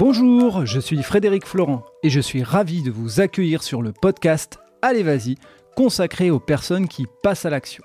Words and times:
Bonjour, 0.00 0.64
je 0.64 0.80
suis 0.80 1.02
Frédéric 1.02 1.44
Florent 1.44 1.84
et 2.02 2.08
je 2.08 2.20
suis 2.20 2.42
ravi 2.42 2.82
de 2.82 2.90
vous 2.90 3.20
accueillir 3.20 3.62
sur 3.62 3.82
le 3.82 3.92
podcast 3.92 4.58
Allez 4.80 5.02
Vas-y, 5.02 5.34
consacré 5.76 6.30
aux 6.30 6.40
personnes 6.40 6.88
qui 6.88 7.04
passent 7.22 7.44
à 7.44 7.50
l'action. 7.50 7.84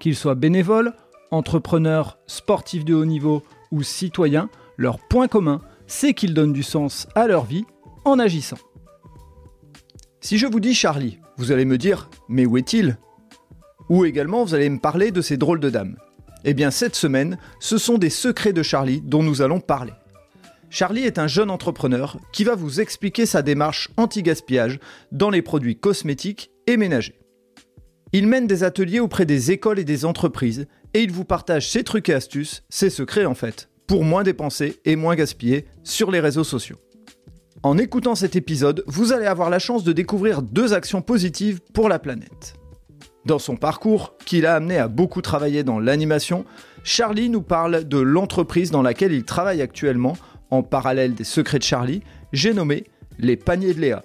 Qu'ils 0.00 0.16
soient 0.16 0.34
bénévoles, 0.34 0.94
entrepreneurs, 1.30 2.18
sportifs 2.26 2.84
de 2.84 2.92
haut 2.92 3.04
niveau 3.04 3.44
ou 3.70 3.84
citoyens, 3.84 4.50
leur 4.78 4.98
point 4.98 5.28
commun, 5.28 5.60
c'est 5.86 6.12
qu'ils 6.12 6.34
donnent 6.34 6.52
du 6.52 6.64
sens 6.64 7.06
à 7.14 7.28
leur 7.28 7.44
vie 7.44 7.66
en 8.04 8.18
agissant. 8.18 8.58
Si 10.20 10.38
je 10.38 10.48
vous 10.48 10.58
dis 10.58 10.74
Charlie, 10.74 11.20
vous 11.36 11.52
allez 11.52 11.66
me 11.66 11.78
dire 11.78 12.10
Mais 12.28 12.46
où 12.46 12.56
est-il? 12.56 12.98
Ou 13.88 14.04
également 14.04 14.42
vous 14.42 14.56
allez 14.56 14.70
me 14.70 14.80
parler 14.80 15.12
de 15.12 15.20
ces 15.20 15.36
drôles 15.36 15.60
de 15.60 15.70
dames. 15.70 15.98
Eh 16.42 16.52
bien 16.52 16.72
cette 16.72 16.96
semaine, 16.96 17.38
ce 17.60 17.78
sont 17.78 17.96
des 17.96 18.10
secrets 18.10 18.52
de 18.52 18.64
Charlie 18.64 19.02
dont 19.02 19.22
nous 19.22 19.40
allons 19.40 19.60
parler. 19.60 19.92
Charlie 20.74 21.04
est 21.04 21.20
un 21.20 21.28
jeune 21.28 21.52
entrepreneur 21.52 22.18
qui 22.32 22.42
va 22.42 22.56
vous 22.56 22.80
expliquer 22.80 23.26
sa 23.26 23.42
démarche 23.42 23.90
anti-gaspillage 23.96 24.80
dans 25.12 25.30
les 25.30 25.40
produits 25.40 25.76
cosmétiques 25.76 26.50
et 26.66 26.76
ménagers. 26.76 27.20
Il 28.12 28.26
mène 28.26 28.48
des 28.48 28.64
ateliers 28.64 28.98
auprès 28.98 29.24
des 29.24 29.52
écoles 29.52 29.78
et 29.78 29.84
des 29.84 30.04
entreprises 30.04 30.66
et 30.92 31.02
il 31.02 31.12
vous 31.12 31.24
partage 31.24 31.70
ses 31.70 31.84
trucs 31.84 32.08
et 32.08 32.14
astuces, 32.14 32.64
ses 32.70 32.90
secrets 32.90 33.24
en 33.24 33.36
fait, 33.36 33.68
pour 33.86 34.02
moins 34.02 34.24
dépenser 34.24 34.80
et 34.84 34.96
moins 34.96 35.14
gaspiller 35.14 35.66
sur 35.84 36.10
les 36.10 36.18
réseaux 36.18 36.42
sociaux. 36.42 36.80
En 37.62 37.78
écoutant 37.78 38.16
cet 38.16 38.34
épisode, 38.34 38.82
vous 38.88 39.12
allez 39.12 39.26
avoir 39.26 39.50
la 39.50 39.60
chance 39.60 39.84
de 39.84 39.92
découvrir 39.92 40.42
deux 40.42 40.72
actions 40.72 41.02
positives 41.02 41.60
pour 41.72 41.88
la 41.88 42.00
planète. 42.00 42.54
Dans 43.26 43.38
son 43.38 43.56
parcours, 43.56 44.14
qui 44.26 44.40
l'a 44.40 44.56
amené 44.56 44.76
à 44.76 44.88
beaucoup 44.88 45.22
travailler 45.22 45.62
dans 45.62 45.78
l'animation, 45.78 46.44
Charlie 46.82 47.30
nous 47.30 47.42
parle 47.42 47.84
de 47.84 47.98
l'entreprise 47.98 48.72
dans 48.72 48.82
laquelle 48.82 49.12
il 49.12 49.24
travaille 49.24 49.62
actuellement 49.62 50.16
en 50.50 50.62
parallèle 50.62 51.14
des 51.14 51.24
secrets 51.24 51.58
de 51.58 51.64
Charlie, 51.64 52.02
j'ai 52.32 52.54
nommé 52.54 52.84
les 53.18 53.36
paniers 53.36 53.74
de 53.74 53.80
Léa. 53.80 54.04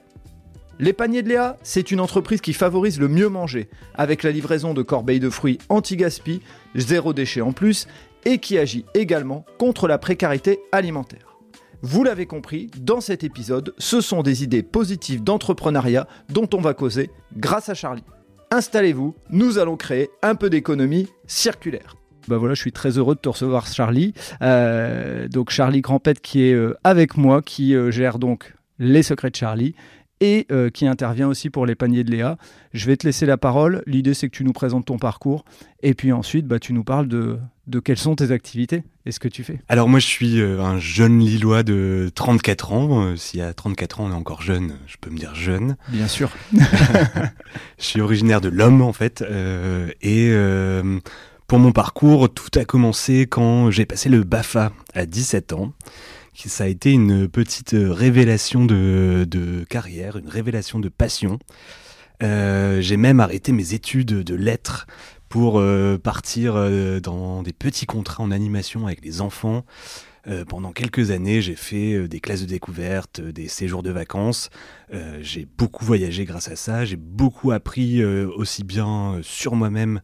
Les 0.80 0.94
paniers 0.94 1.24
de 1.24 1.30
Léa, 1.30 1.58
c'est 1.62 1.92
une 1.92 2.00
entreprise 2.00 2.40
qui 2.40 2.54
favorise 2.54 3.00
le 3.00 3.10
mieux 3.10 3.28
manger, 3.28 3.70
avec 3.96 4.24
la 4.24 4.32
livraison 4.32 4.74
de 4.74 4.82
corbeilles 4.82 5.20
de 5.20 5.30
fruits 5.30 5.60
anti-gaspi, 5.68 6.42
zéro 6.76 7.12
déchet 7.14 7.42
en 7.42 7.52
plus, 7.52 7.88
et 8.26 8.38
qui 8.38 8.58
agit 8.58 8.86
également 8.94 9.46
contre 9.58 9.88
la 9.88 9.98
précarité 9.98 10.60
alimentaire. 10.72 11.38
Vous 11.82 12.04
l'avez 12.04 12.26
compris, 12.26 12.70
dans 12.78 13.02
cet 13.02 13.24
épisode, 13.24 13.74
ce 13.78 14.02
sont 14.02 14.22
des 14.22 14.44
idées 14.44 14.64
positives 14.64 15.24
d'entrepreneuriat 15.24 16.08
dont 16.30 16.50
on 16.54 16.62
va 16.62 16.74
causer 16.74 17.10
grâce 17.38 17.70
à 17.70 17.74
Charlie. 17.74 18.04
Installez-vous, 18.52 19.16
nous 19.30 19.58
allons 19.60 19.78
créer 19.78 20.10
un 20.22 20.36
peu 20.36 20.50
d'économie 20.50 21.08
circulaire. 21.28 21.99
Bah 22.30 22.38
voilà, 22.38 22.54
je 22.54 22.62
suis 22.62 22.72
très 22.72 23.00
heureux 23.00 23.16
de 23.16 23.20
te 23.20 23.28
recevoir, 23.28 23.66
Charlie. 23.66 24.14
Euh, 24.44 25.28
donc 25.28 25.50
Charlie 25.50 25.82
Grampette 25.82 26.22
qui 26.22 26.44
est 26.44 26.54
euh, 26.54 26.78
avec 26.84 27.18
moi, 27.18 27.42
qui 27.42 27.74
euh, 27.74 27.90
gère 27.90 28.20
donc 28.20 28.54
les 28.78 29.02
secrets 29.02 29.32
de 29.32 29.36
Charlie 29.36 29.74
et 30.22 30.48
qui 30.74 30.86
intervient 30.86 31.30
aussi 31.30 31.50
pour 31.50 31.66
les 31.66 31.76
paniers 31.76 32.04
de 32.04 32.12
Léa. 32.12 32.38
Je 32.74 32.88
vais 32.88 32.98
te 32.98 33.08
laisser 33.08 33.26
la 33.26 33.38
parole. 33.38 33.84
L'idée, 33.86 34.14
c'est 34.14 34.28
que 34.28 34.36
tu 34.36 34.44
nous 34.44 34.52
présentes 34.52 34.84
ton 34.88 34.98
parcours 34.98 35.46
et 35.82 35.94
puis 35.94 36.12
ensuite, 36.12 36.46
bah, 36.46 36.60
tu 36.60 36.74
nous 36.74 36.84
parles 36.84 37.08
de, 37.08 37.38
de 37.68 37.80
quelles 37.80 37.98
sont 37.98 38.18
tes 38.18 38.32
activités 38.32 38.84
et 39.06 39.14
ce 39.14 39.22
que 39.22 39.30
tu 39.30 39.46
fais. 39.46 39.62
Alors 39.70 39.88
moi, 39.88 40.02
je 40.02 40.08
suis 40.08 40.42
un 40.42 40.78
jeune 40.78 41.20
Lillois 41.20 41.64
de 41.64 42.12
34 42.16 42.74
ans. 42.74 43.16
S'il 43.16 43.40
y 43.40 43.44
a 43.44 43.54
34 43.54 44.02
ans, 44.02 44.08
on 44.08 44.12
est 44.12 44.14
encore 44.14 44.42
jeune, 44.42 44.74
je 44.88 44.98
peux 45.00 45.10
me 45.10 45.18
dire 45.18 45.36
jeune. 45.36 45.78
Bien 45.88 46.10
sûr. 46.10 46.32
je 46.52 46.58
suis 47.78 48.02
originaire 48.02 48.42
de 48.42 48.50
l'Homme, 48.50 48.82
en 48.82 48.92
fait. 48.92 49.24
et 50.02 50.34
pour 51.50 51.58
mon 51.58 51.72
parcours, 51.72 52.32
tout 52.32 52.60
a 52.60 52.64
commencé 52.64 53.26
quand 53.26 53.72
j'ai 53.72 53.88
passé 53.88 54.08
le 54.08 54.24
BAFA 54.24 54.72
à 54.94 55.08
17 55.08 55.54
ans. 55.54 55.74
Ça 56.36 56.66
a 56.66 56.68
été 56.68 56.92
une 56.92 57.28
petite 57.28 57.76
révélation 57.76 58.66
de, 58.66 59.66
carrière, 59.68 60.18
une 60.18 60.30
révélation 60.30 60.78
de 60.78 60.90
passion. 60.90 61.40
Euh, 62.22 62.82
j'ai 62.82 62.98
même 62.98 63.20
arrêté 63.20 63.52
mes 63.52 63.74
études 63.74 64.24
de 64.24 64.36
lettres 64.36 64.86
pour 65.28 65.60
euh, 65.60 65.98
partir 65.98 66.54
euh, 66.56 67.00
dans 67.00 67.42
des 67.42 67.54
petits 67.54 67.88
contrats 67.88 68.22
en 68.22 68.30
animation 68.30 68.86
avec 68.86 69.04
les 69.04 69.20
enfants. 69.20 69.66
pendant 70.48 70.72
quelques 70.72 71.10
années, 71.10 71.42
j'ai 71.42 71.56
fait 71.56 72.08
des 72.08 72.20
classes 72.20 72.42
de 72.42 72.46
découverte, 72.46 73.22
des 73.22 73.48
séjours 73.48 73.82
de 73.82 73.90
vacances. 73.90 74.52
j'ai 75.22 75.48
beaucoup 75.58 75.84
voyagé 75.84 76.26
grâce 76.26 76.50
à 76.50 76.56
ça. 76.56 76.86
J'ai 76.86 76.98
beaucoup 76.98 77.52
appris 77.52 78.04
aussi 78.04 78.64
bien 78.64 79.22
sur 79.24 79.56
moi-même 79.56 80.02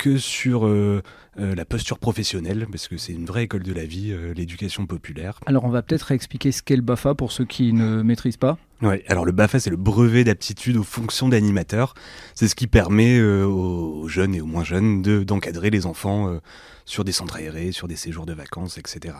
que 0.00 0.16
sur 0.16 0.66
euh, 0.66 1.02
euh, 1.38 1.54
la 1.54 1.66
posture 1.66 1.98
professionnelle, 1.98 2.66
parce 2.70 2.88
que 2.88 2.96
c'est 2.96 3.12
une 3.12 3.26
vraie 3.26 3.44
école 3.44 3.62
de 3.62 3.72
la 3.74 3.84
vie, 3.84 4.12
euh, 4.12 4.32
l'éducation 4.32 4.86
populaire. 4.86 5.38
Alors 5.44 5.64
on 5.64 5.68
va 5.68 5.82
peut-être 5.82 6.10
expliquer 6.10 6.52
ce 6.52 6.62
qu'est 6.62 6.76
le 6.76 6.82
BAFA 6.82 7.14
pour 7.14 7.32
ceux 7.32 7.44
qui 7.44 7.74
ne 7.74 8.02
maîtrisent 8.02 8.38
pas. 8.38 8.56
Ouais, 8.80 9.04
alors 9.08 9.26
le 9.26 9.32
BAFA, 9.32 9.60
c'est 9.60 9.68
le 9.68 9.76
brevet 9.76 10.24
d'aptitude 10.24 10.78
aux 10.78 10.84
fonctions 10.84 11.28
d'animateur. 11.28 11.92
C'est 12.34 12.48
ce 12.48 12.54
qui 12.54 12.66
permet 12.66 13.20
aux 13.20 14.08
jeunes 14.08 14.34
et 14.34 14.40
aux 14.40 14.46
moins 14.46 14.64
jeunes 14.64 15.02
d'encadrer 15.02 15.68
les 15.68 15.84
enfants 15.84 16.40
sur 16.86 17.04
des 17.04 17.12
centres 17.12 17.36
aérés, 17.36 17.72
sur 17.72 17.86
des 17.86 17.96
séjours 17.96 18.24
de 18.24 18.32
vacances, 18.32 18.78
etc. 18.78 19.16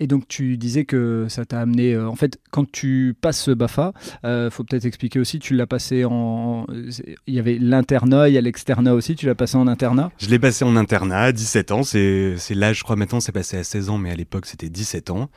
Et 0.00 0.06
donc 0.06 0.26
tu 0.26 0.56
disais 0.56 0.86
que 0.86 1.26
ça 1.28 1.44
t'a 1.44 1.60
amené, 1.60 1.92
euh, 1.92 2.08
en 2.08 2.16
fait, 2.16 2.40
quand 2.50 2.70
tu 2.70 3.14
passes 3.20 3.42
ce 3.42 3.50
BAFA, 3.50 3.92
euh, 4.24 4.50
faut 4.50 4.64
peut-être 4.64 4.86
expliquer 4.86 5.20
aussi, 5.20 5.38
tu 5.38 5.54
l'as 5.54 5.66
passé 5.66 6.06
en, 6.06 6.66
il 7.26 7.34
y 7.34 7.38
avait 7.38 7.58
l'internat, 7.58 8.30
il 8.30 8.34
y 8.34 8.38
a 8.38 8.40
l'externat 8.40 8.94
aussi, 8.94 9.14
tu 9.14 9.26
l'as 9.26 9.34
passé 9.34 9.56
en 9.56 9.66
internat? 9.66 10.10
Je 10.18 10.28
l'ai 10.28 10.38
passé 10.38 10.64
en 10.64 10.74
internat, 10.74 11.24
à 11.24 11.32
17 11.32 11.70
ans, 11.70 11.82
c'est 11.82 12.34
l'âge, 12.50 12.78
je 12.78 12.82
crois 12.82 12.96
maintenant 12.96 13.20
c'est 13.20 13.30
passé 13.30 13.58
à 13.58 13.64
16 13.64 13.90
ans, 13.90 13.98
mais 13.98 14.10
à 14.10 14.14
l'époque 14.14 14.46
c'était 14.46 14.70
17 14.70 15.10
ans. 15.10 15.28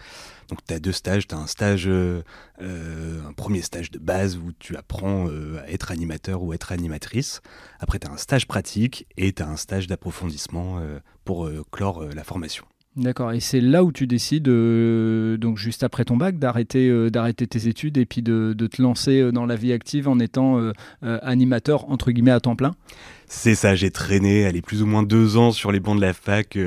Donc 0.47 0.59
tu 0.65 0.73
as 0.73 0.79
deux 0.79 0.91
stages, 0.93 1.27
tu 1.27 1.35
as 1.35 1.39
un 1.39 1.47
stage, 1.47 1.85
euh, 1.87 2.21
un 2.61 3.33
premier 3.33 3.61
stage 3.61 3.91
de 3.91 3.99
base 3.99 4.37
où 4.37 4.51
tu 4.59 4.77
apprends 4.77 5.27
à 5.27 5.69
être 5.69 5.91
animateur 5.91 6.41
ou 6.41 6.53
être 6.53 6.71
animatrice. 6.71 7.41
Après 7.79 7.99
tu 7.99 8.07
as 8.07 8.11
un 8.11 8.17
stage 8.17 8.47
pratique 8.47 9.07
et 9.17 9.33
tu 9.33 9.43
as 9.43 9.47
un 9.47 9.57
stage 9.57 9.87
d'approfondissement 9.87 10.81
pour 11.25 11.49
clore 11.71 12.03
la 12.13 12.23
formation. 12.23 12.65
D'accord, 12.95 13.31
et 13.31 13.39
c'est 13.39 13.59
là 13.59 13.83
où 13.83 13.91
tu 13.91 14.05
décides, 14.05 14.47
euh, 14.47 15.35
donc 15.37 15.57
juste 15.57 15.81
après 15.81 16.05
ton 16.05 16.15
bac, 16.15 16.37
d'arrêter 16.37 16.89
euh, 16.89 17.09
tes 17.09 17.67
études 17.67 17.97
et 17.97 18.05
puis 18.05 18.21
de, 18.21 18.53
te 18.53 18.81
lancer 18.83 19.19
euh, 19.19 19.31
dans 19.31 19.47
la 19.47 19.55
vie 19.55 19.73
active 19.73 20.07
en 20.07 20.19
étant 20.19 20.59
animateur 21.01 21.89
entre 21.89 22.11
guillemets 22.11 22.31
à 22.31 22.39
temps 22.39 22.55
plein? 22.55 22.75
C'est 23.27 23.55
ça, 23.55 23.73
j'ai 23.73 23.89
traîné, 23.89 24.45
allez, 24.45 24.61
plus 24.61 24.83
ou 24.83 24.85
moins 24.85 25.01
deux 25.01 25.37
ans 25.37 25.51
sur 25.51 25.71
les 25.71 25.79
bancs 25.79 25.95
de 25.95 26.01
la 26.01 26.13
fac 26.13 26.57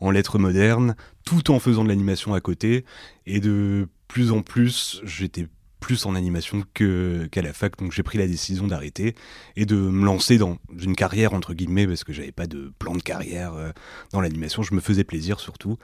en 0.00 0.10
lettres 0.10 0.38
modernes, 0.38 0.96
tout 1.24 1.50
en 1.50 1.58
faisant 1.58 1.82
de 1.82 1.88
l'animation 1.88 2.34
à 2.34 2.40
côté, 2.40 2.84
et 3.26 3.40
de 3.40 3.88
plus 4.06 4.32
en 4.32 4.42
plus, 4.42 5.00
j'étais 5.04 5.46
plus 5.80 6.06
en 6.06 6.14
animation 6.14 6.62
qu'à 6.74 7.42
la 7.42 7.52
fac, 7.52 7.76
donc 7.78 7.90
j'ai 7.92 8.02
pris 8.02 8.18
la 8.18 8.26
décision 8.26 8.66
d'arrêter 8.66 9.14
et 9.56 9.64
de 9.64 9.76
me 9.76 10.04
lancer 10.04 10.38
dans 10.38 10.58
une 10.78 10.94
carrière 10.94 11.32
entre 11.32 11.54
guillemets 11.54 11.86
parce 11.86 12.04
que 12.04 12.12
j'avais 12.12 12.32
pas 12.32 12.46
de 12.46 12.72
plan 12.78 12.94
de 12.94 13.02
carrière 13.02 13.54
euh, 13.54 13.70
dans 14.12 14.20
l'animation, 14.20 14.62
je 14.62 14.74
me 14.74 14.80
faisais 14.80 15.04
plaisir 15.04 15.40
surtout 15.40 15.78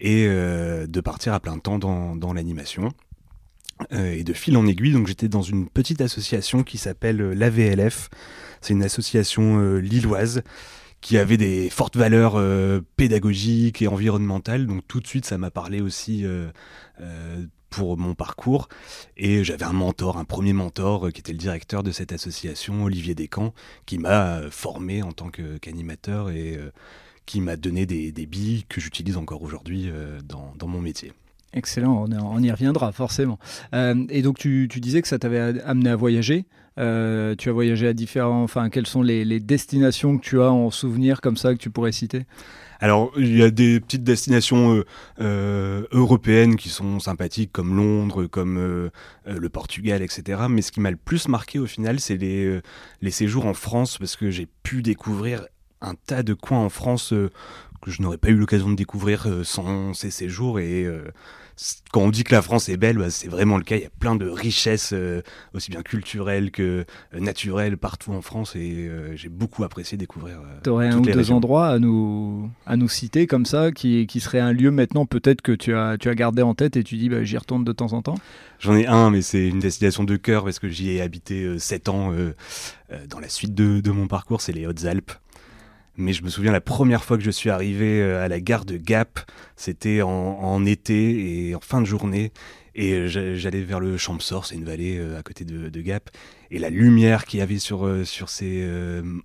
et 0.00 0.26
euh, 0.26 0.86
de 0.86 1.00
partir 1.00 1.34
à 1.34 1.40
plein 1.40 1.58
temps 1.58 1.78
dans, 1.78 2.32
l'animation. 2.32 2.88
Euh, 3.92 4.12
et 4.12 4.24
de 4.24 4.32
fil 4.32 4.56
en 4.56 4.66
aiguille, 4.66 4.92
donc 4.92 5.08
j'étais 5.08 5.28
dans 5.28 5.42
une 5.42 5.68
petite 5.68 6.00
association 6.00 6.62
qui 6.62 6.78
s'appelle 6.78 7.18
l'AVLF. 7.18 8.08
C'est 8.60 8.72
une 8.72 8.82
association 8.82 9.76
lilloise 9.76 10.42
qui 11.00 11.18
avait 11.18 11.36
des 11.36 11.68
fortes 11.70 11.96
valeurs 11.96 12.40
pédagogiques 12.96 13.82
et 13.82 13.88
environnementales. 13.88 14.66
Donc 14.66 14.86
tout 14.88 15.00
de 15.00 15.06
suite, 15.06 15.26
ça 15.26 15.38
m'a 15.38 15.50
parlé 15.50 15.80
aussi 15.82 16.24
pour 17.74 17.98
mon 17.98 18.14
parcours. 18.14 18.68
Et 19.16 19.42
j'avais 19.42 19.64
un 19.64 19.72
mentor, 19.72 20.16
un 20.16 20.24
premier 20.24 20.52
mentor 20.52 21.06
euh, 21.06 21.10
qui 21.10 21.20
était 21.20 21.32
le 21.32 21.38
directeur 21.38 21.82
de 21.82 21.90
cette 21.90 22.12
association, 22.12 22.84
Olivier 22.84 23.14
Descamps, 23.14 23.52
qui 23.84 23.98
m'a 23.98 24.36
euh, 24.36 24.50
formé 24.50 25.02
en 25.02 25.12
tant 25.12 25.28
qu'animateur 25.28 26.30
et 26.30 26.56
euh, 26.56 26.70
qui 27.26 27.40
m'a 27.40 27.56
donné 27.56 27.84
des, 27.86 28.12
billes 28.26 28.64
que 28.68 28.80
j'utilise 28.80 29.16
encore 29.16 29.42
aujourd'hui 29.42 29.90
dans, 30.28 30.68
mon 30.68 30.80
métier. 30.80 31.12
Excellent, 31.54 32.06
on, 32.10 32.42
y 32.42 32.50
reviendra 32.50 32.92
forcément. 32.92 33.38
et 33.72 34.20
donc 34.20 34.36
tu, 34.36 34.68
disais 34.68 35.00
que 35.00 35.08
ça 35.08 35.18
t'avait 35.18 35.62
amené 35.62 35.88
à 35.88 35.96
voyager. 35.96 36.44
tu 36.76 36.82
as 36.82 37.52
voyagé 37.52 37.88
à 37.88 37.94
différents. 37.94 38.42
Enfin, 38.42 38.68
quelles 38.68 38.86
sont 38.86 39.00
les, 39.00 39.40
destinations 39.40 40.18
que 40.18 40.22
tu 40.22 40.42
as 40.42 40.52
en 40.52 40.70
souvenir 40.70 41.22
comme 41.22 41.38
ça 41.38 41.54
que 41.54 41.58
tu 41.58 41.70
pourrais 41.70 41.92
citer? 41.92 42.26
Alors, 42.84 43.12
il 43.16 43.34
y 43.34 43.42
a 43.42 43.50
des 43.50 43.80
petites 43.80 44.04
destinations 44.04 44.74
euh, 44.74 44.84
euh, 45.18 45.86
européennes 45.90 46.56
qui 46.56 46.68
sont 46.68 47.00
sympathiques, 47.00 47.50
comme 47.50 47.74
Londres, 47.74 48.26
comme 48.26 48.58
euh, 48.58 48.90
le 49.24 49.48
Portugal, 49.48 50.02
etc. 50.02 50.42
Mais 50.50 50.60
ce 50.60 50.70
qui 50.70 50.80
m'a 50.80 50.90
le 50.90 50.98
plus 50.98 51.28
marqué 51.28 51.58
au 51.58 51.64
final, 51.64 51.98
c'est 51.98 52.18
les, 52.18 52.60
les 53.00 53.10
séjours 53.10 53.46
en 53.46 53.54
France, 53.54 53.96
parce 53.96 54.16
que 54.16 54.30
j'ai 54.30 54.46
pu 54.62 54.82
découvrir 54.82 55.46
un 55.80 55.94
tas 55.94 56.22
de 56.22 56.34
coins 56.34 56.58
en 56.58 56.68
France 56.68 57.14
que 57.80 57.90
je 57.90 58.02
n'aurais 58.02 58.18
pas 58.18 58.28
eu 58.28 58.36
l'occasion 58.36 58.68
de 58.68 58.76
découvrir 58.76 59.28
sans 59.44 59.94
ces 59.94 60.10
séjours 60.10 60.60
et 60.60 60.86
quand 61.92 62.00
on 62.00 62.10
dit 62.10 62.24
que 62.24 62.34
la 62.34 62.42
France 62.42 62.68
est 62.68 62.76
belle, 62.76 62.98
bah, 62.98 63.10
c'est 63.10 63.28
vraiment 63.28 63.56
le 63.56 63.62
cas. 63.62 63.76
Il 63.76 63.82
y 63.82 63.86
a 63.86 63.90
plein 64.00 64.16
de 64.16 64.28
richesses, 64.28 64.92
euh, 64.92 65.22
aussi 65.54 65.70
bien 65.70 65.82
culturelles 65.82 66.50
que 66.50 66.84
euh, 67.14 67.20
naturelles, 67.20 67.76
partout 67.76 68.12
en 68.12 68.22
France. 68.22 68.56
Et 68.56 68.88
euh, 68.88 69.14
j'ai 69.16 69.28
beaucoup 69.28 69.62
apprécié 69.62 69.96
découvrir. 69.96 70.40
tu 70.64 70.70
aurais 70.70 70.88
un 70.88 70.98
ou 70.98 71.02
deux 71.02 71.30
endroits 71.30 71.68
à 71.68 71.78
nous, 71.78 72.50
à 72.66 72.76
nous 72.76 72.88
citer 72.88 73.26
comme 73.26 73.46
ça, 73.46 73.70
qui, 73.70 74.06
qui 74.06 74.20
serait 74.20 74.40
un 74.40 74.52
lieu 74.52 74.70
maintenant 74.70 75.06
peut-être 75.06 75.42
que 75.42 75.52
tu 75.52 75.74
as, 75.74 75.96
tu 75.98 76.08
as 76.08 76.14
gardé 76.14 76.42
en 76.42 76.54
tête 76.54 76.76
et 76.76 76.82
tu 76.82 76.96
dis 76.96 77.08
bah, 77.08 77.22
j'y 77.22 77.38
retourne 77.38 77.64
de 77.64 77.72
temps 77.72 77.92
en 77.92 78.02
temps? 78.02 78.16
J'en 78.58 78.74
ai 78.74 78.86
un, 78.86 79.10
mais 79.10 79.22
c'est 79.22 79.46
une 79.46 79.60
destination 79.60 80.04
de 80.04 80.16
cœur 80.16 80.44
parce 80.44 80.58
que 80.58 80.68
j'y 80.68 80.90
ai 80.90 81.00
habité 81.00 81.58
7 81.58 81.88
ans 81.88 82.12
dans 83.08 83.20
la 83.20 83.28
suite 83.28 83.54
de, 83.54 83.80
de 83.80 83.90
mon 83.90 84.06
parcours, 84.06 84.40
c'est 84.40 84.52
les 84.52 84.66
Hautes-Alpes. 84.66 85.12
Mais 85.96 86.12
je 86.12 86.24
me 86.24 86.28
souviens 86.28 86.50
la 86.50 86.60
première 86.60 87.04
fois 87.04 87.16
que 87.16 87.22
je 87.22 87.30
suis 87.30 87.50
arrivé 87.50 88.00
euh, 88.00 88.24
à 88.24 88.28
la 88.28 88.40
gare 88.40 88.64
de 88.64 88.76
Gap, 88.76 89.20
c'était 89.56 90.02
en, 90.02 90.64
été 90.66 91.48
et 91.48 91.54
en 91.54 91.60
fin 91.60 91.80
de 91.80 91.86
journée. 91.86 92.32
Et 92.76 93.06
j'allais 93.06 93.62
vers 93.62 93.78
le 93.78 93.96
Champsor, 93.96 94.46
c'est 94.46 94.56
une 94.56 94.64
vallée 94.64 94.98
euh, 94.98 95.16
à 95.16 95.22
côté 95.22 95.44
de, 95.44 95.80
Gap. 95.80 96.10
Et 96.50 96.58
la 96.58 96.70
lumière 96.70 97.24
qu'il 97.24 97.38
y 97.38 97.42
avait 97.42 97.60
sur, 97.60 97.86
euh, 97.86 98.04
sur, 98.04 98.28
ces, 98.28 98.68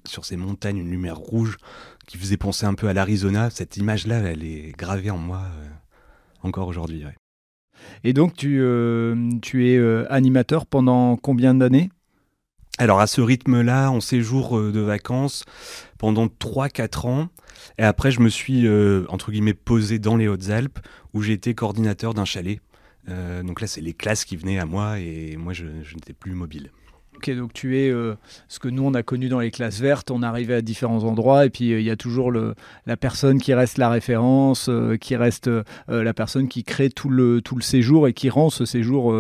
sur 0.05 0.25
ces 0.25 0.37
montagnes, 0.37 0.77
une 0.77 0.91
lumière 0.91 1.17
rouge 1.17 1.57
qui 2.05 2.17
faisait 2.17 2.37
penser 2.37 2.67
un 2.67 2.75
peu 2.75 2.87
à 2.87 2.93
l'Arizona, 2.93 3.49
cette 3.49 3.77
image-là, 3.77 4.19
elle 4.19 4.43
est 4.43 4.75
gravée 4.77 5.09
en 5.09 5.17
moi 5.17 5.43
encore 6.43 6.67
aujourd'hui. 6.67 7.03
Et 8.03 8.13
donc, 8.13 8.35
tu, 8.35 8.61
tu 9.41 9.67
es 9.67 10.07
animateur 10.09 10.67
pendant 10.67 11.17
combien 11.17 11.55
d'années? 11.55 11.89
Alors 12.79 13.01
à 13.01 13.07
ce 13.07 13.19
rythme-là, 13.19 13.91
en 13.91 13.99
séjour 13.99 14.57
euh, 14.57 14.71
de 14.71 14.79
vacances, 14.79 15.43
pendant 15.97 16.27
3-4 16.27 17.07
ans, 17.07 17.29
et 17.77 17.83
après 17.83 18.09
je 18.09 18.21
me 18.21 18.29
suis, 18.29 18.65
euh, 18.65 19.05
entre 19.09 19.31
guillemets, 19.31 19.53
posé 19.53 19.99
dans 19.99 20.15
les 20.15 20.29
Hautes-Alpes, 20.29 20.79
où 21.13 21.21
j'ai 21.21 21.33
été 21.33 21.53
coordinateur 21.53 22.13
d'un 22.13 22.25
chalet. 22.25 22.61
Euh, 23.09 23.43
donc 23.43 23.59
là, 23.59 23.67
c'est 23.67 23.81
les 23.81 23.93
classes 23.93 24.23
qui 24.23 24.37
venaient 24.37 24.59
à 24.59 24.65
moi, 24.65 24.99
et 24.99 25.35
moi, 25.35 25.51
je 25.51 25.65
n'étais 25.65 26.13
plus 26.13 26.31
mobile. 26.31 26.71
Ok, 27.19 27.29
donc 27.35 27.51
tu 27.51 27.77
es 27.77 27.89
euh, 27.89 28.15
ce 28.47 28.59
que 28.59 28.69
nous 28.69 28.81
on 28.81 28.93
a 28.93 29.03
connu 29.03 29.27
dans 29.27 29.41
les 29.41 29.51
classes 29.51 29.81
vertes, 29.81 30.09
on 30.09 30.23
arrivait 30.23 30.53
à 30.53 30.61
différents 30.61 31.03
endroits 31.03 31.45
et 31.45 31.49
puis 31.49 31.73
euh, 31.73 31.81
il 31.81 31.85
y 31.85 31.89
a 31.89 31.97
toujours 31.97 32.31
le, 32.31 32.55
la 32.85 32.95
personne 32.95 33.41
qui 33.41 33.53
reste 33.53 33.77
la 33.77 33.89
référence, 33.89 34.69
euh, 34.69 34.95
qui 34.95 35.17
reste 35.17 35.49
la 35.89 36.13
personne 36.13 36.47
qui 36.47 36.63
crée 36.63 36.89
tout 36.89 37.09
le, 37.09 37.41
tout 37.41 37.57
le 37.57 37.61
séjour 37.61 38.07
et 38.07 38.13
qui 38.13 38.29
rend 38.29 38.49
ce 38.49 38.63
séjour 38.63 39.13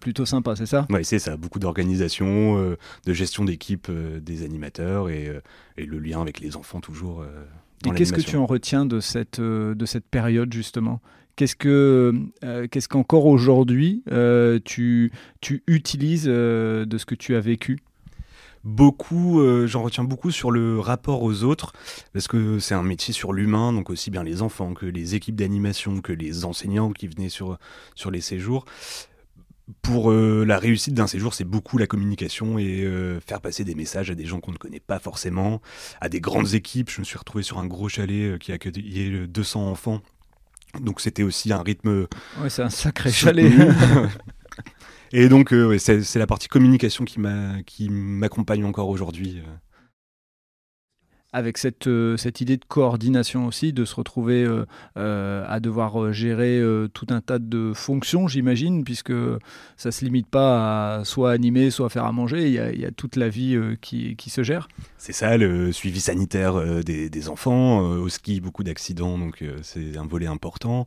plutôt 0.00 0.24
sympa, 0.24 0.56
c'est 0.56 0.64
ça? 0.64 0.86
Oui, 0.88 1.04
c'est 1.04 1.18
ça, 1.18 1.36
beaucoup 1.36 1.58
d'organisation, 1.58 2.76
de 3.06 3.12
gestion 3.12 3.44
d'équipe 3.44 3.90
des 3.90 4.42
animateurs 4.42 5.10
et, 5.10 5.30
et, 5.76 5.84
le 5.84 5.98
lien 5.98 6.22
avec 6.22 6.40
les 6.40 6.56
enfants 6.56 6.80
toujours. 6.80 7.24
et 7.84 7.90
qu'est-ce 7.90 8.14
que 8.14 8.22
tu 8.22 8.36
en 8.36 8.46
retiens 8.46 8.86
de 8.86 9.00
cette, 9.00 9.40
de 9.40 9.86
cette 9.86 10.06
période 10.06 10.52
justement? 10.52 11.00
Qu'est-ce 11.38 11.54
que 11.54 12.12
euh, 12.42 12.66
qu'est-ce 12.66 12.88
qu'encore 12.88 13.26
aujourd'hui 13.26 14.02
euh, 14.10 14.58
tu, 14.64 15.12
tu 15.40 15.62
utilises 15.68 16.26
euh, 16.26 16.84
de 16.84 16.98
ce 16.98 17.06
que 17.06 17.14
tu 17.14 17.36
as 17.36 17.40
vécu? 17.40 17.78
Beaucoup, 18.64 19.40
j'en 19.68 19.84
retiens 19.84 20.02
beaucoup 20.02 20.32
sur 20.32 20.50
le 20.50 20.80
rapport 20.80 21.22
aux 21.22 21.44
autres, 21.44 21.72
parce 22.12 22.26
que 22.26 22.58
c'est 22.58 22.74
un 22.74 22.82
métier 22.82 23.14
sur 23.14 23.32
l'humain, 23.32 23.72
donc 23.72 23.88
aussi 23.88 24.10
bien 24.10 24.24
les 24.24 24.42
enfants 24.42 24.74
que 24.74 24.84
les 24.84 25.14
équipes 25.14 25.36
d'animation, 25.36 26.00
que 26.00 26.12
les 26.12 26.44
enseignants 26.44 26.90
qui 26.90 27.06
venaient 27.06 27.28
sur, 27.28 27.56
sur 27.94 28.10
les 28.10 28.20
séjours. 28.20 28.64
Pour 29.80 30.10
la 30.10 30.58
réussite 30.58 30.92
d'un 30.92 31.06
séjour, 31.06 31.34
c'est 31.34 31.44
beaucoup 31.44 31.78
la 31.78 31.86
communication 31.86 32.58
et 32.58 32.84
faire 33.24 33.40
passer 33.40 33.64
des 33.64 33.76
messages 33.76 34.10
à 34.10 34.16
des 34.16 34.26
gens 34.26 34.40
qu'on 34.40 34.52
ne 34.52 34.58
connaît 34.58 34.80
pas 34.80 34.98
forcément, 34.98 35.62
à 36.00 36.08
des 36.08 36.20
grandes 36.20 36.52
équipes. 36.54 36.90
Je 36.90 37.00
me 37.00 37.04
suis 37.04 37.16
retrouvé 37.16 37.44
sur 37.44 37.58
un 37.58 37.66
gros 37.66 37.88
chalet 37.88 38.38
qui 38.40 38.50
accueillait 38.50 39.28
200 39.28 39.70
enfants 39.70 40.02
donc 40.80 41.00
c'était 41.00 41.22
aussi 41.22 41.52
un 41.52 41.62
rythme. 41.62 42.06
Ouais, 42.40 42.50
c'est 42.50 42.62
un 42.62 42.70
sacré 42.70 43.10
chalet. 43.10 43.52
Et 45.12 45.28
donc 45.28 45.52
euh, 45.54 45.78
c'est 45.78 46.16
la 46.16 46.26
partie 46.26 46.48
communication 46.48 47.04
qui 47.04 47.88
m'accompagne 47.90 48.64
encore 48.64 48.88
aujourd'hui. 48.88 49.42
Avec 51.30 51.58
cette, 51.58 51.88
euh, 51.88 52.16
cette 52.16 52.40
idée 52.40 52.56
de 52.56 52.64
coordination 52.64 53.46
aussi, 53.46 53.74
de 53.74 53.84
se 53.84 53.94
retrouver 53.94 54.44
euh, 54.44 54.64
euh, 54.96 55.44
à 55.46 55.60
devoir 55.60 56.10
gérer 56.10 56.62
tout 56.94 57.06
un 57.10 57.20
tas 57.20 57.38
de 57.38 57.72
fonctions, 57.74 58.28
j'imagine, 58.28 58.82
puisque 58.82 59.12
ça 59.76 59.90
ne 59.90 59.92
se 59.92 60.04
limite 60.04 60.26
pas 60.26 61.00
à 61.00 61.04
soit 61.04 61.30
animer, 61.32 61.70
soit 61.70 61.90
faire 61.90 62.06
à 62.06 62.12
manger, 62.12 62.46
il 62.46 62.52
y 62.52 62.58
a, 62.58 62.72
il 62.72 62.80
y 62.80 62.86
a 62.86 62.90
toute 62.90 63.16
la 63.16 63.28
vie 63.28 63.58
qui, 63.82 64.16
qui, 64.16 64.30
se 64.30 64.42
gère. 64.42 64.68
C'est 64.96 65.12
ça, 65.12 65.36
le 65.36 65.70
suivi 65.72 66.00
sanitaire 66.00 66.82
des, 66.82 67.10
des, 67.10 67.28
enfants, 67.28 67.80
au 67.80 68.08
ski, 68.08 68.40
beaucoup 68.40 68.64
d'accidents, 68.64 69.18
donc 69.18 69.44
c'est 69.62 69.96
un 69.98 70.06
volet 70.06 70.26
important, 70.26 70.86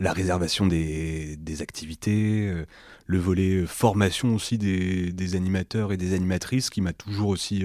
la 0.00 0.12
réservation 0.12 0.66
des, 0.66 1.36
des 1.36 1.62
activités, 1.62 2.52
le 3.06 3.18
volet 3.18 3.66
formation 3.66 4.34
aussi 4.34 4.58
des, 4.58 5.34
animateurs 5.34 5.92
et 5.92 5.96
des 5.96 6.14
animatrices, 6.14 6.70
qui 6.70 6.80
m'a 6.80 6.92
toujours 6.92 7.28
aussi 7.28 7.64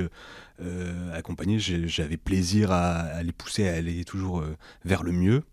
euh, 0.61 1.17
accompagné, 1.17 1.57
j'avais 1.59 2.17
plaisir 2.17 2.71
à, 2.71 3.23
les 3.23 3.31
pousser 3.31 3.67
à 3.67 3.73
aller 3.73 4.05
toujours 4.05 4.39
euh, 4.39 4.55
vers 4.85 5.03
le 5.03 5.11
mieux. 5.11 5.43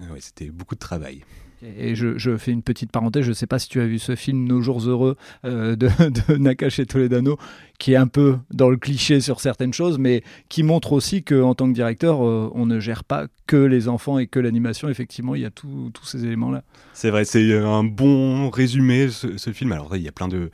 Euh, 0.00 0.16
c'était 0.18 0.50
beaucoup 0.50 0.74
de 0.74 0.80
travail. 0.80 1.24
Et 1.62 1.94
je, 1.94 2.36
fais 2.36 2.52
une 2.52 2.62
petite 2.62 2.90
parenthèse, 2.90 3.24
je 3.24 3.30
ne 3.30 3.34
sais 3.34 3.46
pas 3.46 3.58
si 3.58 3.68
tu 3.68 3.80
as 3.80 3.86
vu 3.86 3.98
ce 3.98 4.16
film 4.16 4.44
Nos 4.44 4.62
jours 4.62 4.80
heureux 4.88 5.16
de, 5.44 5.74
de 5.76 6.36
Nakache 6.36 6.86
Toledano, 6.86 7.38
qui 7.78 7.92
est 7.92 7.96
un 7.96 8.06
peu 8.06 8.38
dans 8.50 8.70
le 8.70 8.76
cliché 8.76 9.20
sur 9.20 9.40
certaines 9.40 9.74
choses, 9.74 9.98
mais 9.98 10.22
qui 10.48 10.62
montre 10.62 10.92
aussi 10.92 11.22
qu'en 11.22 11.54
tant 11.54 11.68
que 11.68 11.74
directeur, 11.74 12.20
on 12.20 12.66
ne 12.66 12.80
gère 12.80 13.04
pas 13.04 13.26
que 13.46 13.56
les 13.56 13.88
enfants 13.88 14.18
et 14.18 14.26
que 14.26 14.38
l'animation. 14.38 14.88
Effectivement, 14.88 15.34
il 15.34 15.42
y 15.42 15.46
a 15.46 15.50
tous 15.50 15.92
ces 16.04 16.24
éléments-là. 16.24 16.62
C'est 16.92 17.10
vrai, 17.10 17.24
c'est 17.24 17.58
un 17.58 17.84
bon 17.84 18.48
résumé, 18.50 19.08
ce, 19.10 19.52
film. 19.52 19.72
Alors, 19.72 19.96
il 19.96 20.02
y 20.02 20.08
a 20.08 20.12
plein 20.12 20.28
de, 20.28 20.50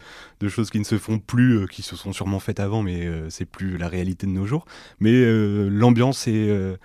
choses 0.48 0.70
qui 0.70 0.78
ne 0.78 0.84
se 0.84 0.98
font 0.98 1.18
plus, 1.18 1.66
qui 1.68 1.82
se 1.82 1.94
sont 1.94 2.12
sûrement 2.12 2.40
faites 2.40 2.60
avant, 2.60 2.82
mais 2.82 3.08
c'est 3.28 3.46
plus 3.46 3.78
la 3.78 3.88
réalité 3.88 4.26
de 4.26 4.32
nos 4.32 4.46
jours. 4.46 4.64
Mais 4.98 5.24
l'ambiance 5.68 6.26
est 6.26 6.78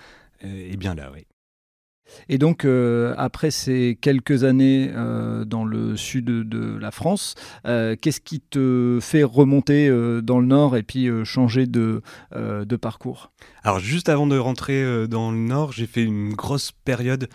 bien 0.78 0.96
là, 0.96 1.12
oui. 1.14 1.26
Et 2.30 2.38
donc, 2.38 2.66
euh, 2.66 3.14
après 3.18 3.52
ces 3.52 3.98
quelques 4.00 4.44
années 4.44 4.92
euh, 4.94 5.46
dans 5.46 5.66
le 5.66 5.98
sud 5.98 6.26
de, 6.26 6.78
la 6.78 6.92
France, 6.92 7.36
euh, 7.66 7.96
qu'est-ce 8.00 8.22
qui 8.22 8.40
te 8.40 9.00
fait 9.02 9.24
remonter 9.24 9.90
dans 10.22 10.40
le 10.40 10.46
nord 10.46 10.78
et 10.78 10.84
puis 10.84 11.10
changer 11.26 11.66
de, 11.66 12.02
parcours? 12.82 13.32
Alors, 13.64 13.80
juste 13.80 14.10
avant 14.10 14.28
de 14.28 14.38
rentrer 14.38 15.08
dans 15.08 15.32
le 15.32 15.38
nord, 15.38 15.72
j'ai 15.72 15.86
fait 15.86 16.04
une 16.04 16.34
grosse 16.34 16.72
période 16.72 17.28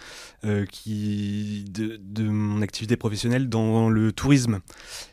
de, 0.42 2.28
mon 2.28 2.62
activité 2.62 2.96
professionnelle 2.96 3.48
dans 3.48 3.88
le 3.88 4.12
tourisme. 4.12 4.60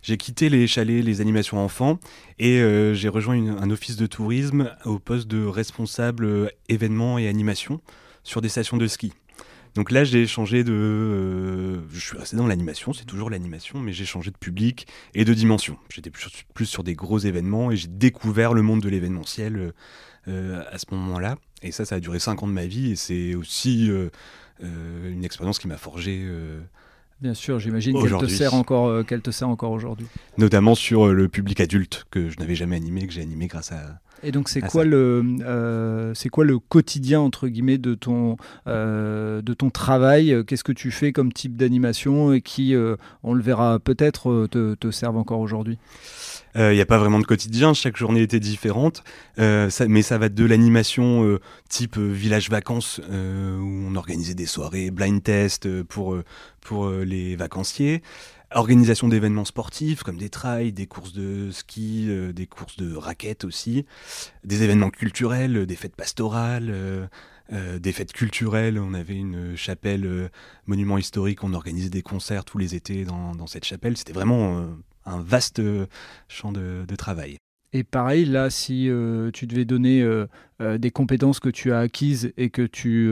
J'ai 0.01 0.17
quitté 0.17 0.49
les 0.49 0.67
chalets, 0.67 1.03
les 1.03 1.21
animations 1.21 1.59
enfants 1.59 1.99
et 2.39 2.61
j'ai 2.93 3.09
rejoint 3.09 3.57
un 3.57 3.69
office 3.69 3.95
de 3.95 4.07
tourisme 4.07 4.71
au 4.85 4.99
poste 4.99 5.27
de 5.27 5.45
responsable 5.45 6.51
événements 6.69 7.17
et 7.17 7.27
animations 7.27 7.81
sur 8.23 8.41
des 8.41 8.49
stations 8.49 8.77
de 8.77 8.87
ski. 8.87 9.13
Donc 9.75 9.91
là, 9.91 10.03
j'ai 10.03 10.27
changé 10.27 10.63
de. 10.63 10.73
Euh, 10.73 11.81
je 11.91 11.99
suis 11.99 12.17
resté 12.17 12.37
dans 12.37 12.45
l'animation, 12.45 12.93
c'est 12.93 13.05
toujours 13.05 13.29
l'animation, 13.29 13.79
mais 13.79 13.91
j'ai 13.91 14.05
changé 14.05 14.29
de 14.29 14.37
public 14.37 14.87
et 15.15 15.25
de 15.25 15.33
dimension. 15.33 15.77
J'étais 15.89 16.11
plus, 16.11 16.65
sur 16.65 16.83
des 16.83 16.93
gros 16.93 17.19
événements 17.19 17.71
et 17.71 17.75
j'ai 17.75 17.87
découvert 17.87 18.53
le 18.53 18.61
monde 18.61 18.81
de 18.81 18.89
l'événementiel 18.89 19.55
euh, 19.55 19.71
euh, 20.27 20.63
à 20.71 20.77
ce 20.77 20.85
moment-là. 20.91 21.37
Et 21.63 21.71
ça, 21.71 21.85
ça 21.85 21.95
a 21.95 21.99
duré 21.99 22.19
5 22.19 22.43
ans 22.43 22.47
de 22.47 22.53
ma 22.53 22.65
vie 22.65 22.91
et 22.91 22.95
c'est 22.95 23.35
aussi 23.35 23.89
une 24.61 25.23
expérience 25.23 25.59
qui 25.59 25.67
m'a 25.67 25.77
forgé. 25.77 26.27
Bien 27.21 27.33
sûr, 27.33 27.57
j'imagine 27.59 28.01
qu'elle 28.01 28.17
te 28.17 28.25
sert 28.25 28.53
encore, 28.53 29.05
qu'elle 29.05 29.21
te 29.21 29.31
sert 29.31 29.47
encore 29.47 29.71
aujourd'hui. 29.71 30.07
Notamment 30.37 30.75
sur 30.75 31.07
le 31.13 31.29
public 31.29 31.61
adulte 31.61 32.05
que 32.11 32.29
je 32.29 32.37
n'avais 32.37 32.55
jamais 32.55 32.75
animé, 32.75 33.07
que 33.07 33.13
j'ai 33.13 33.21
animé 33.21 33.47
grâce 33.47 33.71
à, 33.71 34.01
et 34.23 34.31
donc, 34.31 34.49
c'est 34.49 34.61
quoi, 34.61 34.85
le, 34.85 35.23
euh, 35.41 36.13
quoi 36.31 36.45
le 36.45 36.59
quotidien, 36.59 37.19
entre 37.19 37.47
guillemets, 37.47 37.77
de 37.77 37.93
ton, 37.93 38.37
euh, 38.67 39.41
de 39.41 39.53
ton 39.53 39.69
travail? 39.69 40.43
Qu'est-ce 40.47 40.63
que 40.63 40.71
tu 40.71 40.91
fais 40.91 41.11
comme 41.11 41.33
type 41.33 41.57
d'animation 41.57 42.33
et 42.33 42.41
qui, 42.41 42.73
euh, 42.73 42.95
on 43.23 43.33
le 43.33 43.41
verra 43.41 43.79
peut-être, 43.79 44.47
te, 44.49 44.75
te 44.75 44.91
servent 44.91 45.17
encore 45.17 45.39
aujourd'hui? 45.39 45.77
Il 46.55 46.69
n'y 46.69 46.81
a 46.81 46.85
pas 46.85 46.99
vraiment 46.99 47.19
de 47.19 47.25
quotidien, 47.25 47.73
chaque 47.73 47.97
journée 47.97 48.21
était 48.21 48.39
différente, 48.39 49.03
mais 49.39 50.01
ça 50.03 50.17
va 50.19 50.29
de 50.29 50.45
l'animation 50.45 51.39
type 51.67 51.97
village 51.97 52.51
vacances, 52.51 53.01
où 53.09 53.87
on 53.89 53.95
organisait 53.95 54.35
des 54.35 54.45
soirées 54.45 54.91
blind 54.91 55.23
test 55.23 55.81
pour, 55.83 56.15
pour 56.61 56.91
les 56.91 57.35
vacanciers, 57.35 58.03
Organisation 58.55 59.07
d'événements 59.07 59.45
sportifs 59.45 60.03
comme 60.03 60.17
des 60.17 60.29
trails, 60.29 60.73
des 60.73 60.85
courses 60.85 61.13
de 61.13 61.49
ski, 61.51 62.05
euh, 62.09 62.33
des 62.33 62.45
courses 62.45 62.77
de 62.77 62.95
raquettes 62.95 63.45
aussi, 63.45 63.85
des 64.43 64.61
événements 64.63 64.91
culturels, 64.91 65.65
des 65.65 65.75
fêtes 65.75 65.95
pastorales, 65.95 66.69
euh, 66.69 67.07
euh, 67.51 67.79
des 67.79 67.91
fêtes 67.91 68.13
culturelles. 68.13 68.79
On 68.79 68.93
avait 68.93 69.15
une 69.15 69.55
chapelle 69.55 70.29
monument 70.67 70.97
historique, 70.97 71.43
on 71.43 71.53
organisait 71.53 71.89
des 71.89 72.03
concerts 72.03 72.45
tous 72.45 72.59
les 72.59 72.75
étés 72.75 73.05
dans, 73.05 73.47
cette 73.47 73.65
chapelle. 73.65 73.97
C'était 73.97 74.13
vraiment 74.13 74.65
un 75.05 75.21
vaste 75.21 75.61
champ 76.27 76.51
de, 76.51 76.95
travail. 76.95 77.37
Et 77.73 77.83
pareil, 77.83 78.25
là, 78.25 78.49
si 78.49 78.89
tu 79.33 79.47
devais 79.47 79.65
donner 79.65 80.05
des 80.59 80.91
compétences 80.91 81.39
que 81.39 81.49
tu 81.49 81.71
as 81.71 81.79
acquises 81.79 82.31
et 82.37 82.49
que 82.49 82.61
tu 82.61 83.09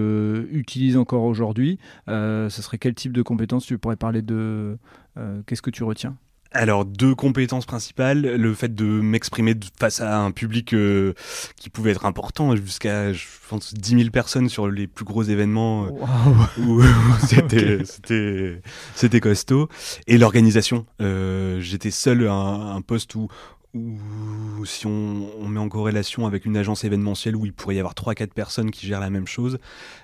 utilises 0.52 0.98
encore 0.98 1.24
aujourd'hui, 1.24 1.80
ce 2.08 2.50
serait 2.50 2.78
quel 2.78 2.94
type 2.94 3.12
de 3.12 3.22
compétences 3.22 3.66
tu 3.66 3.78
pourrais 3.78 3.96
parler 3.96 4.22
de 4.22 4.78
Qu'est-ce 5.46 5.62
que 5.62 5.72
tu 5.72 5.84
retiens? 5.84 6.16
Alors, 6.54 6.84
deux 6.84 7.16
compétences 7.16 7.66
principales. 7.66 8.22
Le 8.22 8.54
fait 8.54 8.76
de 8.76 8.84
m'exprimer 8.84 9.56
face 9.80 10.02
à 10.02 10.20
un 10.20 10.32
public 10.32 10.74
euh, 10.74 11.14
qui 11.56 11.70
pouvait 11.70 11.92
être 11.92 12.06
important, 12.06 12.56
jusqu'à, 12.58 13.14
je 13.14 13.26
pense, 13.48 13.74
10 13.74 13.98
000 13.98 14.10
personnes 14.10 14.50
sur 14.50 14.68
les 14.68 14.86
plus 14.88 15.06
gros 15.06 15.24
événements 15.24 15.86
euh, 15.86 16.62
où, 16.62 16.84
c'était, 17.28 17.80
c'était, 18.96 19.20
costaud. 19.22 19.70
Et 20.08 20.18
l'organisation. 20.18 20.86
Euh, 21.02 21.62
j'étais 21.62 21.92
seul 21.92 22.28
à 22.28 22.34
un, 22.34 22.82
poste 22.82 23.16
où, 23.16 23.30
ou 23.74 24.66
si 24.66 24.86
on, 24.86 25.48
met 25.48 25.60
en 25.60 25.70
corrélation 25.70 26.28
avec 26.28 26.46
une 26.46 26.58
agence 26.58 26.84
événementielle 26.84 27.36
où 27.36 27.46
il 27.46 27.54
pourrait 27.54 27.76
y 27.76 27.80
avoir 27.80 27.94
3-4 27.94 28.28
personnes 28.28 28.72
qui 28.72 28.86
gèrent 28.86 29.00
la 29.00 29.10
même 29.10 29.28
chose, 29.28 29.60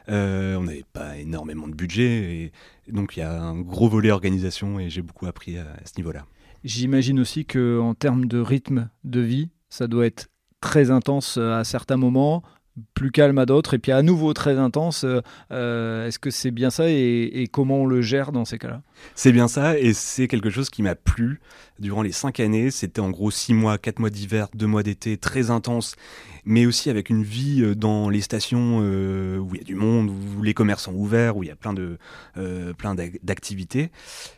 on 0.08 0.64
n'avait 0.64 0.86
pas 0.94 1.18
énormément 1.18 1.68
de 1.68 1.76
budget. 1.76 2.52
Et, 2.88 2.92
donc 2.92 3.18
il 3.18 3.20
y 3.20 3.24
a 3.24 3.42
un 3.42 3.60
gros 3.60 3.90
volet 3.90 4.12
organisation 4.12 4.80
et 4.80 4.90
j'ai 4.90 5.02
beaucoup 5.02 5.26
appris 5.26 5.58
à 5.58 5.66
ce 5.86 5.94
niveau-là. 5.98 6.26
J'imagine 6.64 7.20
aussi 7.20 7.46
qu'en 7.46 7.94
termes 7.94 8.26
de 8.26 8.40
rythme 8.40 8.90
de 9.04 9.20
vie, 9.20 9.50
ça 9.70 9.88
doit 9.88 10.06
être 10.06 10.30
très 10.62 10.92
intense 10.92 11.38
euh, 11.38 11.60
à 11.60 11.64
certains 11.64 11.98
moments, 11.98 12.44
plus 12.93 13.12
calme 13.12 13.38
à 13.38 13.46
d'autres, 13.46 13.74
et 13.74 13.79
puis 13.79 13.91
à 13.91 14.01
nouveau 14.01 14.34
très 14.34 14.57
intense. 14.57 15.03
Euh, 15.03 15.22
euh, 15.51 16.07
est-ce 16.07 16.19
que 16.19 16.29
c'est 16.29 16.51
bien 16.51 16.69
ça 16.69 16.89
et, 16.89 17.48
comment 17.51 17.81
on 17.81 17.86
le 17.86 18.01
gère 18.01 18.31
dans 18.31 18.46
ces 18.46 18.57
cas-là? 18.57 18.81
C'est 19.15 19.31
bien 19.31 19.48
ça, 19.48 19.77
et 19.77 19.93
c'est 19.93 20.27
quelque 20.27 20.50
chose 20.50 20.69
qui 20.69 20.84
m'a 20.84 20.96
plu 20.96 21.39
durant 21.79 22.01
les 22.01 22.12
cinq 22.12 22.39
années. 22.39 22.72
C'était 22.72 23.01
en 23.01 23.10
gros 23.10 23.31
six 23.31 23.53
mois, 23.53 23.77
quatre 23.77 24.00
mois 24.00 24.10
d'hiver, 24.10 24.48
deux 24.53 24.67
mois 24.67 24.84
d'été, 24.84 25.17
très 25.17 25.51
intense, 25.51 25.96
mais 26.46 26.65
aussi 26.65 26.89
avec 26.89 27.10
une 27.10 27.24
vie 27.24 27.75
dans 27.75 28.10
les 28.10 28.22
stations 28.22 28.79
où 28.79 29.50
il 29.53 29.57
y 29.57 29.62
a 29.62 29.65
du 29.65 29.75
monde, 29.75 30.10
où 30.10 30.43
les 30.43 30.53
commerces 30.53 30.84
sont 30.84 30.93
ouverts, 30.93 31.38
où 31.38 31.43
il 31.43 31.48
y 31.48 31.51
a 31.51 31.55
plein 31.55 31.74
de 31.74 31.98
plein 32.77 32.96
d'activités 32.96 33.91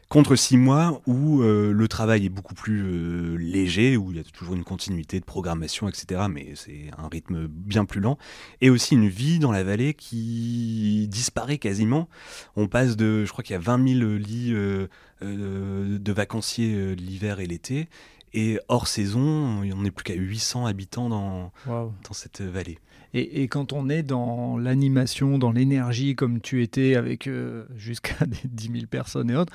contre 0.09 0.35
six 0.35 0.57
mois 0.57 1.01
où 1.05 1.43
euh, 1.43 1.71
le 1.71 1.87
travail 1.87 2.25
est 2.25 2.29
beaucoup 2.29 2.55
plus 2.55 2.81
euh, 2.83 3.35
léger, 3.37 3.95
où 3.95 4.11
il 4.11 4.17
y 4.17 4.19
a 4.19 4.23
toujours 4.23 4.55
une 4.55 4.63
continuité 4.63 5.19
de 5.19 5.25
programmation, 5.25 5.87
etc. 5.87 6.23
Mais 6.29 6.53
c'est 6.55 6.89
un 6.97 7.07
rythme 7.07 7.47
bien 7.47 7.85
plus 7.85 8.01
lent. 8.01 8.17
Et 8.59 8.71
aussi 8.71 8.95
une 8.95 9.07
vie 9.07 9.37
dans 9.37 9.51
la 9.51 9.63
vallée 9.63 9.93
qui 9.93 11.07
disparaît 11.09 11.59
quasiment. 11.59 12.09
On 12.55 12.67
passe 12.67 12.97
de, 12.97 13.23
je 13.23 13.31
crois 13.31 13.43
qu'il 13.43 13.53
y 13.53 13.57
a 13.57 13.61
20 13.61 13.99
000 13.99 14.13
lits 14.15 14.51
euh, 14.51 14.87
de 15.21 16.11
vacanciers 16.11 16.95
l'hiver 16.95 17.39
et 17.39 17.45
l'été. 17.45 17.87
Et 18.33 18.59
hors 18.67 18.87
saison, 18.87 19.21
on 19.21 19.81
n'est 19.81 19.91
plus 19.91 20.03
qu'à 20.03 20.13
800 20.13 20.65
habitants 20.65 21.09
dans, 21.09 21.51
dans 21.67 22.13
cette 22.13 22.41
vallée. 22.41 22.79
Et, 23.15 23.47
quand 23.47 23.73
on 23.73 23.89
est 23.89 24.03
dans 24.03 24.59
l'animation, 24.59 25.39
dans 25.39 25.51
l'énergie, 25.51 26.15
comme 26.15 26.41
tu 26.41 26.61
étais 26.61 26.93
avec 26.95 27.27
jusqu'à 27.75 28.25
10 28.45 28.71
000 28.71 28.85
personnes 28.85 29.31
et 29.31 29.35
autres, 29.35 29.53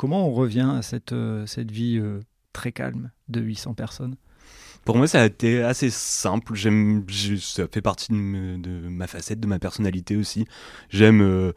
Comment 0.00 0.28
on 0.28 0.32
revient 0.32 0.66
à 0.78 0.80
cette, 0.80 1.12
euh, 1.12 1.44
cette 1.44 1.70
vie 1.70 1.98
euh, 1.98 2.20
très 2.54 2.72
calme 2.72 3.10
de 3.28 3.38
800 3.42 3.74
personnes? 3.74 4.16
Pour 4.86 4.96
moi, 4.96 5.06
ça 5.06 5.20
a 5.20 5.26
été 5.26 5.62
assez 5.62 5.90
simple. 5.90 6.54
J'aime, 6.54 7.04
ça 7.38 7.64
fait 7.70 7.82
partie 7.82 8.10
de, 8.10 8.88
ma 8.88 9.06
facette, 9.06 9.40
de 9.40 9.46
ma 9.46 9.58
personnalité 9.58 10.16
aussi. 10.16 10.46
J'aime 10.88 11.20
euh, 11.20 11.52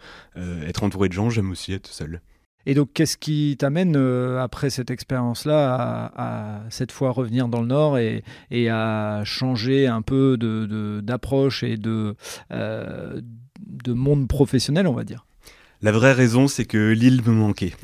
être 0.67 0.83
entouré 0.83 1.07
de 1.07 1.13
gens, 1.13 1.29
j'aime 1.29 1.51
aussi 1.51 1.71
être 1.71 1.87
seul. 1.87 2.19
Et 2.65 2.73
donc, 2.73 2.91
qu'est-ce 2.93 3.15
qui 3.15 3.55
t'amène 3.57 3.95
après 4.37 4.69
cette 4.69 4.91
expérience-là 4.91 6.11
à, 6.13 6.63
cette 6.69 6.91
fois 6.91 7.11
revenir 7.11 7.47
dans 7.47 7.61
le 7.61 7.67
Nord 7.67 7.97
et, 7.97 8.25
et 8.51 8.69
à 8.69 9.21
changer 9.23 9.87
un 9.87 10.01
peu 10.01 10.35
de, 10.35 10.99
d'approche 11.01 11.63
et 11.63 11.77
de, 11.77 12.17
de 12.51 13.93
monde 13.93 14.27
professionnel, 14.27 14.85
on 14.85 14.93
va 14.93 15.05
dire? 15.05 15.25
La 15.83 15.91
vraie 15.91 16.13
raison, 16.13 16.47
c'est 16.47 16.65
que 16.65 16.91
l'île 16.91 17.21
me 17.23 17.33
manquait. 17.33 17.73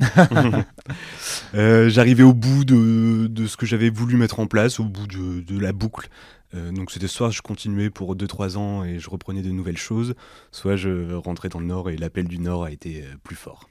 Euh, 1.54 1.88
j'arrivais 1.88 2.22
au 2.22 2.32
bout 2.32 2.64
de, 2.64 3.46
ce 3.46 3.56
que 3.56 3.66
j'avais 3.66 3.90
voulu 3.90 4.16
mettre 4.16 4.38
en 4.38 4.46
place, 4.46 4.78
au 4.78 4.84
bout 4.84 5.06
de, 5.08 5.58
la 5.58 5.72
boucle. 5.72 6.08
Euh, 6.54 6.70
donc 6.70 6.92
c'était 6.92 7.08
soit 7.08 7.30
je 7.30 7.42
continuais 7.42 7.90
pour 7.90 8.14
2-3 8.16 8.56
ans 8.56 8.84
et 8.84 9.00
je 9.00 9.10
reprenais 9.10 9.42
de 9.42 9.50
nouvelles 9.50 9.76
choses, 9.76 10.14
soit 10.52 10.76
je 10.76 11.12
rentrais 11.14 11.48
dans 11.48 11.58
le 11.58 11.66
Nord 11.66 11.90
et 11.90 11.96
l'appel 11.96 12.28
du 12.28 12.38
Nord 12.38 12.64
a 12.64 12.70
été 12.70 13.02
euh, 13.02 13.14
plus 13.22 13.36
fort. 13.36 13.69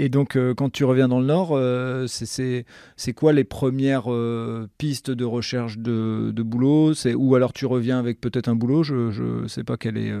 Et 0.00 0.08
donc, 0.08 0.34
euh, 0.34 0.54
quand 0.54 0.70
tu 0.70 0.84
reviens 0.84 1.06
dans 1.06 1.20
le 1.20 1.26
Nord, 1.26 1.50
euh, 1.52 2.06
c'est 2.08 3.12
quoi 3.14 3.32
les 3.32 3.44
premières 3.44 4.12
euh, 4.12 4.68
pistes 4.76 5.12
de 5.12 5.24
recherche 5.24 5.78
de, 5.78 6.32
de 6.34 6.42
boulot? 6.42 6.94
Ou 7.14 7.34
alors 7.36 7.52
tu 7.52 7.66
reviens 7.66 7.98
avec 7.98 8.20
peut-être 8.20 8.48
un 8.48 8.56
boulot 8.56 8.82
Je 8.82 9.42
ne 9.42 9.48
sais 9.48 9.62
pas 9.62 9.76
quel 9.76 9.96
est, 9.96 10.12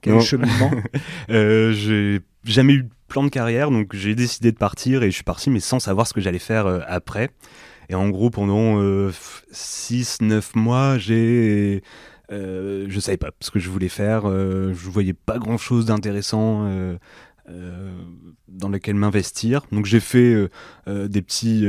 quel 0.00 0.12
est 0.12 0.16
le 0.16 0.22
cheminement. 0.22 0.70
j'ai 1.28 2.20
jamais 2.44 2.74
eu 2.74 2.82
de 2.84 2.90
plan 3.08 3.24
de 3.24 3.28
carrière, 3.28 3.72
donc 3.72 3.94
j'ai 3.94 4.14
décidé 4.14 4.52
de 4.52 4.56
partir 4.58 5.02
et 5.02 5.10
je 5.10 5.16
suis 5.16 5.24
parti, 5.24 5.50
mais 5.50 5.60
sans 5.60 5.80
savoir 5.80 6.06
ce 6.06 6.14
que 6.14 6.20
j'allais 6.20 6.38
faire 6.38 6.66
après. 6.86 7.30
Et 7.88 7.96
en 7.96 8.08
gros, 8.08 8.30
pendant 8.30 8.78
6-9 9.52 10.42
mois, 10.54 10.96
j'ai. 10.96 11.82
je 12.30 12.94
ne 12.94 13.00
savais 13.00 13.16
pas 13.16 13.30
ce 13.40 13.50
que 13.50 13.58
je 13.58 13.68
voulais 13.68 13.88
faire, 13.88 14.26
je 14.28 14.90
voyais 14.90 15.12
pas 15.12 15.38
grand 15.38 15.58
chose 15.58 15.86
d'intéressant 15.86 16.68
euh, 16.68 16.98
dans 17.46 18.68
lequel 18.68 18.94
m'investir. 18.94 19.62
Donc 19.72 19.86
j'ai 19.86 20.00
fait 20.00 20.32
euh, 20.32 20.50
euh, 20.88 21.08
des 21.08 21.22
petits 21.22 21.66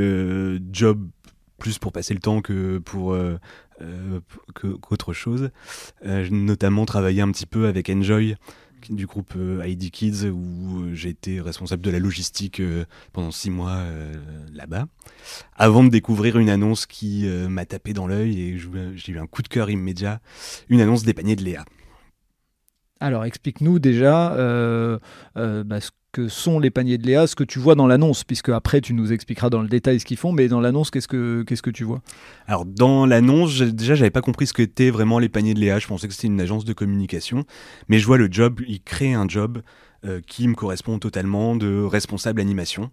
jobs 0.72 1.08
plus 1.58 1.78
pour 1.78 1.92
passer 1.92 2.14
le 2.14 2.20
temps 2.20 2.40
que 2.40 2.78
pour 2.78 3.16
qu'autre 4.54 5.12
chose. 5.12 5.50
notamment 6.02 6.84
travaillé 6.86 7.20
un 7.20 7.30
petit 7.30 7.46
peu 7.46 7.66
avec 7.66 7.88
Enjoy 7.88 8.36
du 8.90 9.06
groupe 9.06 9.34
ID 9.64 9.92
Kids 9.92 10.28
où 10.28 10.92
j'ai 10.92 11.10
été 11.10 11.40
responsable 11.40 11.82
de 11.82 11.90
la 11.90 12.00
logistique 12.00 12.60
pendant 13.12 13.30
six 13.30 13.50
mois 13.50 13.84
là-bas, 14.52 14.86
avant 15.54 15.84
de 15.84 15.88
découvrir 15.88 16.36
une 16.36 16.50
annonce 16.50 16.86
qui 16.86 17.28
m'a 17.48 17.64
tapé 17.64 17.92
dans 17.92 18.08
l'œil 18.08 18.40
et 18.40 18.58
j'ai 18.96 19.12
eu 19.12 19.18
un 19.20 19.28
coup 19.28 19.42
de 19.42 19.48
cœur 19.48 19.70
immédiat, 19.70 20.20
une 20.68 20.80
annonce 20.80 21.04
des 21.04 21.14
paniers 21.14 21.36
de 21.36 21.44
Léa. 21.44 21.64
Alors, 23.02 23.24
explique-nous 23.24 23.80
déjà 23.80 24.32
euh, 24.34 24.96
euh, 25.36 25.64
bah, 25.64 25.80
ce 25.80 25.90
que 26.12 26.28
sont 26.28 26.60
les 26.60 26.70
paniers 26.70 26.98
de 26.98 27.06
Léa, 27.06 27.26
ce 27.26 27.34
que 27.34 27.42
tu 27.42 27.58
vois 27.58 27.74
dans 27.74 27.88
l'annonce, 27.88 28.22
puisque 28.22 28.50
après 28.50 28.80
tu 28.80 28.94
nous 28.94 29.12
expliqueras 29.12 29.50
dans 29.50 29.60
le 29.60 29.66
détail 29.66 29.98
ce 29.98 30.04
qu'ils 30.04 30.18
font, 30.18 30.30
mais 30.30 30.46
dans 30.46 30.60
l'annonce, 30.60 30.92
qu'est-ce 30.92 31.08
que, 31.08 31.42
qu'est-ce 31.42 31.62
que 31.62 31.70
tu 31.70 31.82
vois? 31.82 32.00
Alors, 32.46 32.64
dans 32.64 33.04
l'annonce, 33.04 33.60
déjà, 33.60 33.96
j'avais 33.96 34.10
pas 34.10 34.20
compris 34.20 34.46
ce 34.46 34.52
qu'étaient 34.52 34.90
vraiment 34.90 35.18
les 35.18 35.28
paniers 35.28 35.54
de 35.54 35.58
Léa. 35.58 35.80
Je 35.80 35.88
pensais 35.88 36.06
que 36.06 36.14
c'était 36.14 36.28
une 36.28 36.40
agence 36.40 36.64
de 36.64 36.72
communication, 36.72 37.44
mais 37.88 37.98
je 37.98 38.06
vois 38.06 38.18
le 38.18 38.28
job, 38.30 38.60
ils 38.68 38.80
créent 38.80 39.14
un 39.14 39.26
job 39.26 39.62
euh, 40.04 40.20
qui 40.26 40.48
me 40.48 40.54
correspond 40.54 40.98
totalement 40.98 41.54
de 41.54 41.80
responsable 41.80 42.40
animation, 42.40 42.90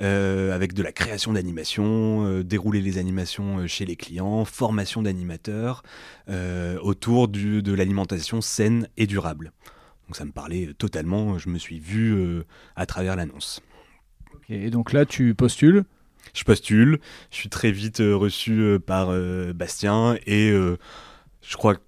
euh, 0.00 0.54
avec 0.54 0.72
de 0.72 0.82
la 0.82 0.90
création 0.90 1.34
d'animation, 1.34 2.24
euh, 2.26 2.42
dérouler 2.42 2.80
les 2.80 2.96
animations 2.96 3.66
chez 3.66 3.84
les 3.84 3.94
clients, 3.94 4.46
formation 4.46 5.02
d'animateurs, 5.02 5.82
autour 6.80 7.28
de 7.28 7.72
l'alimentation 7.74 8.40
saine 8.40 8.88
et 8.96 9.06
durable. 9.06 9.52
Donc 10.06 10.16
ça 10.16 10.24
me 10.24 10.32
parlait 10.32 10.72
totalement, 10.78 11.36
je 11.36 11.50
me 11.50 11.58
suis 11.58 11.78
vu 11.78 12.42
à 12.74 12.86
travers 12.86 13.16
l'annonce. 13.16 13.60
et 14.48 14.70
donc 14.70 14.94
là, 14.94 15.04
tu 15.04 15.34
postules? 15.34 15.84
Je 16.32 16.42
postule, 16.44 17.00
je 17.30 17.36
suis 17.36 17.48
très 17.48 17.70
vite 17.70 17.98
reçu 17.98 18.78
par 18.84 19.12
Bastien 19.54 20.16
et 20.26 20.50
je 20.50 21.56
crois 21.56 21.76
que 21.76 21.80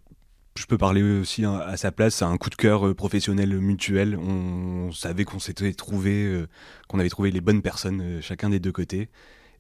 je 0.59 0.67
peux 0.67 0.79
parler 0.79 1.03
aussi 1.03 1.45
hein, 1.45 1.61
à 1.67 1.77
sa 1.77 1.93
place, 1.93 2.17
c'est 2.17 2.25
un 2.25 2.37
coup 2.37 2.51
de 2.51 2.57
cœur 2.57 2.89
euh, 2.89 2.95
professionnel 2.95 3.59
mutuel. 3.59 4.17
On, 4.17 4.91
savait 4.93 5.25
qu'on 5.25 5.39
s'était 5.39 5.73
trouvé, 5.73 6.25
euh, 6.25 6.49
qu'on 6.89 6.99
avait 6.99 7.09
trouvé 7.09 7.31
les 7.31 7.41
bonnes 7.41 7.63
personnes 7.63 8.01
euh, 8.01 8.21
chacun 8.21 8.51
des 8.51 8.59
deux 8.59 8.73
côtés, 8.73 9.09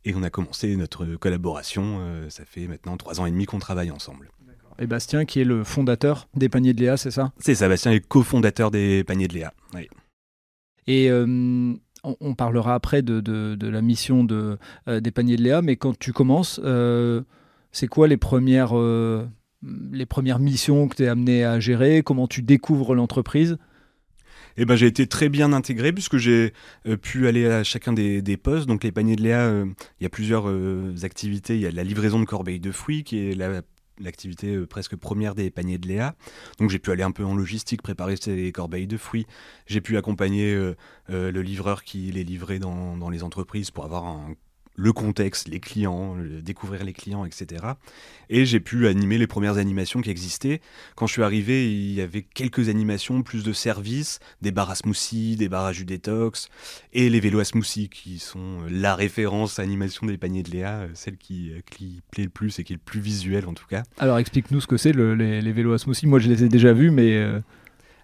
et 0.05 0.15
on 0.15 0.23
a 0.23 0.31
commencé 0.31 0.75
notre 0.77 1.07
collaboration. 1.17 2.01
ça 2.29 2.45
fait 2.45 2.67
maintenant 2.67 2.97
trois 2.97 3.21
ans 3.21 3.27
et 3.27 3.31
demi 3.31 3.47
qu'on 3.47 3.59
travaille 3.59 3.91
ensemble. 3.91 4.31
Et 4.79 4.87
Bastien, 4.87 5.25
qui 5.25 5.41
est 5.41 5.45
le 5.45 5.65
fondateur 5.65 6.29
des 6.35 6.49
Paniers 6.49 6.73
de 6.73 6.81
Léa, 6.81 6.97
c'est 6.97 7.11
ça? 7.11 7.33
C'est 7.39 7.57
ça, 7.57 7.69
Bastien 7.69 7.93
est 7.93 8.07
cofondateur 8.07 8.71
des 8.71 9.03
Paniers 9.05 9.29
de 9.29 9.35
Léa. 9.35 9.53
Et 10.87 11.11
on, 11.13 12.35
parlera 12.37 12.75
après 12.75 13.03
de, 13.03 13.59
la 13.61 13.83
mission 13.83 14.23
de, 14.23 14.57
des 14.87 15.11
Paniers 15.11 15.37
de 15.37 15.43
Léa, 15.43 15.63
mais 15.63 15.77
quand 15.77 15.99
tu 15.99 16.13
commences, 16.13 16.61
c'est 17.73 17.89
quoi 17.89 18.07
les 18.07 18.17
premières 18.17 18.73
les 19.63 20.07
premières 20.07 20.39
missions 20.39 20.89
que 20.89 20.97
tu 20.97 21.05
es 21.05 21.09
amené 21.09 21.45
à 21.45 21.61
gérer, 21.61 22.03
comment 22.03 22.29
tu 22.29 22.43
découvres 22.43 22.95
l'entreprise? 22.95 23.59
Eh 24.61 24.65
ben, 24.65 24.75
j'ai 24.75 24.87
été 24.87 25.07
très 25.07 25.29
bien 25.29 25.53
intégré 25.53 25.93
puisque 25.93 26.17
j'ai 26.17 26.53
euh, 26.87 26.97
pu 26.97 27.29
aller 27.29 27.47
à 27.47 27.63
chacun 27.63 27.93
des, 27.93 28.37
postes. 28.37 28.67
Donc 28.67 28.83
les 28.83 28.91
paniers 28.91 29.15
de 29.15 29.23
Léa, 29.23 29.43
euh, 29.43 29.67
il 30.01 30.03
y 30.03 30.07
a 30.07 30.09
plusieurs 30.09 30.49
euh, 30.49 30.95
activités. 31.05 31.55
Il 31.55 31.61
y 31.61 31.67
a 31.67 31.71
la 31.71 31.85
livraison 31.85 32.19
de 32.19 32.25
corbeilles 32.25 32.59
de 32.59 32.73
fruits 32.73 33.05
qui 33.05 33.19
est 33.19 33.35
l'activité 34.01 34.59
presque 34.67 34.97
première 34.97 35.37
des 35.37 35.51
paniers 35.51 35.79
de 35.79 35.87
Léa. 35.87 36.17
Donc 36.59 36.71
j'ai 36.71 36.81
pu 36.81 36.91
aller 36.91 37.05
un 37.05 37.13
peu 37.13 37.25
en 37.25 37.37
logistique, 37.37 37.83
préparer 37.83 38.17
ces 38.17 38.51
corbeilles 38.51 38.89
de 38.89 38.97
fruits. 38.97 39.27
J'ai 39.67 39.81
pu 39.81 39.97
accompagner 39.97 40.55
le 41.09 41.43
livreur 41.43 41.85
qui 41.85 42.11
les 42.11 42.25
livrait 42.25 42.59
dans, 42.59 43.11
les 43.11 43.23
entreprises 43.23 43.71
pour 43.71 43.85
avoir 43.85 44.07
un 44.07 44.35
le 44.79 44.93
contexte, 44.93 45.49
les 45.49 45.59
clients, 45.59 46.17
découvrir 46.41 46.85
les 46.85 46.93
clients, 46.93 47.25
etc. 47.25 47.65
Et 48.31 48.47
j'ai 48.47 48.61
pu 48.61 48.87
animer 48.87 49.19
les 49.19 49.27
premières 49.27 49.59
animations 49.59 50.01
qui 50.01 50.11
existaient. 50.11 50.61
Quand 50.95 51.09
je 51.09 51.15
suis 51.15 51.23
arrivé, 51.25 51.69
il 51.69 51.95
y 51.95 52.01
avait 52.01 52.23
quelques 52.23 52.69
animations, 52.69 53.23
plus 53.23 53.43
de 53.43 53.53
services, 53.53 54.21
des 54.41 54.53
bars 54.53 54.71
à 54.71 54.77
smoothie, 54.77 55.35
des 55.35 55.49
bars 55.49 55.65
à 55.65 55.73
jus 55.73 55.85
détox, 55.85 56.49
et 56.93 57.11
les 57.11 57.19
vélos 57.19 57.41
à 57.41 57.45
smoothie, 57.45 57.89
qui 57.89 58.21
sont 58.21 58.61
la 58.71 58.95
référence 58.95 59.59
animation 59.59 60.07
des 60.07 60.17
paniers 60.17 60.45
de 60.45 60.51
Léa, 60.51 60.87
celle 60.95 61.17
qui, 61.17 61.51
qui 61.73 62.01
plaît 62.13 62.25
le 62.25 62.31
plus 62.31 62.61
et 62.61 62.65
qui 62.65 62.73
est 62.73 62.77
le 62.77 62.83
plus 62.83 63.01
visuel 63.01 63.47
en 63.49 63.55
tout 63.55 63.67
cas. 63.69 63.83
Alors 63.99 64.19
explique-nous 64.19 64.61
ce 64.61 64.69
que 64.69 64.77
c'est 64.77 64.93
les, 64.93 65.41
les, 65.41 65.53
vélos 65.53 65.73
à 65.73 65.79
smoothie. 65.79 66.07
Moi 66.07 66.21
je 66.21 66.29
les 66.29 66.45
ai 66.45 66.49
déjà 66.49 66.73
vus, 66.73 66.93
mais... 66.93 67.17
Euh, 67.17 67.41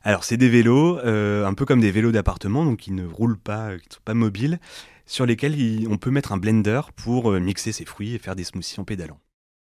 Alors 0.02 0.24
c'est 0.24 0.36
des 0.36 0.48
vélos, 0.48 0.98
euh, 0.98 1.46
un 1.46 1.54
peu 1.54 1.66
comme 1.66 1.80
des 1.80 1.92
vélos 1.92 2.10
d'appartement, 2.10 2.64
donc 2.64 2.78
qui 2.80 2.90
ne 2.90 3.06
roulent 3.06 3.38
pas, 3.38 3.76
qui 3.78 3.88
ne 3.90 3.94
sont 3.94 4.00
pas 4.04 4.14
mobiles, 4.14 4.58
sur 5.06 5.26
lesquels 5.26 5.54
on 5.88 5.96
peut 5.96 6.10
mettre 6.10 6.32
un 6.32 6.38
blender 6.38 6.80
pour 6.96 7.30
euh, 7.30 7.40
mixer 7.40 7.72
ses 7.72 7.84
fruits 7.84 8.14
et 8.14 8.18
faire 8.18 8.36
des 8.36 8.44
smoothies 8.44 8.80
en 8.80 8.84
pédalant. 8.84 9.18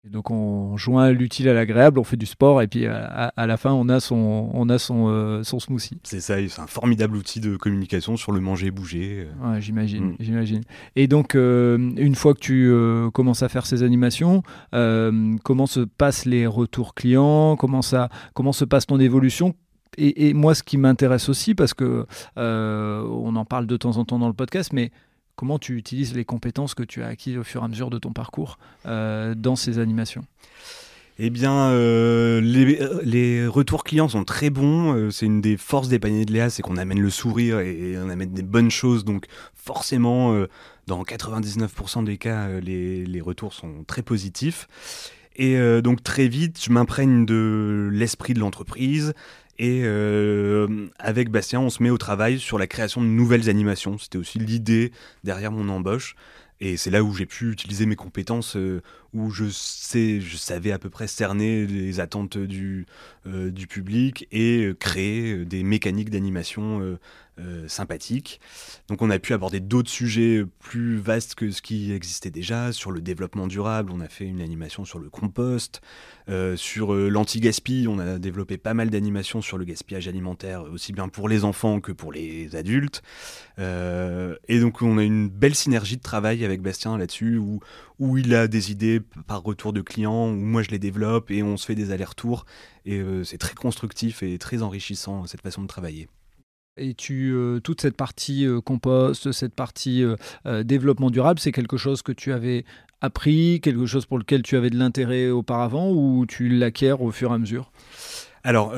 donc 0.03 0.31
on 0.31 0.75
joint 0.77 1.11
l'utile 1.11 1.47
à 1.47 1.53
l'agréable, 1.53 1.99
on 1.99 2.03
fait 2.03 2.17
du 2.17 2.25
sport 2.25 2.61
et 2.61 2.67
puis 2.67 2.85
à, 2.85 3.31
la 3.37 3.57
fin 3.57 3.71
on 3.71 3.87
a 3.87 3.99
son, 3.99 4.49
on 4.53 4.69
a 4.69 4.77
son, 4.77 5.07
euh, 5.07 5.43
son 5.43 5.59
smoothie. 5.59 5.99
C'est 6.03 6.19
ça, 6.19 6.35
c'est 6.47 6.61
un 6.61 6.67
formidable 6.67 7.15
outil 7.15 7.39
de 7.39 7.55
communication 7.55 8.17
sur 8.17 8.31
le 8.31 8.41
manger 8.41 8.67
et 8.67 8.71
bouger. 8.71 9.27
Euh. 9.27 9.53
Ouais, 9.53 9.61
j'imagine, 9.61 10.11
mm. 10.11 10.15
j'imagine. 10.19 10.61
Et 10.95 11.07
donc 11.07 11.35
une 11.35 12.15
fois 12.15 12.33
que 12.33 12.39
tu 12.39 13.11
commences 13.11 13.43
à 13.43 13.49
faire 13.49 13.65
ces 13.65 13.83
animations, 13.83 14.43
comment 14.71 15.67
se 15.67 15.81
passent 15.81 16.25
les 16.25 16.45
retours 16.45 16.93
clients 16.93 17.55
Comment 17.55 17.81
ça, 17.81 18.09
comment 18.33 18.53
se 18.53 18.65
passe 18.65 18.85
ton 18.85 18.99
évolution? 18.99 19.55
Et, 19.97 20.33
moi, 20.33 20.55
ce 20.55 20.63
qui 20.63 20.77
m'intéresse 20.77 21.27
aussi, 21.27 21.53
parce 21.53 21.73
que 21.73 22.05
on 22.37 23.35
en 23.35 23.45
parle 23.45 23.67
de 23.67 23.77
temps 23.77 23.97
en 23.97 24.05
temps 24.05 24.19
dans 24.19 24.29
le 24.29 24.33
podcast, 24.33 24.71
mais 24.73 24.91
comment 25.35 25.59
tu 25.59 25.77
utilises 25.77 26.13
les 26.13 26.25
compétences 26.25 26.73
que 26.73 26.83
tu 26.83 27.03
as 27.03 27.07
acquises 27.07 27.37
au 27.37 27.43
fur 27.43 27.61
et 27.61 27.65
à 27.65 27.67
mesure 27.67 27.89
de 27.89 27.97
ton 27.97 28.13
parcours 28.13 28.57
euh, 28.85 29.35
dans 29.35 29.55
ces 29.55 29.79
animations? 29.79 30.23
Eh 31.19 31.29
bien, 31.29 31.69
euh, 31.69 32.41
les, 32.41 33.45
retours 33.45 33.83
clients 33.83 34.09
sont 34.09 34.23
très 34.23 34.49
bons. 34.49 34.95
Euh, 34.95 35.11
c'est 35.11 35.25
une 35.25 35.41
des 35.41 35.57
forces 35.57 35.87
des 35.87 35.99
paniers 35.99 36.25
de 36.25 36.33
Léa, 36.33 36.49
c'est 36.49 36.61
qu'on 36.63 36.77
amène 36.77 36.99
le 36.99 37.09
sourire 37.09 37.59
et, 37.59 37.95
on 37.97 38.09
amène 38.09 38.31
des 38.31 38.41
bonnes 38.41 38.71
choses. 38.71 39.05
Donc, 39.05 39.25
forcément, 39.53 40.35
dans 40.87 41.03
99% 41.03 42.03
des 42.05 42.17
cas, 42.17 42.59
les, 42.59 43.05
les, 43.05 43.21
retours 43.21 43.53
sont 43.53 43.83
très 43.85 44.01
positifs. 44.01 44.67
Et 45.35 45.57
donc, 45.81 46.03
très 46.03 46.27
vite, 46.27 46.59
je 46.63 46.71
m'imprègne 46.71 47.25
de 47.25 47.89
l'esprit 47.91 48.33
de 48.33 48.39
l'entreprise, 48.39 49.13
et 49.61 49.83
euh, 49.83 50.87
avec 50.97 51.29
Bastien, 51.29 51.59
on 51.59 51.69
se 51.69 51.83
met 51.83 51.91
au 51.91 51.99
travail 51.99 52.39
sur 52.39 52.57
la 52.57 52.65
création 52.65 52.99
de 52.99 53.05
nouvelles 53.05 53.47
animations. 53.47 53.99
C'était 53.99 54.17
aussi 54.17 54.39
l'idée 54.39 54.91
derrière 55.23 55.51
mon 55.51 55.69
embauche. 55.69 56.15
Et 56.61 56.77
c'est 56.77 56.89
là 56.89 57.03
où 57.03 57.13
j'ai 57.13 57.27
pu 57.27 57.51
utiliser 57.51 57.85
mes 57.85 57.95
compétences, 57.95 58.55
euh, 58.55 58.81
où 59.13 59.29
je, 59.29 59.49
savais 59.49 60.71
à 60.71 60.79
peu 60.79 60.89
près 60.89 61.07
cerner 61.07 61.65
les 61.65 61.99
attentes 61.99 62.37
du, 62.37 62.85
euh, 63.25 63.51
public 63.69 64.27
et 64.31 64.71
créer 64.79 65.45
des 65.45 65.63
mécaniques 65.63 66.09
d'animation 66.09 66.97
euh, 67.39 67.67
sympathique. 67.67 68.41
Donc 68.89 69.01
on 69.01 69.09
a 69.09 69.17
pu 69.17 69.33
aborder 69.33 69.61
d'autres 69.61 69.89
sujets 69.89 70.43
plus 70.59 70.97
vastes 70.97 71.33
que 71.33 71.49
ce 71.49 71.61
qui 71.61 71.91
existait 71.91 72.29
déjà. 72.29 72.71
Sur 72.73 72.91
le 72.91 73.01
développement 73.01 73.47
durable, 73.47 73.91
on 73.93 74.01
a 74.01 74.09
fait 74.09 74.25
une 74.25 74.41
animation 74.41 74.85
sur 74.85 74.99
le 74.99 75.09
compost. 75.09 75.81
Euh, 76.29 76.55
sur 76.55 76.93
euh, 76.93 77.09
l'anti-gaspi, 77.09 77.87
on 77.89 77.99
a 77.99 78.19
développé 78.19 78.57
pas 78.57 78.73
mal 78.73 78.89
d'animations 78.89 79.41
sur 79.41 79.57
le 79.57 79.63
gaspillage 79.65 80.07
alimentaire, 80.07 80.63
aussi 80.63 80.93
bien 80.93 81.07
pour 81.07 81.29
les 81.29 81.43
enfants 81.43 81.79
que 81.79 81.93
pour 81.93 82.11
les 82.11 82.55
adultes. 82.55 83.01
et 83.57 84.59
donc 84.59 84.81
on 84.81 84.97
a 84.97 85.03
une 85.03 85.29
belle 85.29 85.55
synergie 85.55 85.97
de 85.97 86.01
travail 86.01 86.43
avec 86.43 86.61
Bastien 86.61 86.97
là-dessus, 86.97 87.37
où 87.37 88.17
il 88.17 88.35
a 88.35 88.47
des 88.47 88.71
idées 88.71 89.00
par 89.27 89.43
retour 89.43 89.73
de 89.73 89.81
clients, 89.81 90.29
où 90.29 90.35
moi 90.35 90.63
je 90.63 90.69
les 90.69 90.79
développe 90.79 91.31
et 91.31 91.43
on 91.43 91.57
se 91.57 91.65
fait 91.65 91.75
des 91.75 91.91
allers-retours. 91.91 92.45
Et 92.85 93.01
c'est 93.23 93.37
très 93.37 93.53
constructif 93.53 94.23
et 94.23 94.37
très 94.37 94.61
enrichissant 94.63 95.25
cette 95.27 95.41
façon 95.41 95.61
de 95.61 95.67
travailler. 95.67 96.07
Et 96.77 96.93
tu, 96.93 97.33
euh, 97.33 97.59
toute 97.59 97.81
cette 97.81 97.97
partie 97.97 98.45
euh, 98.45 98.61
compost, 98.61 99.33
cette 99.33 99.53
partie 99.53 100.03
euh, 100.03 100.63
développement 100.63 101.09
durable, 101.09 101.39
c'est 101.39 101.51
quelque 101.51 101.75
chose 101.75 102.01
que 102.01 102.13
tu 102.13 102.31
avais 102.31 102.63
appris, 103.01 103.59
quelque 103.61 103.85
chose 103.85 104.05
pour 104.05 104.17
lequel 104.17 104.41
tu 104.41 104.55
avais 104.55 104.69
de 104.69 104.77
l'intérêt 104.77 105.29
auparavant 105.29 105.91
ou 105.91 106.25
tu 106.25 106.47
l'acquiers 106.47 106.93
au 106.93 107.11
fur 107.11 107.31
et 107.31 107.33
à 107.33 107.37
mesure? 107.37 107.71
Alors, 108.43 108.73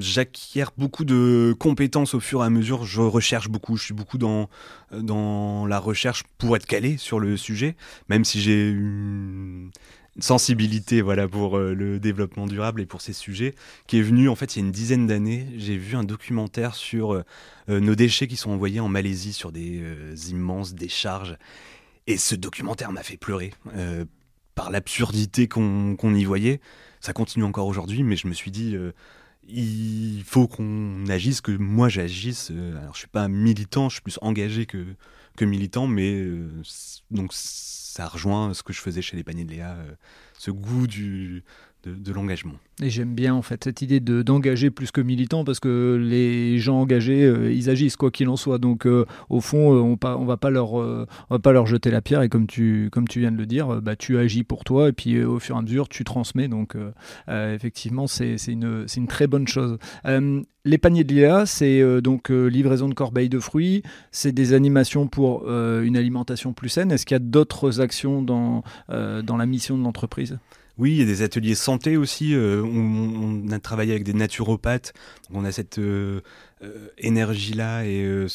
j'acquiers 0.00 0.64
beaucoup 0.78 1.04
de 1.04 1.54
compétences 1.58 2.14
au 2.14 2.20
fur 2.20 2.42
et 2.42 2.46
à 2.46 2.50
mesure. 2.50 2.84
Je 2.84 3.00
recherche 3.00 3.48
beaucoup. 3.48 3.76
Je 3.76 3.84
suis 3.84 3.94
beaucoup 3.94 4.18
dans, 4.18 4.48
la 5.66 5.78
recherche 5.78 6.24
pour 6.38 6.56
être 6.56 6.66
calé 6.66 6.96
sur 6.96 7.20
le 7.20 7.36
sujet, 7.36 7.76
même 8.08 8.24
si 8.24 8.40
j'ai 8.40 8.70
une 8.70 9.70
sensibilité 10.18 11.02
voilà 11.02 11.28
pour 11.28 11.56
euh, 11.56 11.74
le 11.74 12.00
développement 12.00 12.46
durable 12.46 12.80
et 12.80 12.86
pour 12.86 13.00
ces 13.00 13.12
sujets 13.12 13.54
qui 13.86 13.98
est 13.98 14.02
venu 14.02 14.28
en 14.28 14.34
fait 14.34 14.56
il 14.56 14.60
y 14.60 14.62
a 14.62 14.66
une 14.66 14.72
dizaine 14.72 15.06
d'années 15.06 15.46
j'ai 15.56 15.76
vu 15.76 15.96
un 15.96 16.04
documentaire 16.04 16.74
sur 16.74 17.14
euh, 17.14 17.24
euh, 17.68 17.80
nos 17.80 17.94
déchets 17.94 18.26
qui 18.26 18.36
sont 18.36 18.50
envoyés 18.50 18.80
en 18.80 18.88
Malaisie 18.88 19.32
sur 19.32 19.52
des 19.52 19.80
immenses 20.30 20.74
décharges 20.74 21.36
et 22.06 22.16
ce 22.16 22.34
documentaire 22.34 22.90
m'a 22.92 23.02
fait 23.02 23.16
pleurer 23.16 23.52
par 24.54 24.70
l'absurdité 24.70 25.46
qu'on 25.46 26.14
y 26.14 26.24
voyait 26.24 26.60
ça 27.00 27.12
continue 27.12 27.44
encore 27.44 27.66
aujourd'hui 27.66 28.02
mais 28.02 28.16
je 28.16 28.26
me 28.26 28.34
suis 28.34 28.50
dit 28.50 28.76
il 29.48 30.22
faut 30.24 30.46
qu'on 30.46 31.06
agisse 31.08 31.40
que 31.40 31.52
moi 31.52 31.88
j'agisse. 31.88 32.50
Alors 32.50 32.94
je 32.94 33.00
suis 33.00 33.08
pas 33.08 33.28
militant 33.28 33.88
je 33.88 33.94
suis 33.94 34.02
plus 34.02 34.18
engagé 34.22 34.66
que 34.66 35.44
militant 35.44 35.86
mais 35.86 36.26
donc 37.10 37.32
ça 37.90 38.06
rejoint 38.06 38.54
ce 38.54 38.62
que 38.62 38.72
je 38.72 38.80
faisais 38.80 39.02
chez 39.02 39.16
les 39.16 39.24
paniers 39.24 39.44
de 39.44 39.50
Léa, 39.50 39.72
euh, 39.72 39.94
ce 40.38 40.52
goût 40.52 40.86
du, 40.86 41.42
de, 41.84 42.12
l'engagement. 42.12 42.54
Et 42.82 42.90
j'aime 42.90 43.14
bien 43.14 43.34
en 43.34 43.42
fait 43.42 43.64
cette 43.64 43.82
idée 43.82 44.00
de, 44.00 44.22
d'engager 44.22 44.70
plus 44.70 44.90
que 44.90 45.00
militant 45.00 45.44
parce 45.44 45.60
que 45.60 45.98
les 46.00 46.58
gens 46.58 46.80
engagés, 46.80 47.24
euh, 47.24 47.52
ils 47.52 47.70
agissent 47.70 47.96
quoi 47.96 48.10
qu'il 48.10 48.28
en 48.28 48.36
soit. 48.36 48.58
Donc 48.58 48.86
euh, 48.86 49.06
au 49.28 49.40
fond, 49.40 49.72
on, 49.72 49.96
pas, 49.96 50.16
on 50.16 50.24
va 50.24 50.36
pas 50.36 50.50
leur, 50.50 50.76
va 50.78 51.38
pas 51.38 51.52
leur 51.52 51.66
jeter 51.66 51.90
la 51.90 52.00
pierre 52.00 52.22
et 52.22 52.28
comme 52.28 52.46
tu, 52.46 52.88
comme 52.92 53.08
tu 53.08 53.20
viens 53.20 53.32
de 53.32 53.36
le 53.36 53.46
dire, 53.46 53.80
bah, 53.82 53.96
tu 53.96 54.18
agis 54.18 54.44
pour 54.44 54.64
toi 54.64 54.88
et 54.88 54.92
puis 54.92 55.22
au 55.22 55.38
fur 55.38 55.56
et 55.56 55.58
à 55.58 55.62
mesure 55.62 55.88
tu 55.88 56.04
transmets. 56.04 56.48
Donc 56.48 56.76
effectivement, 57.28 58.06
c'est, 58.06 58.36
une, 58.46 58.86
une 58.96 59.06
très 59.06 59.26
bonne 59.26 59.48
chose. 59.48 59.78
les 60.04 60.78
paniers 60.78 61.04
de 61.04 61.14
Léa, 61.14 61.46
c'est 61.46 62.00
donc 62.02 62.30
livraison 62.30 62.88
de 62.88 62.94
corbeilles 62.94 63.28
de 63.28 63.40
fruits, 63.40 63.82
c'est 64.10 64.32
des 64.32 64.52
animations 64.52 65.08
pour 65.08 65.50
une 65.50 65.96
alimentation 65.96 66.52
plus 66.52 66.68
saine. 66.68 66.92
Est-ce 66.92 67.06
qu'il 67.06 67.14
y 67.14 67.16
a 67.16 67.20
d'autres 67.20 67.80
actions 67.80 68.22
dans, 68.22 68.62
dans 68.88 69.36
la 69.36 69.46
mission 69.46 69.78
de 69.78 69.82
l'entreprise? 69.82 70.38
Oui, 70.80 70.92
il 70.92 70.96
y 70.96 71.02
a 71.02 71.04
des 71.04 71.20
ateliers 71.20 71.54
santé 71.54 71.98
aussi. 71.98 72.34
Euh, 72.34 72.62
on, 72.62 73.46
a 73.50 73.58
travaillé 73.58 73.92
avec 73.92 74.02
des 74.02 74.14
naturopathes. 74.14 74.94
On 75.30 75.44
a 75.44 75.52
cette 75.52 75.78
euh, 75.78 76.22
euh, 76.62 76.88
énergie-là 76.96 77.84
et 77.84 78.26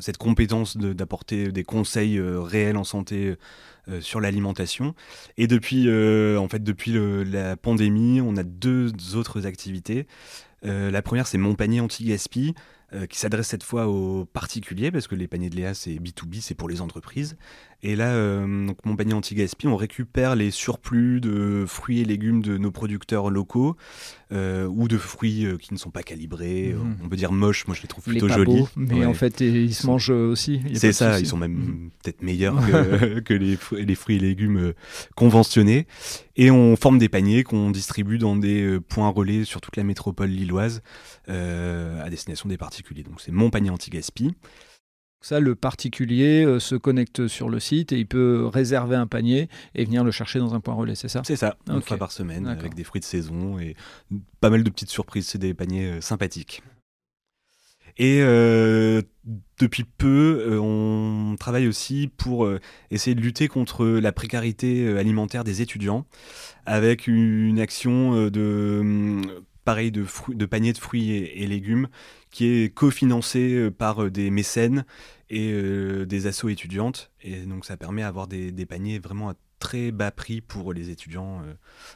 cette 0.00 0.18
compétence 0.18 0.76
d'apporter 0.76 1.52
des 1.52 1.62
conseils 1.62 2.20
réels 2.20 2.76
en 2.76 2.84
santé 2.84 3.36
sur 4.00 4.20
l'alimentation. 4.20 4.94
Et 5.36 5.46
depuis, 5.46 5.88
en 5.88 6.48
fait, 6.48 6.62
depuis 6.64 6.92
la 7.30 7.56
pandémie, 7.56 8.20
on 8.20 8.36
a 8.36 8.42
deux 8.42 8.92
autres 9.14 9.46
activités. 9.46 10.06
la 10.62 11.02
première, 11.02 11.28
c'est 11.28 11.38
Mon 11.38 11.54
panier 11.54 11.80
anti-gaspi. 11.80 12.54
Qui 13.10 13.18
s'adresse 13.18 13.48
cette 13.48 13.64
fois 13.64 13.88
aux 13.88 14.24
particuliers, 14.24 14.90
parce 14.92 15.08
que 15.08 15.14
les 15.14 15.26
paniers 15.26 15.50
de 15.50 15.56
Léa, 15.56 15.74
c'est 15.74 15.94
B2B, 15.94 16.40
c'est 16.40 16.54
pour 16.54 16.68
les 16.68 16.80
entreprises. 16.80 17.36
Et 17.86 17.96
là, 17.96 18.14
euh, 18.14 18.66
donc 18.66 18.78
mon 18.86 18.96
panier 18.96 19.12
anti-gaspi, 19.12 19.66
on 19.66 19.76
récupère 19.76 20.36
les 20.36 20.50
surplus 20.50 21.20
de 21.20 21.64
fruits 21.66 22.00
et 22.00 22.06
légumes 22.06 22.42
de 22.42 22.56
nos 22.56 22.70
producteurs 22.70 23.28
locaux 23.28 23.76
euh, 24.32 24.66
ou 24.66 24.88
de 24.88 24.96
fruits 24.96 25.44
euh, 25.44 25.58
qui 25.58 25.74
ne 25.74 25.78
sont 25.78 25.90
pas 25.90 26.02
calibrés. 26.02 26.72
Mhm. 26.72 26.96
On 27.04 27.08
peut 27.10 27.16
dire 27.16 27.30
moches, 27.30 27.66
moi 27.66 27.76
je 27.76 27.82
les 27.82 27.88
trouve 27.88 28.04
plutôt 28.04 28.26
jolis. 28.26 28.64
mais 28.74 29.04
en 29.04 29.12
fait, 29.12 29.42
ils 29.42 29.74
se 29.74 29.86
mangent 29.86 30.08
aussi. 30.08 30.62
C'est 30.72 30.94
ça, 30.94 31.20
ils 31.20 31.26
sont 31.26 31.36
même 31.36 31.52
mhm. 31.52 31.90
peut-être 32.02 32.22
meilleurs 32.22 32.56
que, 33.24 33.34
les, 33.34 33.58
les, 33.72 33.94
fruits 33.94 34.16
et 34.16 34.20
légumes 34.20 34.72
conventionnés. 35.14 35.86
Et 36.36 36.50
on 36.50 36.76
forme 36.76 36.96
des 36.96 37.10
paniers 37.10 37.44
qu'on 37.44 37.70
distribue 37.70 38.16
dans 38.16 38.34
des 38.34 38.80
points 38.88 39.10
relais 39.10 39.44
sur 39.44 39.60
toute 39.60 39.76
la 39.76 39.84
métropole 39.84 40.30
lilloise 40.30 40.82
à 41.28 42.08
destination 42.08 42.48
des 42.48 42.56
particuliers. 42.56 42.83
Donc 42.92 43.20
c'est 43.20 43.32
mon 43.32 43.50
panier 43.50 43.70
anti-gaspi. 43.70 44.34
Ça, 45.24 45.40
le 45.40 45.54
particulier 45.54 46.44
euh, 46.44 46.60
se 46.60 46.74
connecte 46.74 47.28
sur 47.28 47.48
le 47.48 47.58
site 47.58 47.92
et 47.92 47.98
il 47.98 48.06
peut 48.06 48.44
réserver 48.44 48.94
un 48.94 49.06
panier 49.06 49.48
et 49.74 49.86
venir 49.86 50.04
le 50.04 50.10
chercher 50.10 50.38
dans 50.38 50.54
un 50.54 50.60
point 50.60 50.74
relais, 50.74 50.94
c'est 50.94 51.08
ça? 51.08 51.22
C'est 51.24 51.36
ça, 51.36 51.56
une 51.66 51.80
fois 51.80 51.96
par 51.96 52.12
semaine, 52.12 52.46
avec 52.46 52.74
des 52.74 52.84
fruits 52.84 53.00
de 53.00 53.06
saison 53.06 53.58
et 53.58 53.74
pas 54.42 54.50
mal 54.50 54.62
de 54.62 54.68
petites 54.68 54.90
surprises. 54.90 55.26
C'est 55.26 55.38
des 55.38 55.54
paniers 55.54 55.86
euh, 55.86 56.00
sympathiques. 56.02 56.62
Et 57.96 58.20
euh, 58.20 59.00
depuis 59.58 59.84
peu, 59.84 60.58
on 60.60 61.36
travaille 61.40 61.68
aussi 61.68 62.10
pour 62.18 62.46
essayer 62.90 63.14
de 63.14 63.20
lutter 63.20 63.46
contre 63.46 63.86
la 63.86 64.10
précarité 64.12 64.98
alimentaire 64.98 65.44
des 65.44 65.62
étudiants 65.62 66.04
avec 66.66 67.06
une 67.06 67.60
action 67.60 68.28
de 68.30 68.78
hum, 68.80 69.22
pareil 69.64 69.90
de, 69.90 70.04
de 70.28 70.46
paniers 70.46 70.72
de 70.72 70.78
fruits 70.78 71.10
et 71.10 71.46
légumes 71.46 71.88
qui 72.30 72.46
est 72.46 72.74
cofinancé 72.74 73.54
euh, 73.54 73.70
par 73.70 74.04
euh, 74.04 74.10
des 74.10 74.30
mécènes 74.30 74.84
et 75.30 75.52
des 76.06 76.26
assos 76.26 76.48
étudiantes. 76.48 77.10
Et 77.22 77.40
donc 77.40 77.64
ça 77.64 77.76
permet 77.76 78.02
d'avoir 78.02 78.28
des, 78.28 78.52
des 78.52 78.66
paniers 78.66 79.00
vraiment 79.00 79.30
à 79.30 79.34
très 79.64 79.92
bas 79.92 80.10
prix 80.10 80.42
pour 80.42 80.74
les 80.74 80.90
étudiants 80.90 81.40
euh, 81.40 81.54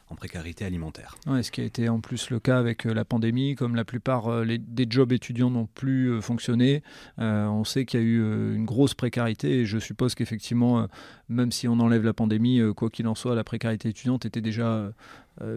en 0.08 0.14
précarité 0.14 0.64
alimentaire. 0.64 1.16
Ouais, 1.26 1.42
ce 1.42 1.50
qui 1.50 1.60
a 1.60 1.64
été 1.64 1.90
en 1.90 2.00
plus 2.00 2.30
le 2.30 2.40
cas 2.40 2.58
avec 2.58 2.86
euh, 2.86 2.94
la 2.94 3.04
pandémie, 3.04 3.56
comme 3.56 3.76
la 3.76 3.84
plupart 3.84 4.28
euh, 4.28 4.46
des 4.46 4.86
jobs 4.88 5.12
étudiants 5.12 5.50
n'ont 5.50 5.66
plus 5.66 6.22
fonctionné, 6.22 6.82
on 7.18 7.64
sait 7.64 7.84
qu'il 7.84 8.00
y 8.00 8.02
a 8.02 8.06
eu 8.06 8.54
une 8.54 8.64
grosse 8.64 8.94
précarité 8.94 9.60
et 9.60 9.66
je 9.66 9.78
suppose 9.78 10.14
qu'effectivement, 10.14 10.88
même 11.28 11.52
si 11.52 11.68
on 11.68 11.78
enlève 11.80 12.04
la 12.04 12.14
pandémie, 12.14 12.62
quoi 12.74 12.88
qu'il 12.88 13.06
en 13.06 13.14
soit, 13.14 13.34
la 13.34 13.44
précarité 13.44 13.90
étudiante 13.90 14.24
était 14.24 14.40
déjà 14.40 14.90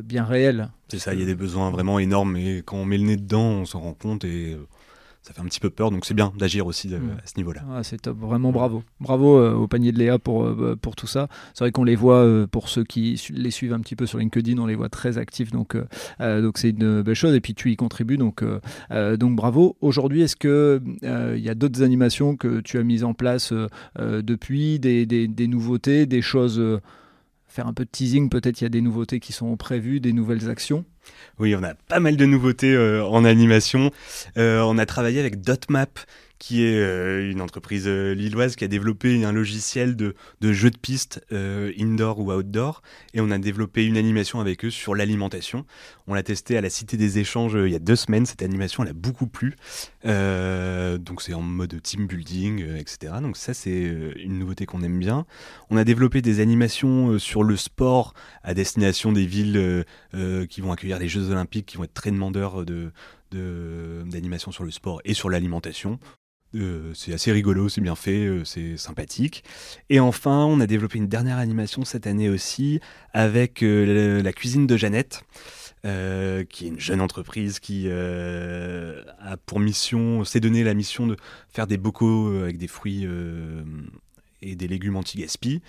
bien 0.04 0.26
réelle. 0.26 0.70
C'est 0.90 1.00
ça, 1.00 1.14
il 1.14 1.20
y 1.22 1.24
a 1.24 1.26
des 1.26 1.36
besoins 1.36 1.72
vraiment 1.72 1.98
énormes 2.00 2.36
et 2.36 2.62
quand 2.66 2.78
on 2.78 2.86
met 2.86 2.98
le 2.98 3.06
nez 3.06 3.18
dedans, 3.18 3.62
on 3.62 3.66
s'en 3.66 3.80
rend 3.80 3.94
compte 3.94 4.26
et 4.26 4.58
ça 5.22 5.34
fait 5.34 5.42
un 5.42 5.46
petit 5.46 5.60
peu 5.60 5.70
peur, 5.70 5.92
donc 5.92 6.06
c'est 6.06 6.16
bien 6.16 6.34
d'agir 6.36 6.66
aussi 6.66 6.92
euh, 6.92 6.98
à 7.24 7.28
ce 7.28 7.34
niveau-là. 7.38 7.62
Ah, 7.72 7.84
c'est 7.84 8.02
top, 8.02 8.18
vraiment 8.18 8.52
bravo. 8.52 8.84
Bravo 9.00 9.38
euh, 9.38 9.54
au 9.54 9.68
panier 9.68 9.92
de 9.92 10.00
Léa 10.00 10.18
pour, 10.18 10.46
euh, 10.46 10.76
pour 10.82 10.96
tout 10.96 11.06
ça. 11.06 11.28
C'est 11.54 11.64
vrai 11.64 11.72
qu'on 11.72 11.84
les 11.84 11.96
voit, 11.96 12.28
pour 12.50 12.70
ceux 12.70 12.84
qui 12.84 13.22
les 13.32 13.52
suivent 13.52 13.74
un 13.74 13.80
petit 13.82 13.96
peu 13.96 14.08
sur 14.08 14.18
LinkedIn, 14.18 14.58
on 14.58 14.66
les 14.66 14.76
voit 14.76 14.90
très 14.90 15.18
actifs, 15.18 15.52
donc 15.52 15.78
donc 16.20 16.58
c'est 16.58 16.70
une 16.70 17.02
belle 17.02 17.16
chose, 17.16 17.36
et 17.36 17.42
puis 17.42 17.54
tu 17.54 17.72
y 17.72 17.76
contribues, 17.76 18.18
donc, 18.18 18.44
donc 18.92 19.36
bravo. 19.36 19.78
Aujourd'hui, 19.82 20.22
est-ce 20.22 20.36
qu'il 20.36 20.82
il 21.04 21.44
y 21.44 21.50
a 21.50 21.56
d'autres 21.56 21.84
animations 21.84 22.36
que 22.36 22.62
tu 22.62 22.78
as 22.78 22.84
mises 22.84 23.04
en 23.04 23.14
place 23.14 23.54
depuis, 24.00 24.80
des, 24.80 25.06
des, 25.06 25.28
des, 25.28 25.48
nouveautés, 25.48 26.06
des 26.06 26.22
choses 26.22 26.62
faire 27.52 27.68
un 27.68 27.74
peu 27.74 27.84
de 27.84 27.90
teasing, 27.90 28.30
peut-être 28.30 28.62
il 28.62 28.64
y 28.64 28.68
a 28.68 28.70
des 28.70 28.82
nouveautés 28.82 29.20
qui 29.20 29.34
sont 29.34 29.56
prévues, 29.58 30.00
des 30.00 30.14
nouvelles 30.14 30.50
actions 30.50 30.86
Oui, 31.38 31.54
on 31.56 31.64
a 31.64 31.74
pas 31.74 32.00
mal 32.00 32.16
de 32.16 32.26
nouveautés 32.26 32.74
euh, 32.74 33.04
en 33.06 33.26
animation. 33.26 33.92
Euh, 34.38 34.62
on 34.62 34.78
a 34.78 34.86
travaillé 34.86 35.20
avec 35.20 35.42
Dotmap, 35.42 36.00
qui 36.42 36.64
est 36.64 36.80
euh, 36.80 37.30
une 37.30 37.40
entreprise 37.40 37.84
euh, 37.86 38.16
lilloise 38.16 38.56
qui 38.56 38.64
a 38.64 38.68
développé 38.68 39.24
un 39.24 39.32
logiciel 39.32 39.96
de, 39.96 40.16
de 40.42 40.54
jeu 40.54 40.72
de 40.72 40.78
piste 40.78 41.24
euh, 41.32 41.72
indoor 41.80 42.18
ou 42.18 42.32
outdoor. 42.34 42.82
Et 43.14 43.22
on 43.22 43.30
a 43.30 43.38
développé 43.38 43.86
une 43.86 43.96
animation 43.96 44.40
avec 44.40 44.66
eux 44.66 44.72
sur 44.72 44.96
l'alimentation. 44.96 45.68
On 46.08 46.16
l'a 46.16 46.24
testé 46.24 46.58
à 46.58 46.62
la 46.62 46.72
Cité 46.72 46.98
des 46.98 47.20
Échanges 47.20 47.54
il 47.54 47.72
y 47.72 47.76
a 47.76 47.80
deux 47.80 47.96
semaines. 47.96 48.26
Cette 48.26 48.42
animation, 48.42 48.82
elle 48.82 48.90
a 48.90 48.94
beaucoup 48.94 49.28
plu. 49.28 49.56
donc 50.04 51.22
c'est 51.22 51.36
en 51.36 51.44
mode 51.44 51.80
team 51.84 52.08
building, 52.08 52.66
etc. 52.76 53.14
Donc 53.22 53.38
ça, 53.38 53.54
c'est 53.54 53.84
une 54.16 54.40
nouveauté 54.40 54.66
qu'on 54.66 54.82
aime 54.82 54.98
bien. 54.98 55.28
On 55.70 55.78
a 55.78 55.84
développé 55.84 56.24
des 56.24 56.40
animations 56.40 57.20
sur 57.20 57.44
le 57.44 57.56
sport 57.56 58.16
à 58.42 58.56
destination 58.56 59.12
des 59.12 59.28
villes 59.28 59.86
qui 60.50 60.62
vont 60.62 60.72
accueillir 60.72 60.98
les 60.98 61.08
Jeux 61.08 61.30
Olympiques, 61.30 61.68
qui 61.68 61.78
vont 61.78 61.84
être 61.84 61.94
très 61.94 62.12
demandeurs 62.12 62.66
de, 62.66 62.92
d'animation 63.32 64.52
sur 64.52 64.64
le 64.64 64.72
sport 64.72 65.02
et 65.06 65.14
sur 65.14 65.30
l'alimentation. 65.30 66.00
Euh, 66.56 66.92
c'est 66.94 67.14
assez 67.14 67.32
rigolo, 67.32 67.70
c'est 67.70 67.82
bien 67.82 67.96
fait, 67.96 68.26
euh, 68.26 68.44
c'est 68.44 68.78
sympathique. 68.78 69.44
Et 69.90 70.00
enfin, 70.00 70.46
on 70.46 70.60
a 70.60 70.68
développé 70.68 70.98
une 70.98 71.08
dernière 71.08 71.38
animation 71.38 71.86
cette 71.86 72.08
année 72.08 72.30
aussi 72.30 72.80
avec 73.14 73.64
euh, 73.64 74.22
la, 74.22 74.34
cuisine 74.34 74.68
de 74.68 74.78
Jeannette. 74.78 75.24
qui 75.84 76.66
est 76.66 76.70
une 76.70 76.80
jeune 76.80 77.02
entreprise 77.02 77.60
qui 77.60 77.90
a 77.90 79.38
pour 79.46 79.60
mission, 79.60 80.24
s'est 80.26 80.40
donné 80.40 80.64
la 80.64 80.74
mission 80.74 81.08
de 81.08 81.16
faire 81.50 81.68
des 81.68 81.78
bocaux 81.78 82.44
avec 82.44 82.58
des 82.58 82.68
fruits 82.68 83.08
et 84.42 84.56
des 84.56 84.68
légumes 84.68 84.96
anti-gaspi 84.96 85.62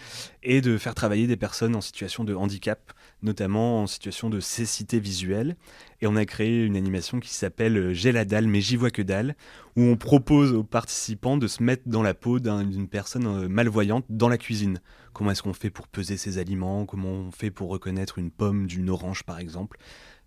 et 0.42 0.60
de 0.60 0.76
faire 0.78 0.94
travailler 0.94 1.26
des 1.26 1.36
personnes 1.36 1.74
en 1.76 1.80
situation 1.80 2.24
de 2.24 2.34
handicap 2.34 2.92
notamment 3.22 3.82
en 3.82 3.86
situation 3.86 4.30
de 4.30 4.40
cécité 4.40 5.00
visuelle. 5.00 5.56
Et 6.00 6.06
on 6.06 6.16
a 6.16 6.24
créé 6.24 6.64
une 6.64 6.76
animation 6.76 7.20
qui 7.20 7.32
s'appelle 7.32 7.76
euh, 7.76 7.94
J'ai 7.94 8.12
la 8.12 8.24
dalle 8.24 8.46
mais 8.46 8.60
j'y 8.60 8.76
vois 8.76 8.90
que 8.90 9.02
dalle, 9.02 9.36
où 9.76 9.82
on 9.82 9.96
propose 9.96 10.52
aux 10.52 10.64
participants 10.64 11.36
de 11.36 11.46
se 11.46 11.62
mettre 11.62 11.84
dans 11.86 12.02
la 12.02 12.14
peau 12.14 12.40
d'une 12.40 12.88
personne 12.88 13.26
euh, 13.26 13.48
malvoyante 13.48 14.04
dans 14.08 14.28
la 14.28 14.38
cuisine. 14.38 14.80
Comment 15.12 15.30
est-ce 15.30 15.42
qu'on 15.42 15.52
fait 15.52 15.70
pour 15.70 15.88
peser 15.88 16.16
ses 16.16 16.38
aliments? 16.38 16.86
Comment 16.86 17.10
on 17.10 17.30
fait 17.30 17.50
pour 17.50 17.68
reconnaître 17.68 18.18
une 18.18 18.30
pomme 18.30 18.66
d'une 18.66 18.90
orange 18.90 19.22
par 19.24 19.38
exemple? 19.38 19.78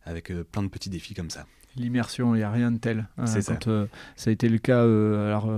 Avec 0.03 0.31
euh, 0.31 0.43
plein 0.43 0.63
de 0.63 0.69
petits 0.69 0.89
défis 0.89 1.13
comme 1.13 1.29
ça. 1.29 1.45
L'immersion, 1.75 2.35
il 2.35 2.37
n'y 2.37 2.43
a 2.43 2.51
rien 2.51 2.71
de 2.71 2.77
tel. 2.77 3.09
C'est 3.25 3.41
ça. 3.41 3.57
ça 4.15 4.29
a 4.29 4.31
été 4.31 4.47
le 4.47 4.59
cas 4.59 4.81
alors, 4.81 5.51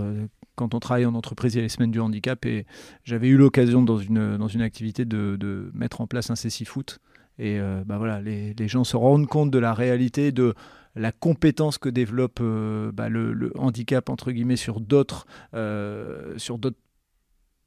quand 0.55 0.73
on 0.73 0.79
travaille 0.79 1.05
en 1.05 1.13
entreprise, 1.13 1.53
il 1.53 1.57
y 1.57 1.59
a 1.59 1.63
les 1.63 1.69
semaines 1.69 1.91
du 1.91 1.99
handicap 1.99 2.43
et 2.47 2.65
j'avais 3.03 3.27
eu 3.27 3.37
l'occasion 3.37 3.83
dans 3.83 3.99
une, 3.99 4.37
dans 4.37 4.47
une 4.47 4.61
activité 4.61 5.05
de, 5.05 5.37
de 5.39 5.69
mettre 5.75 6.01
en 6.01 6.07
place 6.07 6.31
un 6.31 6.35
cécifoot 6.35 6.99
et 7.39 7.59
euh, 7.59 7.83
bah 7.85 7.97
voilà, 7.97 8.21
les, 8.21 8.67
gens 8.67 8.83
se 8.83 8.97
rendent 8.97 9.27
compte 9.27 9.51
de 9.51 9.59
la 9.59 9.73
réalité, 9.73 10.31
de 10.31 10.55
la 10.95 11.11
compétence 11.11 11.77
que 11.77 11.89
développe 11.89 12.39
euh, 12.41 12.91
bah 12.91 13.09
le, 13.09 13.51
handicap 13.57 14.09
entre 14.09 14.31
guillemets 14.31 14.55
sur 14.55 14.79
d'autres 14.79 15.27
euh, 15.53 16.37
sur 16.37 16.59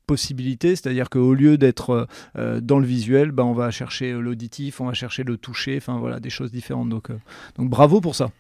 possibilités, 0.07 0.75
c'est-à-dire 0.75 1.09
qu'au 1.09 1.35
lieu 1.35 1.57
d'être 1.57 2.09
dans 2.35 2.81
le 2.81 2.87
visuel, 2.87 3.31
bah 3.31 3.45
on 3.45 3.53
va 3.53 3.71
chercher 3.71 4.13
l'auditif, 4.13 4.81
on 4.81 4.87
va 4.87 4.93
chercher 4.93 5.23
le 5.23 5.37
toucher, 5.37 5.77
enfin 5.77 5.99
voilà, 6.01 6.19
des 6.19 6.31
choses 6.31 6.51
différentes. 6.51 6.89
Donc, 6.89 7.11
donc 7.57 7.71
bravo 7.71 8.01
pour 8.01 8.17
ça. 8.17 8.31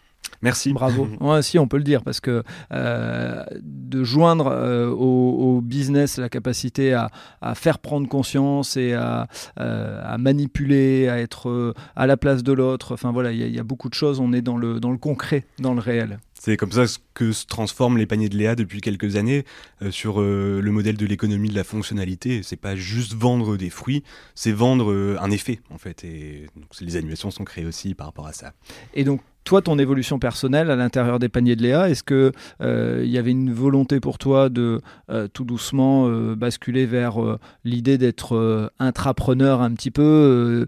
Merci. 0.42 0.72
Bravo. 0.72 1.08
Ouais, 1.20 1.42
si, 1.42 1.58
on 1.58 1.68
peut 1.68 1.76
le 1.76 1.84
dire, 1.84 2.02
parce 2.02 2.20
que 2.20 2.42
euh, 2.72 3.44
de 3.60 4.04
joindre 4.04 4.46
euh, 4.46 4.88
au, 4.88 5.60
business 5.60 6.16
la 6.18 6.28
capacité 6.28 6.94
à, 6.94 7.10
faire 7.54 7.78
prendre 7.78 8.08
conscience 8.08 8.76
et 8.76 8.94
à, 8.94 9.28
euh, 9.58 10.00
à 10.02 10.16
manipuler, 10.16 11.08
à 11.08 11.20
être 11.20 11.74
à 11.94 12.06
la 12.06 12.16
place 12.16 12.42
de 12.42 12.52
l'autre, 12.52 12.94
enfin 12.94 13.12
voilà, 13.12 13.32
il 13.32 13.54
y, 13.54 13.58
a 13.58 13.62
beaucoup 13.62 13.88
de 13.88 13.94
choses, 13.94 14.18
on 14.18 14.32
est 14.32 14.40
dans 14.40 14.56
le, 14.56 14.80
dans 14.80 14.90
le 14.90 14.98
concret, 14.98 15.44
dans 15.58 15.74
le 15.74 15.80
réel. 15.80 16.18
C'est 16.34 16.56
comme 16.56 16.72
ça 16.72 16.84
que 17.12 17.32
se 17.32 17.44
transforment 17.44 17.98
les 17.98 18.06
paniers 18.06 18.30
de 18.30 18.36
Léa 18.36 18.54
depuis 18.54 18.80
quelques 18.80 19.16
années 19.16 19.44
sur 19.90 20.22
le 20.22 20.70
modèle 20.70 20.96
de 20.96 21.04
l'économie 21.04 21.50
de 21.50 21.54
la 21.54 21.64
fonctionnalité. 21.64 22.42
C'est 22.42 22.56
pas 22.56 22.76
juste 22.76 23.12
vendre 23.12 23.58
des 23.58 23.68
fruits, 23.68 24.02
c'est 24.34 24.52
vendre 24.52 25.18
un 25.20 25.30
effet 25.30 25.60
en 25.70 25.76
fait. 25.76 26.02
Et 26.04 26.46
donc, 26.56 26.68
les 26.80 26.96
animations 26.96 27.30
sont 27.30 27.44
créées 27.44 27.66
aussi 27.66 27.94
par 27.94 28.06
rapport 28.06 28.26
à 28.26 28.32
ça. 28.32 28.54
Et 28.94 29.04
donc 29.04 29.20
toi, 29.44 29.62
ton 29.62 29.78
évolution 29.78 30.18
personnelle 30.18 30.70
à 30.70 30.76
l'intérieur 30.76 31.18
des 31.18 31.28
paniers 31.28 31.56
de 31.56 31.62
Léa, 31.62 31.88
est-ce 31.88 32.04
qu'il 32.04 32.32
euh, 32.60 33.04
y 33.04 33.18
avait 33.18 33.30
une 33.30 33.52
volonté 33.52 33.98
pour 34.00 34.18
toi 34.18 34.48
de 34.48 34.80
euh, 35.10 35.28
tout 35.28 35.44
doucement 35.44 36.08
euh, 36.08 36.34
basculer 36.36 36.86
vers 36.86 37.16
l'idée 37.64 37.98
d'être 37.98 38.70
intrapreneur 38.78 39.62
un 39.62 39.72
petit 39.72 39.90
peu, 39.90 40.66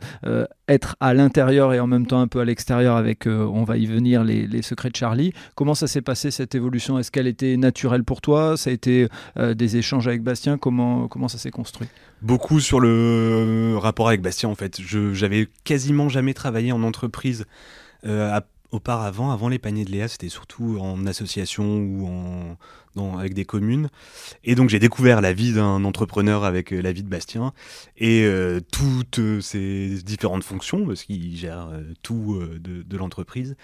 être 0.69 0.97
à 1.01 1.15
l'intérieur 1.15 1.73
et 1.75 1.81
en 1.81 1.87
même 1.87 2.07
temps 2.07 2.21
un 2.21 2.27
peu 2.27 2.41
à 2.41 2.45
l'extérieur 2.45 2.97
avec, 2.97 3.27
on 3.27 3.65
va 3.65 3.77
y 3.77 3.87
venir, 3.87 4.25
les, 4.25 4.63
secrets 4.63 4.91
de 4.91 4.97
Charlie? 4.97 5.33
Comment 5.55 5.75
ça 5.75 5.87
s'est 5.87 6.03
passé 6.03 6.31
cette 6.31 6.55
évolution? 6.55 6.99
Est-ce 6.99 7.11
qu'elle 7.11 7.27
était 7.27 7.57
naturelle 7.57 8.05
pour 8.05 8.21
toi? 8.21 8.57
Ça 8.57 8.71
a 8.71 8.73
été 8.73 9.09
des 9.37 9.77
échanges 9.77 10.09
avec 10.09 10.23
Bastien? 10.23 10.59
Comment, 10.59 11.09
comment 11.09 11.29
ça 11.29 11.39
s'est 11.39 11.51
construit? 11.51 11.89
Beaucoup 12.21 12.61
sur 12.61 12.81
le 12.81 13.77
rapport 13.79 14.09
avec 14.09 14.23
Bastien 14.23 14.49
en 14.49 14.55
fait. 14.55 14.81
J'avais 14.81 15.49
quasiment 15.65 16.09
jamais 16.09 16.35
travaillé 16.35 16.73
en 16.73 16.83
entreprise. 16.83 17.45
Auparavant, 18.73 19.31
avant 19.31 19.49
les 19.49 19.59
paniers 19.59 19.85
de 19.85 19.91
Léa, 19.91 20.09
c'était 20.09 20.31
surtout 20.31 20.79
en 20.81 21.07
association 21.07 21.77
ou 21.77 22.09
en, 22.97 23.19
avec 23.19 23.35
des 23.35 23.45
communes. 23.45 23.89
Et 24.45 24.55
donc 24.55 24.71
j'ai 24.71 24.79
découvert 24.79 25.21
la 25.21 25.33
vie 25.33 25.53
d'un 25.53 25.85
entrepreneur 25.85 26.45
avec 26.45 26.73
euh, 26.73 26.81
la 26.81 26.93
vie 26.93 27.03
de 27.03 27.09
Bastien 27.09 27.53
et 27.97 28.25
euh, 28.25 28.61
toutes 28.73 29.19
euh, 29.19 29.41
ses 29.41 30.03
différentes 30.03 30.45
fonctions, 30.45 30.87
parce 30.87 31.05
qu'il 31.05 31.37
gère 31.37 31.69
tout 32.03 32.43
de, 32.61 32.97
l'entreprise. 32.97 33.57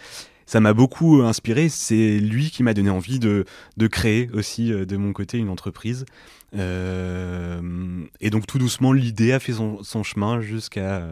Ça 0.47 0.61
m'a 0.61 0.73
beaucoup 0.73 1.23
inspiré. 1.23 1.69
C'est 1.69 2.19
lui 2.19 2.51
qui 2.51 2.63
m'a 2.63 2.73
donné 2.73 2.91
envie 2.91 3.19
de, 3.19 3.45
créer 3.91 4.31
aussi 4.33 4.71
de 4.71 4.97
mon 4.97 5.13
côté 5.13 5.39
une 5.39 5.51
entreprise. 5.51 6.07
et 6.55 8.31
donc 8.31 8.47
tout 8.47 8.59
doucement, 8.59 8.93
l'idée 8.93 9.33
a 9.33 9.41
fait 9.41 9.53
son, 9.53 9.83
son 9.83 10.03
chemin 10.03 10.41
jusqu'à 10.41 11.07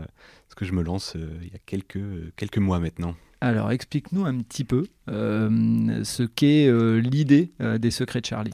ce 0.48 0.54
que 0.54 0.64
je 0.64 0.72
me 0.72 0.82
lance 0.82 1.16
il 1.42 1.48
y 1.48 1.54
a 1.54 1.61
quelques, 1.66 2.00
quelques 2.37 2.59
mois 2.59 2.78
maintenant. 2.78 3.14
Alors, 3.46 3.70
explique-nous 3.70 4.26
un 4.26 4.38
petit 4.38 4.64
peu 4.64 4.88
euh, 5.09 6.02
ce 6.02 6.24
qu'est 6.24 6.66
euh, 6.66 6.98
l'idée 6.98 7.52
euh, 7.61 7.78
des 7.78 7.92
Secrets 7.92 8.20
de 8.20 8.26
Charlie. 8.26 8.50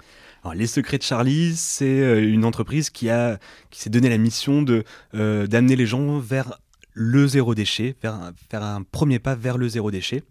Les 0.55 0.67
Secrets 0.67 0.99
de 0.99 1.03
Charlie, 1.03 1.57
c'est 1.57 2.21
une 2.23 2.45
entreprise 2.45 2.91
qui, 2.91 3.07
s'est 3.71 3.91
donné 3.91 4.11
la 4.11 4.19
mission 4.19 4.61
de, 4.61 4.85
d'amener 5.15 5.77
les 5.77 5.87
gens 5.87 6.19
vers 6.19 6.59
le 6.95 7.27
zéro 7.27 7.55
déchet, 7.55 7.97
faire 8.03 8.33
faire 8.51 8.63
un 8.63 8.83
premier 8.83 9.19
pas 9.19 9.35
vers 9.35 9.57
le 9.57 9.69
zéro 9.69 9.93
déchet. 9.93 10.25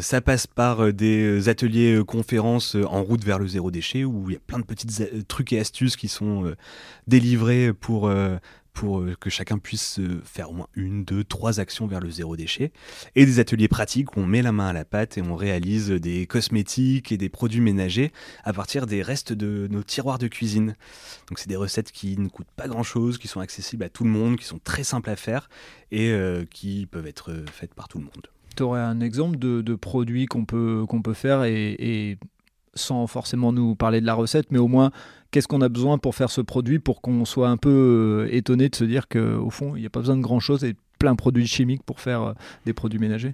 ça 0.00 0.20
passe 0.20 0.48
par 0.48 0.92
des 0.92 1.48
ateliers 1.48 2.02
conférences 2.04 2.74
en 2.74 3.04
route 3.04 3.24
vers 3.24 3.38
le 3.38 3.46
zéro 3.46 3.70
déchet 3.70 4.04
où 4.04 4.28
il 4.28 4.32
y 4.32 4.36
a 4.36 4.40
plein 4.40 4.58
de 4.58 4.64
petits 4.64 4.88
trucs 5.28 5.52
et 5.52 5.60
astuces 5.60 5.96
qui 5.96 6.08
sont 6.08 6.52
délivrés 7.06 7.72
pour 7.72 8.12
pour 8.72 9.00
euh, 9.00 9.16
que 9.18 9.30
chacun 9.30 9.58
puisse 9.58 9.98
euh, 9.98 10.20
faire 10.24 10.50
au 10.50 10.54
moins 10.54 10.68
une, 10.74 11.04
deux, 11.04 11.24
trois 11.24 11.60
actions 11.60 11.86
vers 11.86 12.00
le 12.00 12.10
zéro 12.10 12.36
déchet, 12.36 12.72
et 13.14 13.26
des 13.26 13.38
ateliers 13.38 13.68
pratiques 13.68 14.16
où 14.16 14.20
on 14.20 14.26
met 14.26 14.42
la 14.42 14.52
main 14.52 14.68
à 14.68 14.72
la 14.72 14.84
pâte 14.84 15.18
et 15.18 15.22
on 15.22 15.34
réalise 15.34 15.90
des 15.90 16.26
cosmétiques 16.26 17.12
et 17.12 17.16
des 17.16 17.28
produits 17.28 17.60
ménagers 17.60 18.12
à 18.44 18.52
partir 18.52 18.86
des 18.86 19.02
restes 19.02 19.32
de 19.32 19.68
nos 19.70 19.82
tiroirs 19.82 20.18
de 20.18 20.28
cuisine. 20.28 20.76
Donc 21.28 21.38
c'est 21.38 21.48
des 21.48 21.56
recettes 21.56 21.92
qui 21.92 22.18
ne 22.18 22.28
coûtent 22.28 22.46
pas 22.56 22.68
grand-chose, 22.68 23.18
qui 23.18 23.28
sont 23.28 23.40
accessibles 23.40 23.84
à 23.84 23.88
tout 23.88 24.04
le 24.04 24.10
monde, 24.10 24.36
qui 24.36 24.44
sont 24.44 24.60
très 24.62 24.84
simples 24.84 25.10
à 25.10 25.16
faire 25.16 25.48
et 25.90 26.10
euh, 26.10 26.44
qui 26.50 26.86
peuvent 26.86 27.06
être 27.06 27.44
faites 27.52 27.74
par 27.74 27.88
tout 27.88 27.98
le 27.98 28.04
monde. 28.04 28.28
Tu 28.56 28.62
aurais 28.62 28.80
un 28.80 29.00
exemple 29.00 29.38
de, 29.38 29.74
produits 29.74 30.26
qu'on 30.26 30.44
peut, 30.44 30.84
qu'on 30.88 31.02
peut 31.02 31.14
faire 31.14 31.44
et 31.44 32.18
sans 32.74 33.06
forcément 33.06 33.52
nous 33.52 33.74
parler 33.74 34.00
de 34.00 34.06
la 34.06 34.14
recette, 34.14 34.46
mais 34.50 34.58
au 34.58 34.68
moins 34.68 34.90
qu'est-ce 35.30 35.48
qu'on 35.48 35.60
a 35.60 35.68
besoin 35.68 35.98
pour 35.98 36.14
faire 36.14 36.30
ce 36.30 36.40
produit 36.40 36.78
pour 36.78 37.00
qu'on 37.00 37.24
soit 37.24 37.48
un 37.48 37.56
peu 37.56 38.28
étonné 38.30 38.68
de 38.68 38.76
se 38.76 38.84
dire 38.84 39.08
qu'au 39.08 39.50
fond, 39.50 39.74
il 39.76 39.80
n'y 39.80 39.86
a 39.86 39.90
pas 39.90 40.00
besoin 40.00 40.16
de 40.16 40.22
grand-chose 40.22 40.64
et 40.64 40.74
plein 40.98 41.12
de 41.12 41.16
produits 41.16 41.46
chimiques 41.46 41.82
pour 41.82 42.00
faire 42.00 42.34
des 42.66 42.74
produits 42.74 42.98
ménagers? 42.98 43.32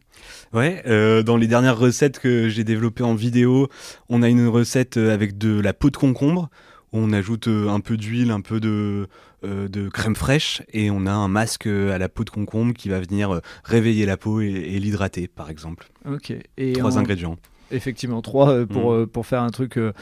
Ouais, 0.52 0.82
dans 1.24 1.36
les 1.36 1.48
dernières 1.48 1.78
recettes 1.78 2.20
que 2.20 2.48
j'ai 2.48 2.64
développées 2.64 3.02
en 3.02 3.14
vidéo, 3.14 3.68
on 4.08 4.22
a 4.22 4.28
une 4.28 4.46
recette 4.46 4.96
avec 4.96 5.36
de 5.36 5.60
la 5.60 5.72
peau 5.72 5.90
de 5.90 5.96
concombre 5.96 6.48
on 6.92 7.12
ajoute 7.12 7.48
euh, 7.48 7.68
un 7.68 7.80
peu 7.80 7.96
d'huile, 7.96 8.30
un 8.30 8.40
peu 8.40 8.60
de, 8.60 9.08
euh, 9.44 9.68
de, 9.68 9.88
crème 9.88 10.16
fraîche 10.16 10.62
et 10.72 10.90
on 10.90 11.06
a 11.06 11.12
un 11.12 11.28
masque 11.28 11.66
euh, 11.66 11.94
à 11.94 11.98
la 11.98 12.08
peau 12.08 12.24
de 12.24 12.30
concombre 12.30 12.74
qui 12.74 12.88
va 12.88 13.00
venir 13.00 13.40
réveiller 13.64 14.06
la 14.06 14.16
peau 14.16 14.40
et, 14.40 14.78
l'hydrater, 14.78 15.28
par 15.28 15.50
exemple. 15.50 15.88
Ok. 16.10 16.32
Et 16.56 16.72
Trois 16.72 16.98
ingrédients. 16.98 17.36
Effectivement, 17.70 18.22
trois 18.22 18.50
euh, 18.50 18.66
pour, 18.66 18.92
mm. 18.92 18.94
euh, 18.94 19.06
pour 19.06 19.26
faire 19.26 19.42
un 19.42 19.50
truc 19.50 19.76
euh, 19.76 19.92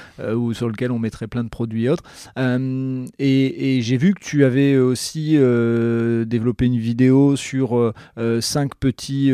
sur 0.52 0.68
lequel 0.68 0.92
on 0.92 0.98
mettrait 0.98 1.28
plein 1.28 1.44
de 1.44 1.48
produits 1.48 1.84
et 1.84 1.88
autres. 1.88 2.04
et, 2.36 3.78
j'ai 3.80 3.96
vu 3.96 4.14
que 4.14 4.20
tu 4.20 4.44
avais 4.44 4.76
aussi 4.76 5.32
développé 5.32 6.66
une 6.66 6.78
vidéo 6.78 7.36
sur 7.36 7.92
cinq, 8.40 8.74
petits, 8.76 9.32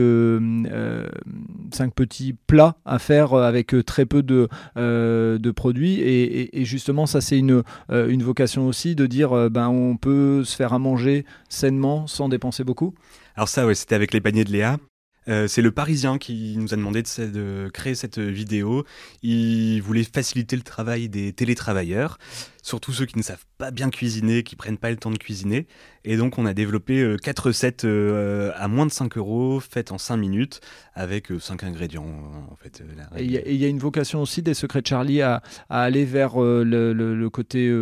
cinq 1.71 1.95
petits 1.95 2.35
plats 2.47 2.77
à 2.85 2.99
faire 2.99 3.35
avec 3.35 3.75
très 3.85 4.07
peu 4.07 4.23
de, 4.23 4.49
de 4.77 5.51
produits. 5.51 6.01
Et, 6.01 6.65
justement, 6.65 7.07
ça, 7.07 7.21
c'est 7.21 7.39
une, 7.39 7.63
une 7.91 8.23
vocation 8.23 8.67
aussi 8.67 8.95
de 8.95 9.07
dire 9.07 9.51
ben, 9.51 9.69
on 9.69 9.97
peut 9.97 10.45
se 10.45 10.57
faire 10.57 10.73
à 10.73 10.79
manger 10.79 11.25
sainement 11.49 12.07
sans 12.07 12.29
dépenser 12.29 12.65
beaucoup? 12.65 12.95
Alors, 13.37 13.49
ça, 13.49 13.67
ouais, 13.67 13.75
c'était 13.75 13.95
avec 13.95 14.13
les 14.13 14.21
paniers 14.21 14.45
de 14.45 14.53
Léa. 14.53 14.79
Euh, 15.29 15.47
c'est 15.47 15.63
le 15.63 15.71
Parisien 15.71 16.19
qui 16.19 16.57
nous 16.57 16.73
a 16.73 16.77
demandé 16.77 17.03
de, 17.03 17.71
créer 17.73 17.95
cette 17.95 18.19
vidéo. 18.19 18.85
Il 19.23 19.81
voulait 19.81 20.05
faciliter 20.05 20.57
le 20.57 20.63
travail 20.63 21.09
des 21.09 21.33
télétravailleurs 21.33 22.19
surtout 22.63 22.93
ceux 22.93 23.07
qui 23.07 23.19
ne 23.19 23.23
savent 23.23 23.45
pas 23.59 23.71
bien 23.71 23.91
cuisiner, 23.91 24.43
qui 24.43 24.57
prennent 24.57 24.79
pas 24.79 24.91
le 24.91 24.97
temps 24.97 25.11
de 25.11 25.19
cuisiner. 25.19 25.67
Et 26.05 26.17
donc 26.17 26.39
on 26.39 26.47
a 26.47 26.55
développé 26.55 27.01
euh, 27.01 27.17
quatre 27.17 27.47
recettes 27.49 27.85
euh, 27.85 28.53
à 28.57 28.69
moins 28.69 28.87
de 28.87 28.91
5 28.91 29.19
euros, 29.19 29.61
faites 29.61 29.93
en 29.93 29.99
5 29.99 30.17
minutes, 30.17 30.61
avec 30.95 31.29
5 31.39 31.63
euh, 31.63 31.67
ingrédients 31.67 32.07
en 32.51 32.57
fait. 32.57 32.83
et 33.17 33.25
il 33.25 33.31
y, 33.31 33.65
a 33.65 33.69
une 33.69 33.79
vocation 33.79 34.23
aussi 34.23 34.41
des 34.43 34.55
secrets 34.55 34.81
de 34.81 34.87
Charlie 34.87 35.21
à, 35.21 35.43
aller 35.69 36.05
vers 36.05 36.41
le, 36.41 37.29
côté 37.29 37.73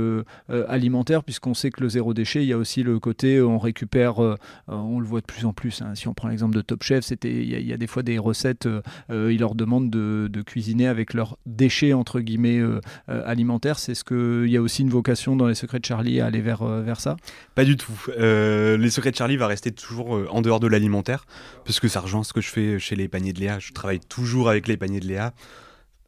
alimentaire, 0.68 1.24
puisqu'on 1.24 1.54
sait 1.54 1.70
que 1.70 1.80
le 1.80 1.88
zéro 1.88 2.12
déchet, 2.12 2.42
il 2.42 2.48
y 2.48 2.52
a 2.52 2.58
aussi 2.58 2.82
le 2.82 2.98
côté 2.98 3.40
on 3.40 3.58
récupère, 3.58 4.18
on 4.66 5.00
le 5.00 5.06
voit 5.06 5.20
de 5.20 5.26
plus 5.26 5.44
en 5.44 5.52
plus. 5.52 5.80
Hein. 5.82 5.94
Si 5.94 6.08
on 6.08 6.14
prend 6.14 6.28
l'exemple 6.28 6.54
de 6.54 6.60
Top 6.60 6.82
Chef, 6.82 7.10
il 7.24 7.66
y, 7.66 7.72
a 7.72 7.76
des 7.76 7.86
fois 7.86 8.02
des 8.02 8.18
recettes, 8.18 8.68
ils 9.10 9.38
leur 9.38 9.54
demandent 9.54 9.90
de, 9.90 10.28
de, 10.30 10.42
cuisiner 10.42 10.86
avec 10.86 11.14
leurs 11.14 11.38
déchets 11.46 11.92
entre 11.92 12.20
guillemets 12.20 12.60
alimentaires. 13.06 13.78
C'est 13.78 13.94
ce 13.94 14.04
qu'il 14.04 14.50
y 14.50 14.56
a 14.56 14.62
aussi 14.62 14.67
aussi 14.68 14.82
une 14.82 14.90
vocation 14.90 15.34
dans 15.34 15.46
les 15.46 15.54
secrets 15.54 15.78
de 15.78 15.84
Charlie 15.86 16.20
à 16.20 16.26
aller 16.26 16.42
vers, 16.42 16.60
euh, 16.62 16.82
vers 16.82 17.00
ça? 17.00 17.16
Pas 17.54 17.64
du 17.64 17.78
tout. 17.78 17.98
Euh, 18.18 18.76
les 18.76 18.90
secrets 18.90 19.10
de 19.10 19.16
Charlie 19.16 19.38
va 19.38 19.46
rester 19.46 19.72
toujours 19.72 20.14
euh, 20.14 20.28
en 20.30 20.42
dehors 20.42 20.60
de 20.60 20.66
l'alimentaire, 20.66 21.24
parce 21.64 21.80
que 21.80 21.88
ça 21.88 22.00
rejoint 22.00 22.22
ce 22.22 22.34
que 22.34 22.42
je 22.42 22.50
fais 22.50 22.78
chez 22.78 22.94
les 22.94 23.08
paniers 23.08 23.32
de 23.32 23.40
Léa. 23.40 23.58
Je 23.58 23.72
travaille 23.72 24.00
toujours 24.00 24.50
avec 24.50 24.68
les 24.68 24.76
paniers 24.76 25.00
de 25.00 25.06
Léa 25.06 25.32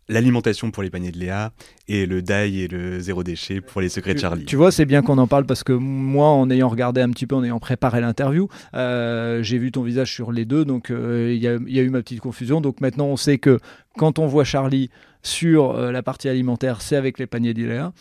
l'alimentation 0.09 0.73
pour 0.73 0.83
les 0.83 0.90
paniers 0.90 1.12
de 1.12 1.18
Léa 1.18 1.53
et 1.87 2.05
le 2.05 2.20
die 2.20 2.62
et 2.62 2.66
le 2.66 2.99
zéro 2.99 3.23
déchet 3.23 3.61
pour 3.61 3.81
les 3.81 3.88
secrets 3.88 4.12
de 4.12 4.18
Charlie. 4.18 4.44
Tu 4.44 4.57
vois, 4.57 4.73
c'est 4.73 4.85
bien 4.85 5.03
qu'on 5.03 5.18
en 5.18 5.29
parle 5.29 5.46
parce 5.46 5.62
que 5.62 5.73
moi, 5.73 6.27
en 6.27 6.51
ayant 6.51 6.68
regardé 6.68 7.01
un 7.01 7.11
petit 7.11 7.29
peu, 7.29 7.37
en 7.37 7.44
ayant 7.44 7.61
préparé 7.61 8.01
l'interview, 8.01 8.49
j'ai 8.75 9.59
vu 9.59 9.70
ton 9.70 9.85
visage 9.85 10.12
sur 10.12 10.33
les 10.33 10.44
deux, 10.44 10.64
donc 10.64 10.88
il 10.90 11.37
y, 11.37 11.46
y, 11.46 11.46
a 11.46 11.83
eu 11.83 11.90
ma 11.90 12.03
petite 12.03 12.18
confusion. 12.18 12.61
Donc 12.61 12.81
maintenant, 12.81 13.07
on 13.07 13.16
sait 13.16 13.38
que 13.38 13.61
quand 13.96 14.18
on 14.18 14.27
voit 14.27 14.42
Charlie 14.42 14.90
sur 15.23 15.75
la 15.75 16.03
partie 16.03 16.29
alimentaire, 16.29 16.83
c'est 16.83 16.96
avec 16.96 17.20
les 17.20 17.29
paniers 17.29 17.55
de 17.55 17.64
Léa. 17.64 17.92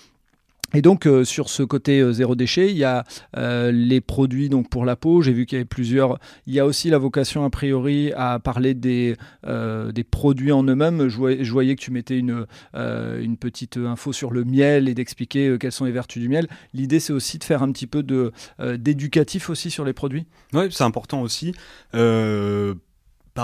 Et 0.73 0.81
donc 0.81 1.05
euh, 1.05 1.23
sur 1.23 1.49
ce 1.49 1.63
côté 1.63 1.99
euh, 1.99 2.11
zéro 2.11 2.35
déchet, 2.35 2.69
il 2.69 2.77
y 2.77 2.83
a 2.83 3.03
euh, 3.37 3.71
les 3.71 4.01
produits 4.01 4.49
donc 4.49 4.69
pour 4.69 4.85
la 4.85 4.95
peau. 4.95 5.21
J'ai 5.21 5.33
vu 5.33 5.45
qu'il 5.45 5.57
y 5.57 5.59
avait 5.59 5.65
plusieurs. 5.65 6.19
Il 6.45 6.53
y 6.53 6.59
a 6.59 6.65
aussi 6.65 6.89
la 6.89 6.97
vocation 6.97 7.43
a 7.43 7.49
priori 7.49 8.11
à 8.15 8.39
parler 8.39 8.73
des, 8.73 9.15
des 9.45 10.03
produits 10.03 10.51
en 10.51 10.63
eux-mêmes. 10.63 11.07
Je, 11.07 11.51
voyais 11.51 11.75
que 11.75 11.81
tu 11.81 11.91
mettais 11.91 12.17
une, 12.17 12.45
une 12.73 13.37
petite 13.37 13.77
info 13.77 14.13
sur 14.13 14.31
le 14.31 14.43
miel 14.43 14.87
et 14.87 14.93
d'expliquer 14.93 15.57
quelles 15.59 15.71
sont 15.71 15.85
les 15.85 15.91
vertus 15.91 16.21
du 16.21 16.29
miel. 16.29 16.47
L'idée 16.73 16.99
c'est 16.99 17.13
aussi 17.13 17.37
de 17.37 17.43
faire 17.43 17.63
un 17.63 17.71
petit 17.71 17.87
peu 17.87 18.03
de 18.03 18.31
d'éducatif 18.59 19.49
aussi 19.49 19.71
sur 19.71 19.85
les 19.85 19.93
produits. 19.93 20.25
Oui, 20.53 20.65
c'est 20.71 20.83
important 20.83 21.21
aussi 21.21 21.53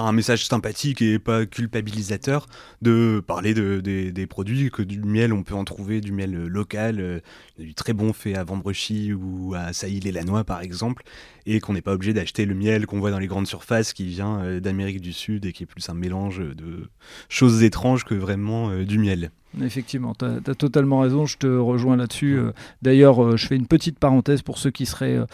un 0.04 0.12
message 0.12 0.46
sympathique 0.46 1.02
et 1.02 1.20
pas 1.20 1.46
culpabilisateur, 1.46 2.48
de 2.82 3.24
parler 3.26 3.54
de, 3.54 3.80
des 3.80 4.28
produits, 4.28 4.70
que 4.70 4.82
du 4.82 5.02
miel, 5.02 5.34
on 5.34 5.44
peut 5.44 5.56
en 5.56 5.64
trouver 5.64 6.02
du 6.02 6.12
miel 6.12 6.32
local, 6.32 7.00
euh, 7.00 7.20
du 7.58 7.74
très 7.74 7.94
bon 7.94 8.14
fait 8.14 8.36
à 8.36 8.44
Vambrechy 8.44 9.14
ou 9.14 9.54
à 9.56 9.74
Sailly-les-Lanois 9.74 10.44
par 10.44 10.62
exemple, 10.62 11.04
et 11.46 11.60
qu'on 11.60 11.74
n'est 11.74 11.82
pas 11.82 11.94
obligé 11.94 12.14
d'acheter 12.14 12.46
le 12.46 12.56
miel 12.56 12.86
qu'on 12.86 13.00
voit 13.00 13.12
dans 13.12 13.20
les 13.20 13.28
grandes 13.28 13.48
surfaces 13.48 13.94
qui 13.94 14.06
vient 14.06 14.42
euh, 14.42 14.60
d'Amérique 14.60 15.02
du 15.02 15.14
Sud 15.14 15.46
et 15.46 15.54
qui 15.54 15.64
est 15.64 15.68
plus 15.68 15.88
un 15.90 15.94
mélange 15.94 16.40
de 16.40 16.90
choses 17.30 17.64
étranges 17.64 18.04
que 18.04 18.16
vraiment 18.16 18.70
euh, 18.70 18.86
du 18.86 18.98
miel. 18.98 19.32
Effectivement, 19.64 20.14
tu 20.16 20.26
as, 20.26 20.56
totalement 20.56 21.00
raison, 21.00 21.26
je 21.26 21.38
te 21.38 21.48
rejoins 21.48 21.96
là-dessus. 21.96 22.38
Euh, 22.38 22.52
d'ailleurs, 22.82 23.24
euh, 23.24 23.38
je 23.38 23.48
fais 23.48 23.56
une 23.56 23.68
petite 23.68 24.00
parenthèse 24.00 24.42
pour 24.42 24.58
ceux 24.58 24.72
qui 24.72 24.86
seraient 24.86 25.18
euh, 25.18 25.26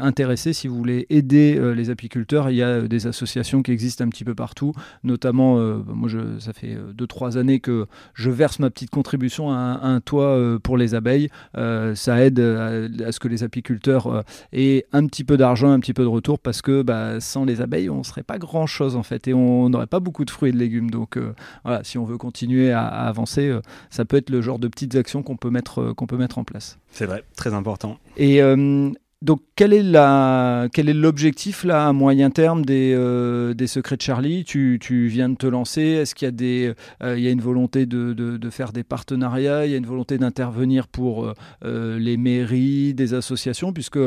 intéressés. 0.00 0.52
Si 0.52 0.68
vous 0.68 0.76
voulez 0.76 1.06
aider 1.10 1.58
les 1.74 1.90
apiculteurs, 1.90 2.50
il 2.50 2.56
y 2.56 2.62
a 2.62 2.82
des 2.82 3.06
associations 3.06 3.62
qui 3.62 3.70
existent 3.70 4.04
un 4.04 4.08
petit 4.08 4.24
peu 4.24 4.34
partout. 4.34 4.72
Notamment, 5.04 5.56
bah, 5.56 5.92
moi, 5.94 6.08
ça 6.38 6.52
fait 6.52 6.76
2-3 6.96 7.36
années 7.36 7.60
que 7.60 7.86
je 8.14 8.30
verse 8.30 8.58
ma 8.58 8.70
petite 8.70 8.90
contribution 8.90 9.50
à 9.50 9.80
un, 9.82 10.00
toit 10.00 10.58
pour 10.62 10.76
les 10.76 10.94
abeilles. 10.94 11.28
ça 11.54 12.24
aide 12.24 12.40
à, 12.40 13.12
ce 13.12 13.20
que 13.20 13.28
les 13.28 13.42
apiculteurs 13.42 14.24
aient 14.52 14.86
un 14.92 15.06
petit 15.06 15.24
peu 15.24 15.36
d'argent, 15.36 15.70
un 15.70 15.80
petit 15.80 15.94
peu 15.94 16.02
de 16.02 16.08
retour, 16.08 16.38
parce 16.38 16.62
que 16.62 16.82
bah, 16.82 17.20
sans 17.20 17.44
les 17.44 17.60
abeilles, 17.60 17.90
on 17.90 17.98
ne 17.98 18.02
serait 18.04 18.22
pas 18.22 18.38
grand-chose 18.38 18.96
en 18.96 19.02
fait, 19.02 19.28
et 19.28 19.34
on 19.34 19.68
n'aurait 19.68 19.86
pas 19.86 20.00
beaucoup 20.00 20.24
de 20.24 20.30
fruits 20.30 20.50
et 20.50 20.52
de 20.52 20.58
légumes. 20.58 20.90
Donc 20.90 21.18
voilà, 21.64 21.84
si 21.84 21.98
on 21.98 22.04
veut 22.04 22.18
continuer 22.18 22.72
à 22.72 22.86
avancer, 22.86 23.52
ça 23.90 24.04
peut 24.04 24.16
être 24.16 24.30
le 24.30 24.40
genre 24.42 24.58
de 24.58 24.68
petites 24.68 24.94
actions 24.94 25.22
qu'on 25.22 25.36
peut 25.36 25.50
mettre, 25.50 25.80
euh, 25.80 25.94
qu'on 25.94 26.06
peut 26.06 26.16
mettre 26.16 26.38
en 26.38 26.44
place. 26.44 26.78
C'est 26.90 27.06
vrai, 27.06 27.24
très 27.36 27.54
important. 27.54 27.98
Et 28.16 28.42
euh, 28.42 28.90
donc, 29.22 29.40
quel 29.56 29.72
est, 29.72 29.82
la, 29.82 30.68
quel 30.72 30.88
est 30.88 30.94
l'objectif 30.94 31.64
là 31.64 31.88
à 31.88 31.92
moyen 31.92 32.30
terme 32.30 32.64
des, 32.64 32.94
euh, 32.96 33.54
des 33.54 33.66
secrets 33.66 33.96
de 33.96 34.02
Charlie? 34.02 34.44
Tu, 34.44 34.78
tu, 34.80 35.08
viens 35.08 35.28
de 35.28 35.36
te 35.36 35.46
lancer. 35.46 35.82
Est-ce 35.82 36.14
qu'il 36.14 36.26
y 36.26 36.28
a, 36.28 36.32
des, 36.32 36.72
il 37.02 37.20
y 37.20 37.26
a 37.26 37.30
une 37.30 37.40
volonté 37.40 37.86
de, 37.86 38.12
de, 38.12 38.36
de, 38.36 38.50
faire 38.50 38.72
des 38.72 38.84
partenariats? 38.84 39.66
Il 39.66 39.72
y 39.72 39.74
a 39.74 39.78
une 39.78 39.86
volonté 39.86 40.18
d'intervenir 40.18 40.86
pour 40.86 41.32
les 41.62 42.16
mairies, 42.16 42.94
des 42.94 43.14
associations? 43.14 43.72
Puisque 43.72 43.98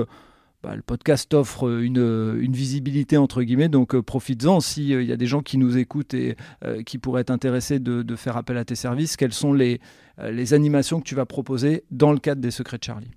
bah, 0.64 0.76
le 0.76 0.84
podcast 0.84 1.34
offre 1.34 1.82
une, 1.82 2.38
une, 2.40 2.54
visibilité 2.54 3.18
entre 3.18 3.42
guillemets, 3.42 3.70
donc 3.70 3.96
euh, 3.96 4.04
profites-en. 4.04 4.60
S'il 4.60 4.94
euh, 4.94 5.04
y 5.04 5.12
a 5.12 5.18
des 5.18 5.26
gens 5.26 5.42
qui 5.42 5.58
nous 5.58 5.78
écoutent 5.78 6.14
et 6.14 6.36
euh, 6.64 6.84
qui 6.84 7.00
pourraient 7.00 7.22
être 7.22 7.32
intéressés 7.32 7.80
de, 7.80 8.16
faire 8.16 8.38
appel 8.38 8.58
à 8.58 8.66
tes 8.66 8.76
services, 8.76 9.18
quelles 9.18 9.34
sont 9.34 9.54
les, 9.54 9.80
les 10.22 10.54
animations 10.54 11.00
que 11.00 11.06
tu 11.06 11.16
vas 11.16 11.26
proposer 11.26 11.84
dans 11.90 12.12
le 12.12 12.20
cadre 12.20 12.42
des 12.42 12.52
Secrets 12.52 12.78
de 12.78 12.84
Charlie? 12.84 13.10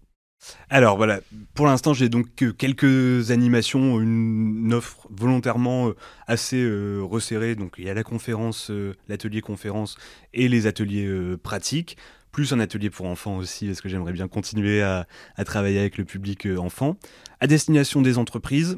Alors 0.71 0.97
voilà, 0.97 1.21
pour 1.55 1.67
l'instant 1.67 1.93
j'ai 1.95 2.09
donc 2.09 2.27
quelques 2.35 3.31
animations, 3.31 4.01
une, 4.01 4.73
offre 4.73 5.09
volontairement 5.11 5.91
assez 6.27 6.65
resserrée. 7.01 7.57
Donc 7.57 7.75
il 7.79 7.85
y 7.85 7.91
a 7.91 7.95
la 7.95 8.05
conférence, 8.05 8.71
l'atelier 9.09 9.41
conférence 9.41 9.97
et 10.33 10.49
les 10.49 10.67
ateliers 10.67 11.37
pratiques 11.43 11.97
plus 12.35 12.53
un 12.53 12.59
atelier 12.59 12.91
pour 12.91 13.07
enfants 13.07 13.37
aussi, 13.37 13.69
parce 13.69 13.81
que 13.81 13.89
j'aimerais 13.89 14.13
bien 14.13 14.27
continuer 14.27 14.83
à, 14.83 15.07
travailler 15.47 15.79
avec 15.79 15.97
le 15.97 16.05
public 16.05 16.47
euh, 16.47 16.57
enfant, 16.57 16.97
à 17.39 17.47
destination 17.47 18.03
des 18.03 18.19
entreprises, 18.19 18.77